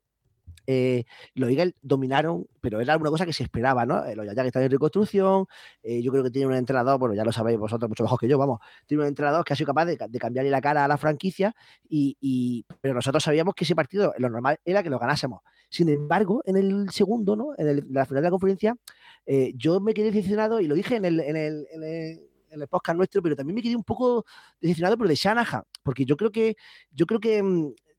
eh, 0.70 1.04
los 1.34 1.48
Eagles 1.48 1.74
dominaron, 1.80 2.46
pero 2.60 2.82
era 2.82 2.98
una 2.98 3.08
cosa 3.08 3.24
que 3.24 3.32
se 3.32 3.42
esperaba, 3.42 3.86
¿no? 3.86 4.04
Eh, 4.04 4.14
los 4.14 4.26
Giants 4.26 4.48
están 4.48 4.62
en 4.64 4.70
reconstrucción, 4.70 5.46
eh, 5.82 6.02
yo 6.02 6.12
creo 6.12 6.22
que 6.22 6.30
tiene 6.30 6.46
un 6.46 6.52
entrenador, 6.52 6.98
bueno, 6.98 7.14
ya 7.14 7.24
lo 7.24 7.32
sabéis 7.32 7.58
vosotros 7.58 7.88
mucho 7.88 8.02
mejor 8.02 8.20
que 8.20 8.28
yo, 8.28 8.36
vamos, 8.36 8.60
tiene 8.86 9.04
un 9.04 9.08
entrenador 9.08 9.46
que 9.46 9.54
ha 9.54 9.56
sido 9.56 9.68
capaz 9.68 9.86
de, 9.86 9.96
cambiarle 9.96 10.50
la 10.50 10.60
cara 10.60 10.84
a 10.84 10.88
la 10.88 10.98
franquicia, 10.98 11.54
y, 11.88 12.66
pero 12.82 12.92
nosotros 12.92 13.24
sabíamos 13.24 13.54
que 13.54 13.64
ese 13.64 13.74
partido, 13.74 14.12
lo 14.18 14.28
normal 14.28 14.58
era 14.62 14.82
que 14.82 14.90
lo 14.90 14.98
ganásemos. 14.98 15.40
Sin 15.70 15.88
embargo, 15.88 16.42
en 16.44 16.58
el 16.58 16.90
segundo, 16.90 17.34
¿no? 17.34 17.54
En, 17.56 17.86
la 17.90 18.04
final 18.04 18.22
de 18.22 18.26
la 18.26 18.30
conferencia, 18.30 18.76
eh, 19.24 19.54
yo 19.56 19.80
me 19.80 19.94
quedé 19.94 20.10
decepcionado 20.10 20.60
y 20.60 20.66
lo 20.66 20.74
dije 20.74 20.96
en 20.96 21.06
el, 21.06 21.20
en 21.20 21.36
el, 21.36 21.66
en 21.72 22.60
el, 22.60 22.68
podcast 22.68 22.96
nuestro, 22.98 23.22
pero 23.22 23.36
también 23.36 23.54
me 23.54 23.62
quedé 23.62 23.74
un 23.74 23.84
poco 23.84 24.26
decepcionado 24.60 24.98
por 24.98 25.08
de 25.08 25.14
Shanahan, 25.14 25.62
porque 25.82 26.04
yo 26.04 26.14
creo 26.18 26.30
que, 26.30 26.56
yo 26.90 27.06
creo 27.06 27.20
que 27.20 27.42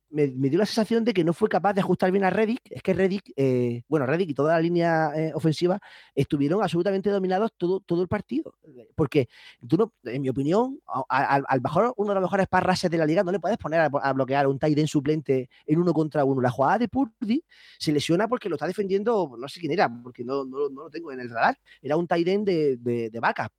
me, 0.10 0.28
dio 0.28 0.60
la 0.60 0.66
sensación 0.66 1.04
de 1.04 1.14
que 1.14 1.24
no 1.24 1.34
fue 1.34 1.50
capaz 1.50 1.74
de 1.74 1.82
ajustar 1.82 2.12
bien 2.12 2.24
a 2.24 2.30
Reddick. 2.30 2.62
Es 2.70 2.82
que 2.82 2.94
Reddick, 2.94 3.32
eh, 3.36 3.84
bueno, 3.88 4.06
Reddick 4.06 4.30
y 4.30 4.34
toda 4.34 4.54
la 4.54 4.62
línea 4.62 5.12
eh, 5.16 5.32
ofensiva 5.34 5.80
estuvieron 6.16 6.62
absolutamente 6.62 7.10
dominados 7.10 7.52
todo, 7.58 7.80
todo 7.80 8.02
el 8.02 8.08
partido. 8.08 8.56
Porque 8.96 9.30
tú 9.68 9.78
no, 9.78 9.94
en 10.04 10.22
mi 10.22 10.30
opinión, 10.30 10.80
al 11.10 11.62
mejor, 11.62 11.94
uno 11.98 12.10
de 12.10 12.16
los 12.16 12.24
mejores 12.24 12.48
parrases 12.48 12.90
de 12.90 12.98
la 12.98 13.06
liga, 13.06 13.24
no 13.24 13.32
le 13.32 13.40
puedes 13.40 13.58
poner 13.58 13.82
a, 13.82 14.14
bloquear 14.14 14.46
a 14.46 14.50
un 14.50 14.60
tight 14.60 14.80
suplente 14.88 15.50
en 15.66 15.80
uno 15.80 15.94
contra 15.94 16.24
uno. 16.26 16.42
La 16.42 16.52
jugada 16.52 16.80
de 16.80 16.88
Purdy 16.88 17.44
se 17.78 17.92
lesiona 17.92 18.28
porque 18.28 18.50
lo 18.50 18.56
está 18.56 18.68
defendiendo, 18.68 19.36
no 19.38 19.48
sé 19.48 19.60
quién 19.60 19.72
era, 19.72 19.90
porque 20.04 20.24
no, 20.24 20.46
no, 20.46 20.70
lo 20.70 20.90
tengo 20.90 21.12
en 21.12 21.20
el 21.20 21.30
radar. 21.30 21.58
Era 21.82 21.98
un 21.98 22.08
tight 22.08 22.28
de, 22.28 22.78
de, 22.78 23.10
de 23.10 23.20
backup 23.20 23.52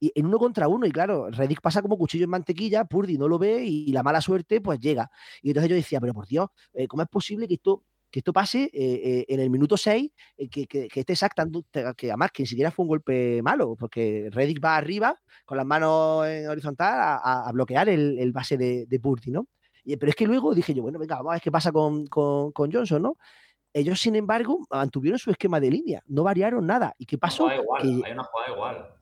y 0.00 0.10
en 0.14 0.26
uno 0.26 0.38
contra 0.38 0.66
uno. 0.66 0.86
Y 0.86 0.90
claro, 0.90 1.30
Reddick 1.30 1.60
pasa 1.60 1.82
como 1.82 1.96
cuchillo 1.98 2.24
en 2.24 2.30
mantequilla, 2.30 2.84
Purdy 2.86 3.18
no 3.18 3.28
lo 3.28 3.38
ve 3.38 3.62
y, 3.64 3.92
la 3.92 4.02
mala 4.02 4.20
suerte 4.20 4.60
pues 4.60 4.80
llega. 4.80 5.10
Y 5.42 5.50
entonces 5.50 5.68
yo 5.68 5.76
decía, 5.76 6.00
pero 6.00 6.14
por 6.14 6.26
Dios, 6.26 6.48
eh, 6.72 6.88
¿cómo 6.88 7.02
es 7.02 7.08
posible 7.08 7.46
que 7.46 7.54
esto, 7.54 7.84
que 8.10 8.20
esto 8.20 8.32
pase 8.32 8.64
eh, 8.64 8.70
eh, 8.72 9.24
en 9.28 9.40
el 9.40 9.50
minuto 9.50 9.76
6, 9.76 10.10
que, 10.50 10.66
que, 10.66 10.88
que, 10.88 11.00
esté 11.00 11.12
exactando, 11.12 11.64
que 11.96 12.08
además 12.08 12.30
que 12.32 12.44
ni 12.44 12.46
siquiera 12.46 12.70
fue 12.70 12.84
un 12.84 12.88
golpe 12.88 13.42
malo, 13.42 13.76
porque 13.76 14.30
Reddick 14.32 14.64
va 14.64 14.76
arriba 14.76 15.20
con 15.44 15.58
las 15.58 15.66
manos 15.66 16.26
en 16.26 16.48
horizontal 16.48 17.18
a, 17.22 17.50
bloquear 17.52 17.88
el, 17.88 18.32
base 18.32 18.56
de, 18.56 18.86
de, 18.86 19.00
Purdy, 19.00 19.30
¿no? 19.30 19.46
Y, 19.84 19.96
pero 19.96 20.10
es 20.10 20.16
que 20.16 20.26
luego 20.26 20.54
dije 20.54 20.72
yo, 20.72 20.82
bueno, 20.82 20.98
venga, 20.98 21.16
vamos 21.16 21.30
a 21.30 21.34
ver 21.34 21.42
qué 21.42 21.50
pasa 21.50 21.72
con, 21.72 22.06
con, 22.06 22.52
con 22.52 22.72
Johnson, 22.72 23.02
¿no? 23.02 23.16
Ellos, 23.72 24.00
sin 24.00 24.16
embargo, 24.16 24.66
mantuvieron 24.70 25.18
su 25.18 25.30
esquema 25.30 25.60
de 25.60 25.70
línea, 25.70 26.02
no 26.06 26.24
variaron 26.24 26.66
nada. 26.66 26.94
¿Y 26.98 27.06
qué 27.06 27.18
pasó? 27.18 27.52
Igual, 27.52 28.02
hay 28.04 28.12
una 28.12 28.24
jugada 28.24 28.52
igual. 28.52 28.99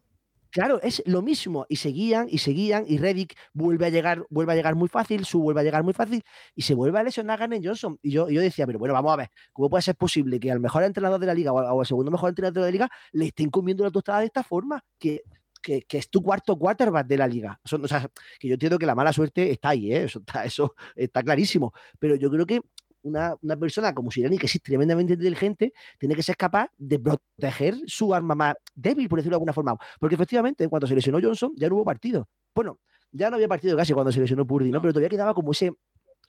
Claro, 0.50 0.80
es 0.82 1.02
lo 1.06 1.22
mismo. 1.22 1.66
Y 1.68 1.76
seguían 1.76 2.26
y 2.30 2.38
seguían. 2.38 2.84
Y 2.86 2.98
Reddick 2.98 3.36
vuelve 3.52 3.86
a 3.86 3.88
llegar, 3.90 4.26
vuelve 4.30 4.52
a 4.52 4.56
llegar 4.56 4.74
muy 4.74 4.88
fácil, 4.88 5.24
su 5.24 5.40
vuelve 5.40 5.60
a 5.60 5.64
llegar 5.64 5.82
muy 5.82 5.92
fácil. 5.92 6.22
Y 6.54 6.62
se 6.62 6.74
vuelve 6.74 6.98
a 6.98 7.02
lesionar 7.02 7.38
Garner 7.38 7.60
Johnson. 7.62 7.98
Y 8.02 8.12
yo, 8.12 8.28
yo 8.30 8.40
decía, 8.40 8.66
pero 8.66 8.78
bueno, 8.78 8.94
vamos 8.94 9.12
a 9.12 9.16
ver, 9.16 9.30
¿cómo 9.52 9.68
puede 9.68 9.82
ser 9.82 9.96
posible 9.96 10.40
que 10.40 10.50
al 10.50 10.60
mejor 10.60 10.82
entrenador 10.84 11.20
de 11.20 11.26
la 11.26 11.34
liga 11.34 11.52
o 11.52 11.80
al 11.80 11.86
segundo 11.86 12.10
mejor 12.10 12.30
entrenador 12.30 12.62
de 12.62 12.68
la 12.68 12.72
liga 12.72 12.90
le 13.12 13.26
estén 13.26 13.50
comiendo 13.50 13.84
la 13.84 13.90
tostada 13.90 14.20
de 14.20 14.26
esta 14.26 14.42
forma? 14.42 14.82
Que, 14.98 15.22
que, 15.62 15.98
es 15.98 16.08
tu 16.08 16.22
cuarto 16.22 16.56
quarterback 16.58 17.06
de 17.06 17.16
la 17.18 17.26
liga. 17.26 17.60
o 17.70 17.88
sea, 17.88 18.08
que 18.38 18.48
yo 18.48 18.54
entiendo 18.54 18.78
que 18.78 18.86
la 18.86 18.94
mala 18.94 19.12
suerte 19.12 19.50
está 19.50 19.70
ahí, 19.70 19.92
¿eh? 19.92 20.04
eso, 20.04 20.20
está, 20.20 20.44
eso 20.44 20.74
está 20.96 21.22
clarísimo. 21.22 21.72
Pero 21.98 22.16
yo 22.16 22.30
creo 22.30 22.46
que 22.46 22.60
una, 23.02 23.36
persona 23.58 23.94
como 23.94 24.10
Siriani, 24.10 24.38
que 24.38 24.46
es 24.46 24.62
tremendamente 24.62 25.14
inteligente, 25.14 25.72
tiene 25.98 26.14
que 26.14 26.22
ser 26.22 26.36
capaz 26.36 26.70
de 26.76 26.98
proteger 26.98 27.76
su 27.86 28.14
arma 28.14 28.34
más 28.34 28.54
débil, 28.74 29.08
por 29.08 29.18
decirlo 29.18 29.34
de 29.34 29.36
alguna 29.36 29.52
forma. 29.52 29.76
Porque 29.98 30.14
efectivamente, 30.14 30.68
cuando 30.68 30.86
se 30.86 30.94
lesionó 30.94 31.18
Johnson, 31.20 31.52
ya 31.56 31.68
no 31.68 31.76
hubo 31.76 31.84
partido. 31.84 32.28
Bueno, 32.54 32.78
ya 33.10 33.30
no 33.30 33.36
había 33.36 33.48
partido 33.48 33.76
casi 33.76 33.92
cuando 33.92 34.12
se 34.12 34.20
lesionó 34.20 34.46
Purdy, 34.46 34.70
¿no? 34.70 34.80
Pero 34.80 34.92
todavía 34.92 35.08
quedaba 35.08 35.34
como 35.34 35.52
ese, 35.52 35.72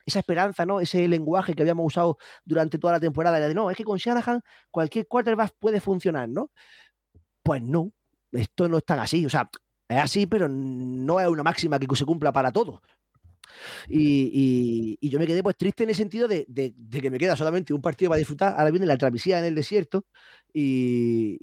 esa 0.05 0.19
esperanza, 0.19 0.65
¿no? 0.65 0.79
Ese 0.79 1.07
lenguaje 1.07 1.53
que 1.53 1.63
habíamos 1.63 1.85
usado 1.85 2.17
durante 2.45 2.77
toda 2.77 2.93
la 2.93 2.99
temporada 2.99 3.39
de 3.39 3.53
no, 3.53 3.69
es 3.69 3.77
que 3.77 3.83
con 3.83 3.97
Shanahan 3.97 4.41
cualquier 4.71 5.07
quarterback 5.07 5.53
puede 5.59 5.81
funcionar, 5.81 6.29
¿no? 6.29 6.51
Pues 7.43 7.61
no, 7.61 7.91
esto 8.31 8.67
no 8.67 8.77
es 8.77 8.85
tan 8.85 8.99
así. 8.99 9.25
O 9.25 9.29
sea, 9.29 9.49
es 9.87 9.97
así, 9.97 10.27
pero 10.27 10.47
no 10.47 11.19
es 11.19 11.27
una 11.27 11.43
máxima 11.43 11.79
que 11.79 11.95
se 11.95 12.05
cumpla 12.05 12.31
para 12.31 12.51
todos. 12.51 12.79
Y, 13.87 14.97
y, 14.99 15.09
yo 15.09 15.19
me 15.19 15.27
quedé 15.27 15.43
pues 15.43 15.55
triste 15.57 15.83
en 15.83 15.89
el 15.89 15.95
sentido 15.95 16.27
de, 16.27 16.45
de, 16.47 16.73
que 17.01 17.09
me 17.09 17.17
queda 17.17 17.35
solamente 17.35 17.73
un 17.73 17.81
partido 17.81 18.09
para 18.09 18.19
disfrutar. 18.19 18.55
Ahora 18.57 18.71
viene 18.71 18.85
la 18.85 18.97
travesía 18.97 19.39
en 19.39 19.45
el 19.45 19.55
desierto. 19.55 20.05
Y, 20.51 21.37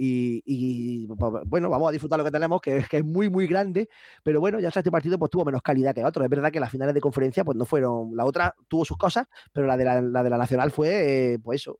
y, 0.44 1.06
bueno, 1.06 1.70
vamos 1.70 1.88
a 1.88 1.92
disfrutar 1.92 2.18
lo 2.18 2.24
que 2.24 2.30
tenemos, 2.30 2.60
que, 2.60 2.84
que, 2.90 2.98
es 2.98 3.04
muy, 3.04 3.30
muy 3.30 3.46
grande. 3.46 3.88
Pero 4.22 4.40
bueno, 4.40 4.58
ya 4.60 4.68
este 4.68 4.90
partido 4.90 5.18
pues 5.18 5.30
tuvo 5.30 5.44
menos 5.44 5.62
calidad 5.62 5.94
que 5.94 6.04
otro. 6.04 6.24
Es 6.24 6.30
verdad 6.30 6.50
que 6.50 6.60
las 6.60 6.70
finales 6.70 6.94
de 6.94 7.00
conferencia 7.00 7.44
pues 7.44 7.56
no 7.56 7.64
fueron. 7.64 8.16
La 8.16 8.24
otra 8.24 8.54
tuvo 8.68 8.84
sus 8.84 8.96
cosas, 8.96 9.26
pero 9.52 9.66
la 9.66 9.76
de 9.76 9.84
la, 9.84 10.00
la 10.00 10.22
de 10.22 10.30
la 10.30 10.38
Nacional 10.38 10.70
fue, 10.70 11.34
eh, 11.34 11.38
pues 11.38 11.62
eso, 11.62 11.78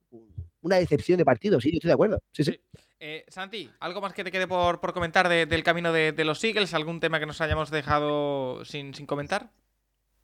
una 0.61 0.77
decepción 0.77 1.19
de 1.19 1.25
partido. 1.25 1.61
Sí, 1.61 1.71
yo 1.71 1.77
estoy 1.77 1.89
de 1.89 1.95
acuerdo. 1.95 2.23
Sí, 2.33 2.45
sí. 2.45 2.61
Eh, 2.99 3.25
Santi, 3.29 3.71
¿algo 3.81 4.01
más 4.01 4.15
que 4.15 4.25
te 4.25 4.33
quede 4.33 4.47
por, 4.47 4.81
por 4.81 4.93
comentar 4.93 5.29
del 5.29 5.63
camino 5.63 5.93
de, 5.93 6.13
de, 6.13 6.25
los 6.25 6.43
Eagles? 6.43 6.75
¿Algún 6.75 7.01
tema 7.01 7.21
que 7.21 7.27
nos 7.27 7.41
hayamos 7.41 7.71
dejado 7.71 8.65
sin, 8.65 8.95
sin 8.95 9.07
comentar? 9.07 9.51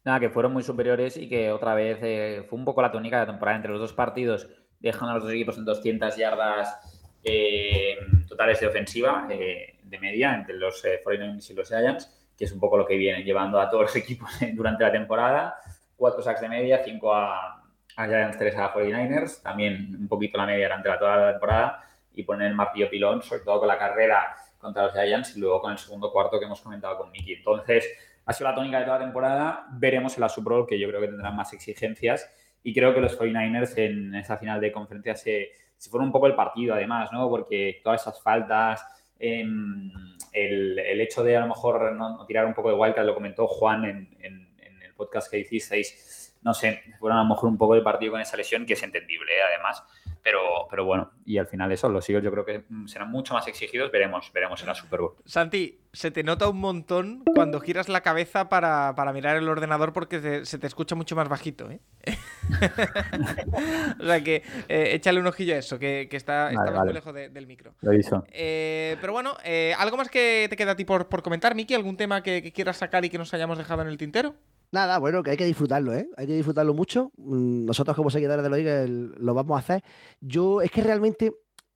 Nada, 0.05 0.18
que 0.18 0.30
fueron 0.30 0.53
muy 0.53 0.64
superiores 0.64 1.16
y 1.16 1.28
que 1.28 1.53
otra 1.53 1.74
vez 1.74 1.98
eh, 2.03 2.44
fue 2.48 2.59
un 2.59 2.64
poco 2.64 2.82
la 2.82 2.90
tónica 2.90 3.20
de 3.20 3.26
la 3.26 3.32
temporada 3.32 3.57
entre 3.57 3.70
los 3.70 3.80
dos 3.80 3.92
partidos, 3.92 4.48
dejando 4.80 5.12
a 5.12 5.14
los 5.14 5.24
dos 5.24 5.32
equipos 5.32 5.59
en 5.59 5.64
200 5.64 6.16
yardas 6.16 7.18
eh, 7.22 7.98
totales 8.26 8.59
de 8.59 8.66
ofensiva 8.66 9.28
eh, 9.30 9.78
de 9.84 9.98
media 10.00 10.34
entre 10.34 10.57
los 10.57 10.82
49ers 10.84 11.50
y 11.50 11.55
los 11.55 11.68
Giants, 11.68 12.32
que 12.36 12.46
es 12.46 12.53
un 12.53 12.59
poco 12.59 12.78
lo 12.78 12.84
que 12.84 12.96
vienen 12.96 13.24
llevando 13.24 13.61
a 13.61 13.70
todos 13.70 13.84
los 13.84 13.96
equipos 14.03 14.30
durante 14.55 14.82
la 14.82 14.90
temporada. 14.90 15.57
Cuatro 15.96 16.20
sacks 16.20 16.40
de 16.40 16.48
media, 16.48 16.82
cinco 16.84 17.14
a, 17.14 17.62
a 17.96 18.07
Giants, 18.07 18.38
tres 18.38 18.57
a 18.57 18.74
49ers, 18.74 19.40
también 19.40 19.96
un 20.00 20.09
poquito 20.09 20.36
la 20.36 20.46
media 20.46 20.66
durante 20.66 20.90
toda 20.98 21.16
la 21.16 21.30
temporada 21.30 21.84
y 22.12 22.24
poner 22.24 22.48
el 22.48 22.55
martillo 22.55 22.90
pilón, 22.90 23.22
sobre 23.22 23.42
todo 23.42 23.61
con 23.61 23.68
la 23.68 23.78
carrera 23.78 24.34
contra 24.59 24.84
los 24.84 24.92
Giants 24.92 25.36
y 25.36 25.40
luego 25.40 25.61
con 25.61 25.72
el 25.72 25.78
segundo 25.78 26.11
cuarto 26.11 26.40
que 26.40 26.46
hemos 26.46 26.61
comentado 26.61 26.98
con 26.98 27.11
Mickey. 27.12 27.34
Entonces, 27.34 27.86
ha 28.25 28.33
sido 28.33 28.51
la 28.51 28.55
tónica 28.55 28.79
de 28.79 28.85
toda 28.85 28.99
la 28.99 29.05
temporada. 29.05 29.66
Veremos 29.73 30.14
en 30.16 30.20
la 30.20 30.29
Super 30.29 30.64
que 30.68 30.79
yo 30.79 30.89
creo 30.89 31.01
que 31.01 31.09
tendrán 31.09 31.37
más 31.37 31.53
exigencias. 31.53 32.31
Y 32.62 32.73
creo 32.73 32.95
que 32.95 33.01
los 33.01 33.18
49ers 33.18 33.77
en 33.79 34.14
esa 34.14 34.37
final 34.39 34.61
de 34.61 34.70
conferencia 34.70 35.16
se, 35.16 35.51
se 35.77 35.91
fueron 35.91 36.09
un 36.09 36.12
poco 36.12 36.29
el 36.29 36.37
partido, 36.37 36.75
además, 36.75 37.11
¿no? 37.12 37.29
Porque 37.29 37.81
todas 37.83 38.03
esas 38.03 38.23
faltas, 38.23 38.87
em, 39.18 39.91
el, 40.33 40.79
el, 40.79 41.01
hecho 41.01 41.25
de 41.25 41.37
a 41.37 41.41
lo 41.41 41.49
mejor 41.49 41.93
no, 41.95 42.25
tirar 42.25 42.47
un 42.47 42.55
poco 42.55 42.68
de 42.68 42.77
wildcard, 42.77 43.05
lo 43.05 43.14
comentó 43.14 43.49
Juan 43.49 43.85
en, 43.85 44.16
en, 44.20 44.49
el 44.81 44.95
podcast 44.95 45.29
que 45.29 45.41
hicisteis. 45.41 46.39
No 46.43 46.55
sé, 46.55 46.83
fueron 47.01 47.18
a 47.18 47.23
lo 47.23 47.29
mejor 47.29 47.49
un 47.49 47.59
poco 47.59 47.75
el 47.75 47.83
partido 47.83 48.12
con 48.12 48.20
esa 48.20 48.37
lesión, 48.37 48.64
que 48.64 48.75
es 48.75 48.83
entendible, 48.85 49.33
¿eh? 49.33 49.43
además. 49.49 49.83
Pero, 50.23 50.41
pero 50.70 50.85
bueno, 50.85 51.11
y 51.25 51.39
al 51.39 51.49
final 51.49 51.73
eso, 51.73 51.89
los 51.89 52.09
Eagles 52.09 52.25
yo 52.25 52.31
creo 52.31 52.45
que 52.45 52.64
serán 52.87 53.11
mucho 53.11 53.35
más 53.35 53.49
exigidos, 53.49 53.91
veremos, 53.91 54.31
veremos 54.33 54.61
en 54.61 54.68
la 54.68 54.75
Super 54.75 55.01
Bowl. 55.01 55.14
Santi, 55.25 55.81
se 55.93 56.12
te 56.12 56.23
nota 56.23 56.49
un 56.49 56.61
montón 56.61 57.25
cuando 57.35 57.59
giras 57.61 57.89
la 57.89 58.03
cabeza 58.03 58.49
para, 58.49 58.95
para 58.95 59.12
mirar 59.12 59.37
el 59.37 59.49
ordenador 59.49 59.93
porque 59.93 60.45
se 60.45 60.59
te 60.59 60.66
escucha 60.68 60.95
mucho 60.95 61.16
más 61.16 61.29
bajito, 61.29 61.70
¿eh? 61.70 61.81
o 64.01 64.05
sea 64.05 64.23
que 64.23 64.45
eh, 64.68 64.91
échale 64.93 65.18
un 65.18 65.27
ojillo 65.27 65.55
a 65.55 65.59
eso, 65.59 65.79
que, 65.81 66.07
que 66.09 66.16
está, 66.16 66.45
vale, 66.45 66.55
está 66.55 66.70
vale. 66.70 66.85
muy 66.85 66.93
lejos 66.93 67.14
de, 67.14 67.29
del 67.29 67.49
micro. 67.49 67.75
Lo 67.81 67.93
hizo. 67.93 68.25
Eh, 68.31 68.97
pero 69.01 69.12
bueno, 69.12 69.37
eh, 69.45 69.75
¿algo 69.77 69.97
más 69.97 70.09
que 70.09 70.47
te 70.49 70.57
queda 70.57 70.73
a 70.73 70.77
ti 70.77 70.85
por, 70.85 71.09
por 71.09 71.25
comentar, 71.25 71.57
Miki? 71.57 71.75
¿Algún 71.75 71.97
tema 71.97 72.23
que, 72.23 72.43
que 72.43 72.53
quieras 72.53 72.77
sacar 72.77 73.05
y 73.05 73.11
que 73.11 73.18
nos 73.18 73.35
hayamos 73.35 73.59
dejado 73.59 73.83
en 73.83 73.89
el 73.89 73.99
tintero? 73.99 74.37
Nada, 74.73 74.99
bueno, 74.99 75.23
que 75.23 75.33
hay 75.33 75.37
que 75.37 75.45
disfrutarlo, 75.45 75.93
¿eh? 75.93 76.09
Hay 76.16 76.27
que 76.27 76.33
disfrutarlo 76.33 76.73
mucho. 76.73 77.12
Mm, 77.18 77.66
nosotros 77.66 77.95
como 77.95 78.09
seguidores 78.09 78.43
de 78.43 78.49
los 78.49 78.59
Eagles 78.59 78.89
lo 79.18 79.35
vamos 79.35 79.57
a 79.57 79.59
hacer. 79.59 79.85
Yo, 80.18 80.62
es 80.62 80.70
que 80.70 80.81
realmente, 80.83 81.31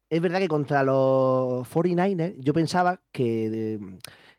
es 0.09 0.21
verdad 0.23 0.39
que 0.39 0.49
contra 0.49 0.83
los 0.83 1.69
49ers, 1.69 2.37
yo 2.39 2.55
pensaba 2.55 3.01
que... 3.13 3.79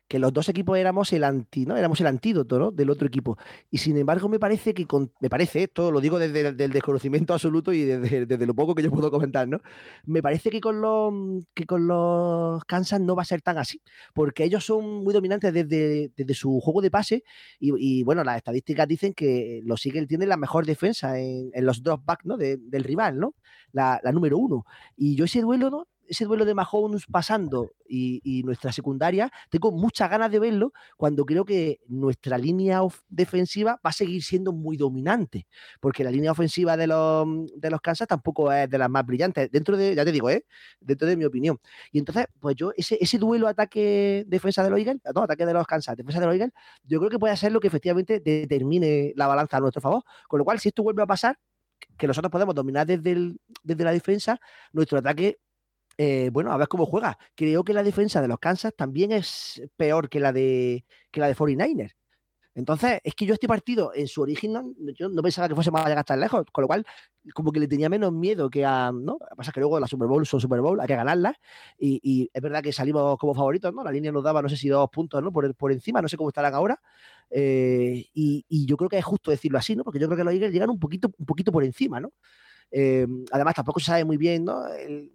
que 0.07 0.19
los 0.19 0.31
dos 0.31 0.47
equipos 0.49 0.77
éramos 0.77 1.11
el 1.13 1.23
anti, 1.23 1.65
¿no? 1.65 1.75
Éramos 1.75 1.99
el 1.99 2.07
antídoto, 2.07 2.57
¿no? 2.57 2.71
Del 2.71 2.89
otro 2.89 3.07
equipo. 3.07 3.37
Y 3.69 3.77
sin 3.79 3.97
embargo, 3.97 4.29
me 4.29 4.39
parece 4.39 4.73
que 4.73 4.85
con, 4.85 5.11
me 5.19 5.29
parece, 5.29 5.63
esto 5.63 5.91
lo 5.91 5.99
digo 5.99 6.17
desde 6.17 6.47
el 6.63 6.71
desconocimiento 6.71 7.33
absoluto 7.33 7.73
y 7.73 7.83
desde, 7.83 8.25
desde, 8.25 8.45
lo 8.45 8.53
poco 8.53 8.73
que 8.73 8.83
yo 8.83 8.91
puedo 8.91 9.11
comentar, 9.11 9.47
¿no? 9.47 9.59
Me 10.05 10.21
parece 10.21 10.49
que 10.49 10.61
con 10.61 10.81
los 10.81 11.43
que 11.53 11.65
con 11.65 11.87
los 11.87 12.63
Kansas 12.65 13.01
no 13.01 13.15
va 13.15 13.23
a 13.23 13.25
ser 13.25 13.41
tan 13.41 13.57
así, 13.57 13.81
porque 14.13 14.43
ellos 14.43 14.65
son 14.65 15.03
muy 15.03 15.13
dominantes 15.13 15.53
desde, 15.53 16.11
desde 16.15 16.33
su 16.33 16.59
juego 16.61 16.81
de 16.81 16.91
pase 16.91 17.23
y, 17.59 17.71
y, 17.77 18.03
bueno, 18.03 18.23
las 18.23 18.37
estadísticas 18.37 18.87
dicen 18.87 19.13
que 19.13 19.61
los 19.65 19.85
Eagles 19.85 20.07
tienen 20.07 20.29
la 20.29 20.37
mejor 20.37 20.65
defensa 20.65 21.19
en, 21.19 21.51
en 21.53 21.65
los 21.65 21.83
dropbacks, 21.83 22.25
¿no? 22.25 22.37
De, 22.37 22.57
del 22.57 22.83
rival, 22.83 23.19
¿no? 23.19 23.35
La, 23.71 23.99
la 24.03 24.11
número 24.11 24.37
uno. 24.37 24.65
Y 24.95 25.15
yo 25.15 25.25
ese 25.25 25.41
duelo, 25.41 25.69
¿no? 25.69 25.87
Ese 26.07 26.25
duelo 26.25 26.45
de 26.45 26.53
Mahomes 26.53 27.05
pasando 27.05 27.71
y, 27.87 28.43
nuestra 28.43 28.71
secundaria, 28.71 29.31
tengo 29.49 29.71
muchas 29.71 30.09
ganas 30.09 30.31
de 30.31 30.39
verlo 30.39 30.73
cuando 30.95 31.25
creo 31.25 31.45
que 31.45 31.79
nuestra 31.87 32.37
línea 32.37 32.81
defensiva 33.09 33.79
va 33.85 33.89
a 33.89 33.93
seguir 33.93 34.23
siendo 34.23 34.53
muy 34.53 34.77
dominante, 34.77 35.47
porque 35.79 36.03
la 36.03 36.11
línea 36.11 36.31
ofensiva 36.31 36.77
de 36.77 36.87
los, 36.87 37.27
de 37.55 37.69
los 37.69 37.81
Kansas 37.81 38.07
tampoco 38.07 38.51
es 38.51 38.69
de 38.69 38.77
las 38.77 38.89
más 38.89 39.05
brillantes, 39.05 39.51
dentro 39.51 39.75
de, 39.75 39.95
ya 39.95 40.05
te 40.05 40.11
digo, 40.11 40.29
¿eh? 40.29 40.45
dentro 40.79 41.07
de 41.07 41.17
mi 41.17 41.25
opinión. 41.25 41.59
Y 41.91 41.99
entonces, 41.99 42.27
pues 42.39 42.55
yo, 42.55 42.71
ese, 42.75 42.97
ese 43.01 43.17
duelo 43.17 43.47
ataque-defensa 43.47 44.63
de 44.63 44.69
los 44.69 44.79
Eagles, 44.79 45.01
no, 45.13 45.23
ataque 45.23 45.45
de 45.45 45.53
los 45.53 45.65
Kansas, 45.65 45.95
defensa 45.97 46.19
de 46.19 46.25
los 46.25 46.35
Eagles, 46.35 46.53
yo 46.83 46.99
creo 46.99 47.09
que 47.09 47.19
puede 47.19 47.35
ser 47.37 47.51
lo 47.51 47.59
que 47.59 47.67
efectivamente 47.67 48.19
determine 48.19 49.13
la 49.15 49.27
balanza 49.27 49.57
a 49.57 49.59
nuestro 49.59 49.81
favor. 49.81 50.03
Con 50.27 50.39
lo 50.39 50.45
cual, 50.45 50.59
si 50.59 50.69
esto 50.69 50.83
vuelve 50.83 51.03
a 51.03 51.07
pasar, 51.07 51.37
que 51.97 52.07
nosotros 52.07 52.31
podemos 52.31 52.55
dominar 52.55 52.85
desde, 52.85 53.11
el, 53.11 53.39
desde 53.63 53.83
la 53.83 53.91
defensa, 53.91 54.39
nuestro 54.71 54.99
ataque 54.99 55.39
eh, 55.97 56.29
bueno, 56.31 56.51
a 56.51 56.57
ver 56.57 56.67
cómo 56.67 56.85
juega. 56.85 57.17
Creo 57.35 57.63
que 57.63 57.73
la 57.73 57.83
defensa 57.83 58.21
de 58.21 58.27
los 58.27 58.39
Kansas 58.39 58.73
también 58.75 59.11
es 59.11 59.61
peor 59.75 60.09
que 60.09 60.19
la 60.19 60.31
de, 60.31 60.85
que 61.11 61.19
la 61.19 61.27
de 61.27 61.35
49ers. 61.35 61.93
Entonces, 62.57 62.99
es 63.03 63.13
que 63.13 63.27
yo 63.27 63.35
este 63.35 63.47
partido, 63.47 63.91
en 63.93 64.07
su 64.07 64.19
origen, 64.19 64.51
no, 64.51 64.73
yo 64.95 65.09
no 65.09 65.21
pensaba 65.21 65.47
que 65.47 65.53
fuese 65.53 65.69
más 65.69 65.85
llegar 65.85 66.03
tan 66.03 66.19
lejos, 66.19 66.43
con 66.51 66.63
lo 66.63 66.67
cual, 66.67 66.83
como 67.35 67.51
que 67.51 67.59
le 67.59 67.67
tenía 67.67 67.87
menos 67.87 68.11
miedo 68.11 68.49
que 68.49 68.65
a, 68.65 68.91
¿no? 68.91 69.19
Pasa 69.35 69.51
que 69.51 69.59
luego 69.59 69.79
la 69.79 69.85
Super 69.85 70.07
Bowl 70.07 70.25
son 70.25 70.41
Super 70.41 70.59
Bowl, 70.61 70.79
hay 70.79 70.87
que 70.87 70.95
ganarlas, 70.95 71.35
y, 71.77 72.31
es 72.33 72.41
verdad 72.41 72.63
que 72.63 72.73
salimos 72.73 73.19
como 73.19 73.35
favoritos, 73.35 73.71
¿no? 73.75 73.83
La 73.83 73.91
línea 73.91 74.11
nos 74.11 74.23
daba, 74.23 74.41
no 74.41 74.49
sé 74.49 74.57
si 74.57 74.69
dos 74.69 74.89
puntos, 74.89 75.21
¿no? 75.21 75.31
Por, 75.31 75.53
por 75.53 75.71
encima, 75.71 76.01
no 76.01 76.07
sé 76.07 76.17
cómo 76.17 76.29
estarán 76.29 76.55
ahora, 76.55 76.81
eh, 77.29 78.07
y, 78.15 78.43
y, 78.49 78.65
yo 78.65 78.75
creo 78.75 78.89
que 78.89 78.97
es 78.97 79.05
justo 79.05 79.29
decirlo 79.29 79.59
así, 79.59 79.75
¿no? 79.75 79.83
Porque 79.83 79.99
yo 79.99 80.07
creo 80.07 80.17
que 80.17 80.23
los 80.23 80.33
Eagles 80.33 80.51
llegan 80.51 80.71
un 80.71 80.79
poquito, 80.79 81.11
un 81.15 81.27
poquito 81.27 81.51
por 81.51 81.63
encima, 81.63 81.99
¿no? 81.99 82.11
Eh, 82.71 83.07
además, 83.31 83.55
tampoco 83.55 83.79
se 83.79 83.87
sabe 83.87 84.03
muy 84.03 84.17
bien, 84.17 84.45
¿no? 84.45 84.63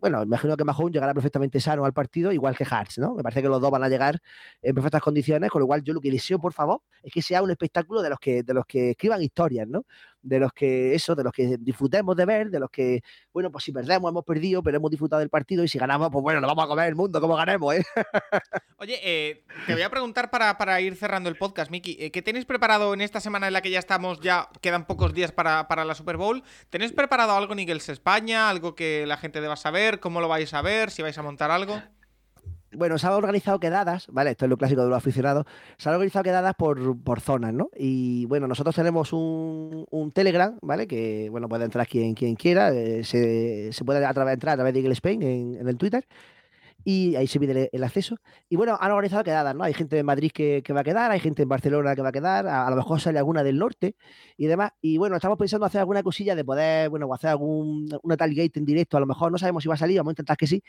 Bueno, 0.01 0.23
imagino 0.23 0.57
que 0.57 0.65
Mahomes 0.65 0.93
llegará 0.93 1.13
perfectamente 1.13 1.61
sano 1.61 1.85
al 1.85 1.93
partido, 1.93 2.33
igual 2.33 2.57
que 2.57 2.67
Hartz, 2.69 2.99
¿no? 2.99 3.15
Me 3.15 3.23
parece 3.23 3.43
que 3.43 3.49
los 3.49 3.61
dos 3.61 3.71
van 3.71 3.85
a 3.85 3.89
llegar 3.89 4.21
en 4.63 4.75
perfectas 4.75 5.03
condiciones, 5.03 5.51
con 5.51 5.61
lo 5.61 5.67
cual 5.67 5.83
yo 5.83 5.93
lo 5.93 6.01
que 6.01 6.11
deseo, 6.11 6.39
por 6.39 6.53
favor, 6.53 6.81
es 7.03 7.13
que 7.13 7.23
sea 7.23 7.43
un 7.43 7.51
espectáculo 7.51 8.03
de 8.03 8.11
los 8.11 8.19
que, 8.19 8.43
de 8.43 8.55
los 8.55 8.65
que 8.67 8.91
escriban 8.91 9.23
historias, 9.23 9.69
¿no? 9.69 9.85
De 10.23 10.39
los 10.39 10.53
que, 10.53 10.95
eso, 10.95 11.15
de 11.15 11.25
los 11.25 11.33
que 11.33 11.57
disfrutemos 11.59 12.17
de 12.17 12.25
ver, 12.25 12.51
de 12.51 12.61
los 12.61 12.71
que, 12.71 13.03
bueno, 13.33 13.51
pues 13.51 13.65
si 13.65 13.73
perdemos, 13.73 14.11
hemos 14.11 14.25
perdido, 14.25 14.63
pero 14.63 14.77
hemos 14.77 14.91
disfrutado 14.91 15.21
del 15.21 15.31
partido 15.31 15.65
y 15.65 15.69
si 15.69 15.79
ganamos, 15.79 16.11
pues 16.11 16.23
bueno, 16.23 16.41
nos 16.41 16.49
vamos 16.49 16.65
a 16.65 16.69
comer 16.69 16.89
el 16.89 16.95
mundo 16.95 17.21
como 17.21 17.35
ganemos, 17.35 17.75
¿eh? 17.75 17.85
Oye, 18.79 19.01
eh, 19.03 19.45
te 19.67 19.73
voy 19.73 19.83
a 19.83 19.91
preguntar 19.91 20.31
para, 20.31 20.57
para, 20.59 20.81
ir 20.81 20.95
cerrando 20.95 21.29
el 21.29 21.37
podcast, 21.37 21.71
Miki, 21.71 21.97
eh, 21.99 22.11
¿qué 22.11 22.23
tenéis 22.23 22.45
preparado 22.45 22.95
en 22.95 23.01
esta 23.01 23.21
semana 23.21 23.49
en 23.49 23.53
la 23.53 23.63
que 23.63 23.71
ya 23.71 23.79
estamos, 23.81 24.21
ya 24.21 24.49
quedan 24.61 24.87
pocos 24.87 25.13
días 25.13 25.33
para, 25.33 25.67
para 25.67 25.85
la 25.85 25.95
Super 25.95 26.17
Bowl? 26.17 26.43
¿Tenéis 26.71 26.93
preparado 26.93 27.33
algo 27.33 27.53
en 27.53 27.59
España? 27.61 28.49
¿Algo 28.49 28.75
que 28.75 29.07
la 29.07 29.17
gente 29.17 29.41
deba 29.41 29.57
saber? 29.57 30.01
¿Cómo 30.01 30.21
lo 30.21 30.29
vais 30.29 30.53
a 30.55 30.63
ver? 30.63 30.91
¿Si 30.91 31.03
vais 31.03 31.19
a 31.19 31.23
montar 31.23 31.51
algo? 31.51 31.81
Bueno, 32.75 32.99
se 32.99 33.07
han 33.07 33.13
organizado 33.13 33.61
quedadas, 33.61 34.07
¿vale? 34.11 34.31
Esto 34.31 34.45
es 34.47 34.49
lo 34.49 34.57
clásico 34.57 34.83
de 34.83 34.89
los 34.89 34.97
aficionados. 34.97 35.47
Se 35.77 35.89
han 35.89 35.95
organizado 35.95 36.23
quedadas 36.23 36.55
por, 36.55 36.99
por 37.03 37.21
zonas, 37.21 37.53
¿no? 37.53 37.71
Y 37.77 38.27
bueno, 38.27 38.47
nosotros 38.47 38.75
tenemos 38.75 39.13
un, 39.13 39.87
un 39.91 40.13
Telegram, 40.13 40.59
¿vale? 40.63 40.87
Que, 40.87 41.29
bueno, 41.31 41.49
puede 41.49 41.65
entrar 41.65 41.87
quien, 41.87 42.15
quien 42.15 42.35
quiera. 42.35 42.73
Eh, 42.73 43.05
se, 43.05 43.73
se, 43.73 43.85
puede 43.85 44.05
a 44.05 44.13
través, 44.15 44.35
entrar 44.35 44.55
a 44.55 44.57
través 44.57 44.75
de 44.75 44.81
Eagle 44.81 44.95
Spain 44.95 45.23
en, 45.23 45.57
en 45.61 45.69
el 45.69 45.77
Twitter 45.77 46.05
y 46.85 47.15
ahí 47.17 47.27
se 47.27 47.39
pide 47.39 47.71
el, 47.73 47.85
acceso. 47.85 48.17
Y 48.49 48.57
bueno, 48.57 48.77
han 48.81 48.91
organizado 48.91 49.23
quedadas, 49.25 49.55
¿no? 49.55 49.65
Hay 49.65 49.75
gente 49.75 49.97
de 49.97 50.03
Madrid 50.03 50.33
que, 50.33 50.63
que, 50.65 50.73
va 50.73 50.81
a 50.81 50.85
quedar, 50.85 51.11
hay 51.11 51.21
gente 51.21 51.43
en 51.43 51.49
Barcelona 51.49 51.95
que 51.95 52.03
va 52.03 52.09
a 52.09 52.13
quedar, 52.13 52.47
a, 52.47 52.69
lo 52.71 52.77
mejor 52.77 53.01
sale 53.01 53.19
alguna 53.19 53.43
del 53.43 53.59
norte 53.59 53.97
y 54.37 54.47
demás. 54.47 54.73
Y 54.81 54.99
bueno, 54.99 55.17
estamos 55.17 55.39
pensando 55.39 55.67
hacer 55.67 55.81
alguna 55.81 56.03
cosilla 56.03 56.35
de 56.35 56.45
poder, 56.45 56.89
bueno, 56.91 57.13
hacer 57.13 57.31
algún, 57.31 57.89
una 58.03 58.17
tal 58.17 58.35
gate 58.35 58.59
en 58.59 58.65
directo, 58.65 58.97
a 58.97 59.01
lo 59.01 59.07
mejor 59.07 59.31
no 59.31 59.39
sabemos 59.39 59.63
si 59.63 59.69
va 59.69 59.75
a 59.75 59.79
salir, 59.79 59.99
vamos 59.99 60.11
a 60.11 60.13
intentar 60.13 60.37
que 60.37 60.47
sí, 60.47 60.63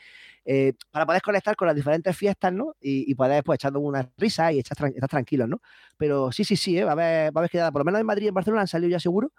eh, 0.44 0.74
para 0.90 1.06
poder 1.06 1.22
conectar 1.22 1.56
con 1.56 1.66
las 1.66 1.76
diferentes 1.76 2.16
fiestas, 2.16 2.52
¿no? 2.52 2.74
Y, 2.80 3.14
poder, 3.14 3.42
pues, 3.44 3.56
echando 3.56 3.80
una 3.80 4.08
risa 4.16 4.52
y 4.52 4.58
estar, 4.58 4.76
estar 4.88 5.08
tranquilos, 5.08 5.48
¿no? 5.48 5.60
Pero 5.96 6.32
sí, 6.32 6.44
sí, 6.44 6.56
sí, 6.56 6.78
¿eh? 6.78 6.84
va, 6.84 6.90
a 6.90 6.92
haber, 6.92 7.36
va 7.36 7.38
a 7.38 7.42
haber 7.42 7.50
quedada, 7.50 7.72
por 7.72 7.80
lo 7.80 7.84
menos 7.84 8.00
en 8.00 8.06
Madrid 8.06 8.24
y 8.26 8.28
en 8.28 8.34
Barcelona 8.34 8.62
han 8.62 8.68
salido 8.68 8.90
ya 8.90 9.00
seguro. 9.00 9.32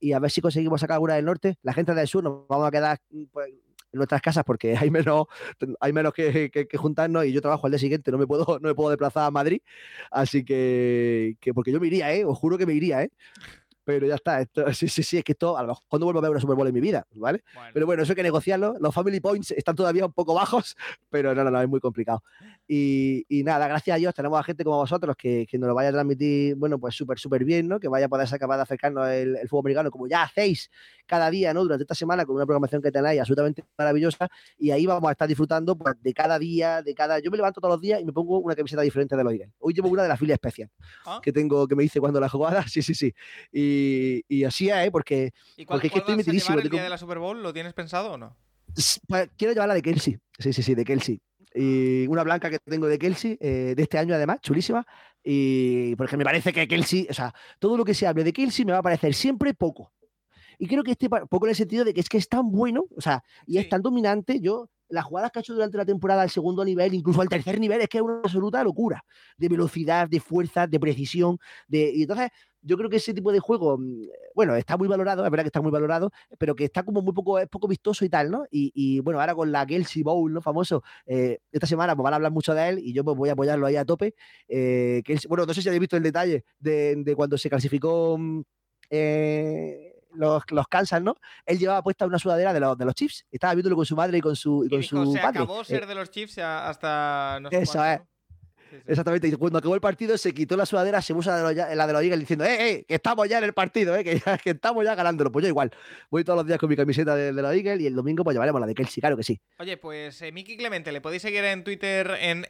Y 0.00 0.14
a 0.14 0.18
ver 0.18 0.32
si 0.32 0.40
conseguimos 0.40 0.80
sacar 0.80 0.94
alguna 0.94 1.14
del 1.14 1.24
norte. 1.24 1.58
La 1.62 1.72
gente 1.72 1.94
del 1.94 2.08
sur 2.08 2.24
nos 2.24 2.48
vamos 2.48 2.66
a 2.66 2.72
quedar 2.72 2.98
pues, 3.30 3.52
en 3.92 3.98
nuestras 3.98 4.22
casas 4.22 4.44
porque 4.44 4.74
hay 4.78 4.90
menos, 4.90 5.26
hay 5.80 5.92
menos 5.92 6.12
que, 6.12 6.50
que, 6.50 6.66
que, 6.66 6.76
juntarnos 6.76 7.24
y 7.24 7.32
yo 7.32 7.40
trabajo 7.40 7.66
al 7.66 7.72
día 7.72 7.78
siguiente, 7.78 8.10
no 8.10 8.18
me 8.18 8.26
puedo, 8.26 8.44
no 8.60 8.68
me 8.68 8.74
puedo 8.74 8.90
desplazar 8.90 9.24
a 9.24 9.30
Madrid, 9.30 9.60
así 10.10 10.44
que, 10.44 11.36
que 11.40 11.54
porque 11.54 11.72
yo 11.72 11.80
me 11.80 11.86
iría, 11.86 12.12
¿eh? 12.14 12.24
os 12.24 12.38
juro 12.38 12.58
que 12.58 12.66
me 12.66 12.74
iría, 12.74 13.02
¿eh? 13.02 13.10
Pero 13.84 14.06
ya 14.06 14.14
está. 14.14 14.40
Esto, 14.40 14.64
sí, 14.72 14.88
sí, 14.88 15.02
sí, 15.02 15.18
es 15.18 15.24
que 15.24 15.32
esto, 15.32 15.56
a 15.56 15.62
lo 15.62 15.68
mejor 15.68 16.00
no 16.00 16.06
vuelvo 16.06 16.18
a 16.20 16.22
ver 16.22 16.30
una 16.30 16.40
Super 16.40 16.56
Bowl 16.56 16.66
en 16.68 16.74
mi 16.74 16.80
vida, 16.80 17.06
¿vale? 17.14 17.42
Pero 17.72 17.86
bueno, 17.86 18.02
eso 18.02 18.12
hay 18.12 18.16
que 18.16 18.22
negociarlo. 18.22 18.74
Los 18.80 18.94
family 18.94 19.20
points 19.20 19.50
están 19.52 19.74
todavía 19.74 20.06
un 20.06 20.12
poco 20.12 20.34
bajos, 20.34 20.76
pero 21.10 21.34
no, 21.34 21.44
no, 21.44 21.50
no, 21.50 21.60
es 21.60 21.68
muy 21.68 21.80
complicado. 21.80 22.22
Y, 22.66 23.24
y 23.28 23.42
nada, 23.42 23.68
gracias 23.68 23.94
a 23.94 23.98
Dios 23.98 24.14
tenemos 24.14 24.38
a 24.38 24.42
gente 24.42 24.64
como 24.64 24.76
vosotros 24.76 25.16
que, 25.16 25.46
que 25.48 25.58
nos 25.58 25.68
lo 25.68 25.74
vaya 25.74 25.90
a 25.90 25.92
transmitir, 25.92 26.54
bueno, 26.56 26.78
pues 26.78 26.94
súper, 26.94 27.18
súper 27.18 27.44
bien, 27.44 27.68
¿no? 27.68 27.80
Que 27.80 27.88
vaya 27.88 28.06
a 28.06 28.08
poder 28.08 28.28
ser 28.28 28.38
capaz 28.38 28.56
de 28.56 28.62
acercarnos 28.62 29.08
el, 29.08 29.36
el 29.36 29.48
fútbol 29.48 29.62
americano, 29.62 29.90
como 29.90 30.06
ya 30.06 30.22
hacéis 30.22 30.70
cada 31.06 31.30
día, 31.30 31.52
¿no? 31.52 31.62
Durante 31.62 31.82
esta 31.82 31.94
semana 31.94 32.24
con 32.24 32.36
una 32.36 32.46
programación 32.46 32.80
que 32.80 32.90
tenéis 32.90 33.20
absolutamente 33.20 33.64
maravillosa 33.76 34.28
y 34.58 34.70
ahí 34.70 34.86
vamos 34.86 35.08
a 35.08 35.12
estar 35.12 35.28
disfrutando 35.28 35.76
pues, 35.76 35.94
de 36.00 36.14
cada 36.14 36.38
día, 36.38 36.82
de 36.82 36.94
cada... 36.94 37.18
Yo 37.18 37.30
me 37.30 37.36
levanto 37.36 37.60
todos 37.60 37.74
los 37.74 37.80
días 37.80 38.00
y 38.00 38.04
me 38.04 38.12
pongo 38.12 38.38
una 38.38 38.54
camiseta 38.54 38.82
diferente 38.82 39.16
de 39.16 39.24
los 39.24 39.32
Eagles. 39.32 39.50
Hoy 39.58 39.74
llevo 39.74 39.88
una 39.88 40.02
de 40.02 40.08
la 40.08 40.16
filia 40.16 40.34
especial 40.34 40.70
¿Ah? 41.04 41.20
que 41.22 41.32
tengo, 41.32 41.66
que 41.66 41.74
me 41.74 41.84
hice 41.84 42.00
cuando 42.00 42.20
la 42.20 42.28
jugada, 42.28 42.62
sí, 42.68 42.82
sí, 42.82 42.94
sí. 42.94 43.14
Y, 43.52 43.71
y 44.28 44.44
así 44.44 44.68
es, 44.68 44.76
¿eh? 44.86 44.90
Porque, 44.90 45.32
¿Y 45.56 45.64
cuál, 45.64 45.76
porque 45.76 45.86
es 45.88 45.92
que 45.92 45.98
estoy 46.00 46.16
metidísimo. 46.16 46.56
el 46.56 46.62
tengo- 46.64 46.72
día 46.74 46.82
de 46.84 46.90
la 46.90 46.98
Super 46.98 47.18
Bowl? 47.18 47.42
¿Lo 47.42 47.52
tienes 47.52 47.72
pensado 47.74 48.12
o 48.12 48.18
no? 48.18 48.36
Pues, 49.08 49.28
quiero 49.36 49.52
llevarla 49.52 49.74
de 49.74 49.82
Kelsey. 49.82 50.18
Sí, 50.38 50.52
sí, 50.52 50.62
sí, 50.62 50.74
de 50.74 50.84
Kelsey. 50.84 51.20
Y 51.54 52.06
una 52.06 52.22
blanca 52.24 52.48
que 52.48 52.58
tengo 52.58 52.86
de 52.86 52.98
Kelsey, 52.98 53.36
eh, 53.40 53.74
de 53.76 53.82
este 53.82 53.98
año 53.98 54.14
además, 54.14 54.38
chulísima. 54.40 54.86
Y 55.22 55.94
porque 55.96 56.16
me 56.16 56.24
parece 56.24 56.52
que 56.52 56.66
Kelsey, 56.66 57.06
o 57.10 57.14
sea, 57.14 57.32
todo 57.58 57.76
lo 57.76 57.84
que 57.84 57.94
se 57.94 58.06
hable 58.06 58.24
de 58.24 58.32
Kelsey 58.32 58.64
me 58.64 58.72
va 58.72 58.78
a 58.78 58.82
parecer 58.82 59.14
siempre 59.14 59.52
poco. 59.54 59.92
Y 60.58 60.66
creo 60.66 60.82
que 60.82 60.92
este 60.92 61.08
poco 61.08 61.46
en 61.46 61.50
el 61.50 61.56
sentido 61.56 61.84
de 61.84 61.92
que 61.92 62.00
es 62.00 62.08
que 62.08 62.18
es 62.18 62.28
tan 62.28 62.50
bueno, 62.50 62.84
o 62.96 63.00
sea, 63.00 63.22
y 63.46 63.52
Sí. 63.54 63.58
es 63.58 63.68
tan 63.68 63.82
dominante. 63.82 64.40
Yo, 64.40 64.68
las 64.88 65.04
jugadas 65.04 65.30
que 65.32 65.38
ha 65.38 65.42
hecho 65.42 65.54
durante 65.54 65.76
la 65.76 65.84
temporada 65.84 66.22
al 66.22 66.30
segundo 66.30 66.64
nivel, 66.64 66.94
incluso 66.94 67.20
al 67.20 67.28
tercer 67.28 67.58
nivel, 67.60 67.80
es 67.80 67.88
que 67.88 67.98
es 67.98 68.02
una 68.02 68.20
absoluta 68.22 68.62
locura. 68.64 69.04
De 69.36 69.48
velocidad, 69.48 70.08
de 70.08 70.20
fuerza, 70.20 70.66
de 70.66 70.78
precisión. 70.80 71.38
De... 71.66 71.90
Y 71.94 72.02
entonces, 72.02 72.30
yo 72.62 72.76
creo 72.78 72.88
que 72.88 72.96
ese 72.96 73.12
tipo 73.12 73.32
de 73.32 73.40
juego, 73.40 73.76
mm, 73.78 74.06
bueno, 74.34 74.54
está 74.56 74.76
muy 74.76 74.88
valorado, 74.88 75.24
es 75.24 75.30
verdad 75.30 75.44
que 75.44 75.48
está 75.48 75.60
muy 75.60 75.70
valorado, 75.70 76.10
pero 76.38 76.54
que 76.54 76.64
está 76.64 76.82
como 76.84 77.02
muy 77.02 77.12
poco, 77.12 77.38
es 77.38 77.48
poco 77.48 77.68
vistoso 77.68 78.04
y 78.04 78.08
tal, 78.08 78.30
¿no? 78.30 78.44
Y, 78.50 78.70
y, 78.74 79.00
bueno, 79.00 79.20
ahora 79.20 79.34
con 79.34 79.50
la 79.52 79.66
Kelsey 79.66 80.02
Bowl, 80.02 80.32
¿no? 80.32 80.40
Famoso, 80.40 80.82
eh, 81.06 81.38
esta 81.50 81.66
semana 81.66 81.94
pues 81.96 82.04
van 82.04 82.12
a 82.14 82.16
hablar 82.16 82.32
mucho 82.32 82.54
de 82.54 82.68
él 82.68 82.78
y 82.78 82.92
yo 82.92 83.04
pues 83.04 83.16
voy 83.16 83.28
a 83.28 83.32
apoyarlo 83.32 83.66
ahí 83.66 83.76
a 83.76 83.84
tope. 83.84 84.14
Eh, 84.48 85.02
Kelsey- 85.04 85.28
bueno, 85.28 85.44
no 85.46 85.52
sé 85.54 85.60
si 85.62 85.68
habéis 85.68 85.80
visto 85.80 85.96
el 85.96 86.02
detalle 86.02 86.44
de, 86.58 86.94
de 86.96 87.14
cuando 87.16 87.36
se 87.36 87.50
clasificó 87.50 88.16
mm, 88.18 88.42
eh, 88.90 89.94
los, 90.14 90.42
los 90.50 90.68
Kansas, 90.68 91.02
¿no? 91.02 91.16
Él 91.46 91.58
llevaba 91.58 91.82
puesta 91.82 92.06
una 92.06 92.18
sudadera 92.18 92.52
de 92.52 92.60
los, 92.60 92.76
de 92.76 92.84
los 92.84 92.94
Chiefs, 92.94 93.26
estaba 93.30 93.54
viéndolo 93.54 93.76
con 93.76 93.86
su 93.86 93.96
madre 93.96 94.18
y 94.18 94.20
con 94.20 94.36
su, 94.36 94.64
y 94.64 94.66
Y 94.66 94.70
con 94.70 94.80
dijo, 94.82 95.04
su 95.06 95.12
se 95.12 95.18
padre. 95.20 95.38
acabó 95.40 95.62
Eh, 95.62 95.64
ser 95.64 95.86
de 95.86 95.94
los 95.94 96.10
Chiefs 96.10 96.38
a- 96.38 96.68
hasta 96.68 97.38
no 97.40 97.50
sé 97.50 97.62
Eso 97.62 97.84
es. 97.84 97.98
¿no? 97.98 98.06
Exactamente, 98.86 99.28
y 99.28 99.32
cuando 99.32 99.58
acabó 99.58 99.74
el 99.74 99.80
partido 99.80 100.16
se 100.18 100.32
quitó 100.32 100.56
la 100.56 100.66
sudadera, 100.66 101.00
se 101.02 101.14
puso 101.14 101.30
la 101.30 101.36
de 101.36 101.42
los, 101.54 101.76
la 101.76 101.86
de 101.86 101.92
los 101.92 102.02
Eagles 102.02 102.20
diciendo, 102.20 102.44
eh, 102.44 102.70
eh, 102.70 102.84
que 102.86 102.94
estamos 102.94 103.28
ya 103.28 103.38
en 103.38 103.44
el 103.44 103.52
partido, 103.52 103.94
eh, 103.96 104.04
que, 104.04 104.18
ya- 104.18 104.38
que 104.38 104.50
estamos 104.50 104.84
ya 104.84 104.94
ganándolo. 104.94 105.30
Pues 105.32 105.42
yo 105.44 105.48
igual, 105.48 105.70
voy 106.10 106.24
todos 106.24 106.38
los 106.38 106.46
días 106.46 106.58
con 106.58 106.68
mi 106.68 106.76
camiseta 106.76 107.14
de, 107.14 107.32
de 107.32 107.42
los 107.42 107.54
Eagles 107.54 107.80
y 107.80 107.86
el 107.86 107.94
domingo 107.94 108.24
pues 108.24 108.34
llevaremos 108.34 108.60
la 108.60 108.66
de 108.66 108.74
Kelsey, 108.74 109.00
claro 109.00 109.16
que 109.16 109.22
sí. 109.22 109.40
Oye, 109.58 109.76
pues 109.76 110.20
eh, 110.22 110.32
Miki 110.32 110.56
Clemente, 110.56 110.92
le 110.92 111.00
podéis 111.00 111.22
seguir 111.22 111.44
en 111.44 111.64
Twitter 111.64 112.16
en 112.20 112.46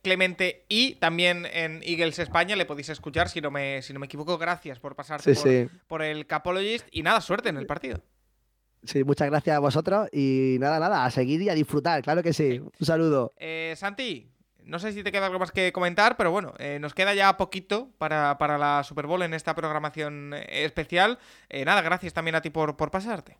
mclemente 0.00 0.64
y 0.68 0.94
también 0.96 1.46
en 1.52 1.82
Eagles 1.82 2.18
España, 2.18 2.56
le 2.56 2.66
podéis 2.66 2.88
escuchar 2.88 3.28
si 3.28 3.40
no 3.40 3.50
me, 3.50 3.82
si 3.82 3.92
no 3.92 3.98
me 4.00 4.06
equivoco. 4.06 4.38
Gracias 4.38 4.78
por 4.78 4.94
pasarte 4.96 5.34
Sí, 5.34 5.40
por, 5.42 5.50
sí. 5.50 5.68
por 5.86 6.02
el 6.02 6.26
Capologist 6.26 6.86
y 6.90 7.02
nada, 7.02 7.20
suerte 7.20 7.48
en 7.48 7.56
el 7.56 7.66
partido. 7.66 8.00
Sí, 8.84 9.02
muchas 9.02 9.28
gracias 9.28 9.56
a 9.56 9.58
vosotros 9.58 10.08
y 10.12 10.58
nada, 10.60 10.78
nada, 10.78 11.04
a 11.04 11.10
seguir 11.10 11.42
y 11.42 11.48
a 11.48 11.54
disfrutar, 11.54 12.02
claro 12.02 12.22
que 12.22 12.32
sí. 12.32 12.60
Un 12.60 12.86
saludo. 12.86 13.32
Eh, 13.36 13.74
Santi, 13.76 14.28
no 14.66 14.78
sé 14.78 14.92
si 14.92 15.02
te 15.02 15.12
queda 15.12 15.26
algo 15.26 15.38
más 15.38 15.52
que 15.52 15.72
comentar, 15.72 16.16
pero 16.16 16.30
bueno, 16.30 16.52
eh, 16.58 16.78
nos 16.80 16.92
queda 16.92 17.14
ya 17.14 17.36
poquito 17.36 17.90
para, 17.98 18.36
para 18.38 18.58
la 18.58 18.82
Super 18.82 19.06
Bowl 19.06 19.22
en 19.22 19.32
esta 19.32 19.54
programación 19.54 20.34
eh, 20.34 20.64
especial. 20.64 21.18
Eh, 21.48 21.64
nada, 21.64 21.82
gracias 21.82 22.12
también 22.12 22.34
a 22.34 22.40
ti 22.40 22.50
por, 22.50 22.76
por 22.76 22.90
pasarte. 22.90 23.38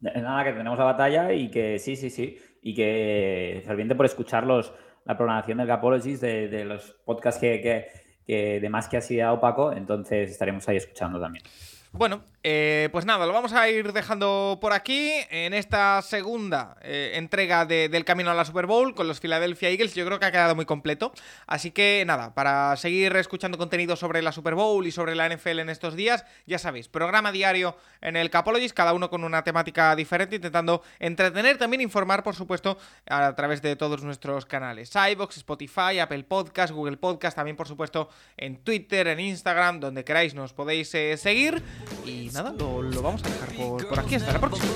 Nada, 0.00 0.44
que 0.44 0.52
tenemos 0.52 0.78
la 0.78 0.84
batalla 0.86 1.32
y 1.32 1.50
que 1.50 1.78
sí, 1.78 1.96
sí, 1.96 2.08
sí. 2.08 2.38
Y 2.62 2.74
que 2.74 3.62
ferviente 3.66 3.94
por 3.94 4.06
escuchar 4.06 4.46
los, 4.46 4.72
la 5.04 5.16
programación 5.16 5.58
del 5.58 5.66
Capologist, 5.66 6.22
de, 6.22 6.48
de 6.48 6.64
los 6.64 6.92
podcasts 7.04 7.40
que, 7.40 7.60
que, 7.60 7.86
que 8.26 8.60
de 8.60 8.68
más 8.70 8.88
que 8.88 8.96
ha 8.96 9.00
sido 9.02 9.38
Paco. 9.40 9.72
Entonces 9.72 10.30
estaremos 10.30 10.66
ahí 10.68 10.76
escuchando 10.76 11.20
también. 11.20 11.44
Bueno, 11.92 12.22
eh, 12.42 12.88
pues 12.90 13.04
nada, 13.04 13.26
lo 13.26 13.34
vamos 13.34 13.52
a 13.52 13.68
ir 13.68 13.92
dejando 13.92 14.58
por 14.62 14.72
aquí 14.72 15.10
en 15.30 15.52
esta 15.52 16.00
segunda 16.00 16.74
eh, 16.80 17.12
entrega 17.14 17.66
de- 17.66 17.90
del 17.90 18.06
camino 18.06 18.30
a 18.30 18.34
la 18.34 18.46
Super 18.46 18.64
Bowl 18.66 18.94
con 18.94 19.06
los 19.06 19.20
Philadelphia 19.20 19.68
Eagles. 19.68 19.94
Yo 19.94 20.06
creo 20.06 20.18
que 20.18 20.24
ha 20.24 20.32
quedado 20.32 20.54
muy 20.56 20.64
completo. 20.64 21.12
Así 21.46 21.70
que 21.70 22.02
nada, 22.06 22.32
para 22.34 22.74
seguir 22.76 23.14
escuchando 23.16 23.58
contenido 23.58 23.94
sobre 23.94 24.22
la 24.22 24.32
Super 24.32 24.54
Bowl 24.54 24.86
y 24.86 24.90
sobre 24.90 25.14
la 25.14 25.28
NFL 25.28 25.58
en 25.60 25.68
estos 25.68 25.96
días, 25.96 26.24
ya 26.46 26.58
sabéis, 26.58 26.88
programa 26.88 27.30
diario 27.30 27.76
en 28.00 28.16
el 28.16 28.30
Capologist, 28.30 28.74
cada 28.74 28.94
uno 28.94 29.10
con 29.10 29.22
una 29.24 29.44
temática 29.44 29.94
diferente, 29.94 30.36
intentando 30.36 30.82
entretener, 30.98 31.58
también 31.58 31.82
informar, 31.82 32.22
por 32.22 32.34
supuesto, 32.34 32.78
a 33.08 33.34
través 33.36 33.60
de 33.60 33.76
todos 33.76 34.02
nuestros 34.02 34.46
canales. 34.46 34.92
iVoox, 34.94 35.36
Spotify, 35.36 35.98
Apple 36.00 36.24
Podcast, 36.24 36.72
Google 36.72 36.96
Podcast, 36.96 37.36
también, 37.36 37.56
por 37.58 37.68
supuesto, 37.68 38.08
en 38.38 38.56
Twitter, 38.64 39.08
en 39.08 39.20
Instagram, 39.20 39.78
donde 39.80 40.04
queráis 40.04 40.32
nos 40.34 40.54
podéis 40.54 40.94
eh, 40.94 41.18
seguir 41.18 41.62
nada, 42.32 42.52
lo, 42.52 43.02
vamos 43.02 43.22
a 43.24 43.28
dejar 43.28 43.54
por, 43.88 43.98
aquí. 43.98 44.14
Hasta 44.14 44.32
la 44.32 44.40
próxima. 44.40 44.72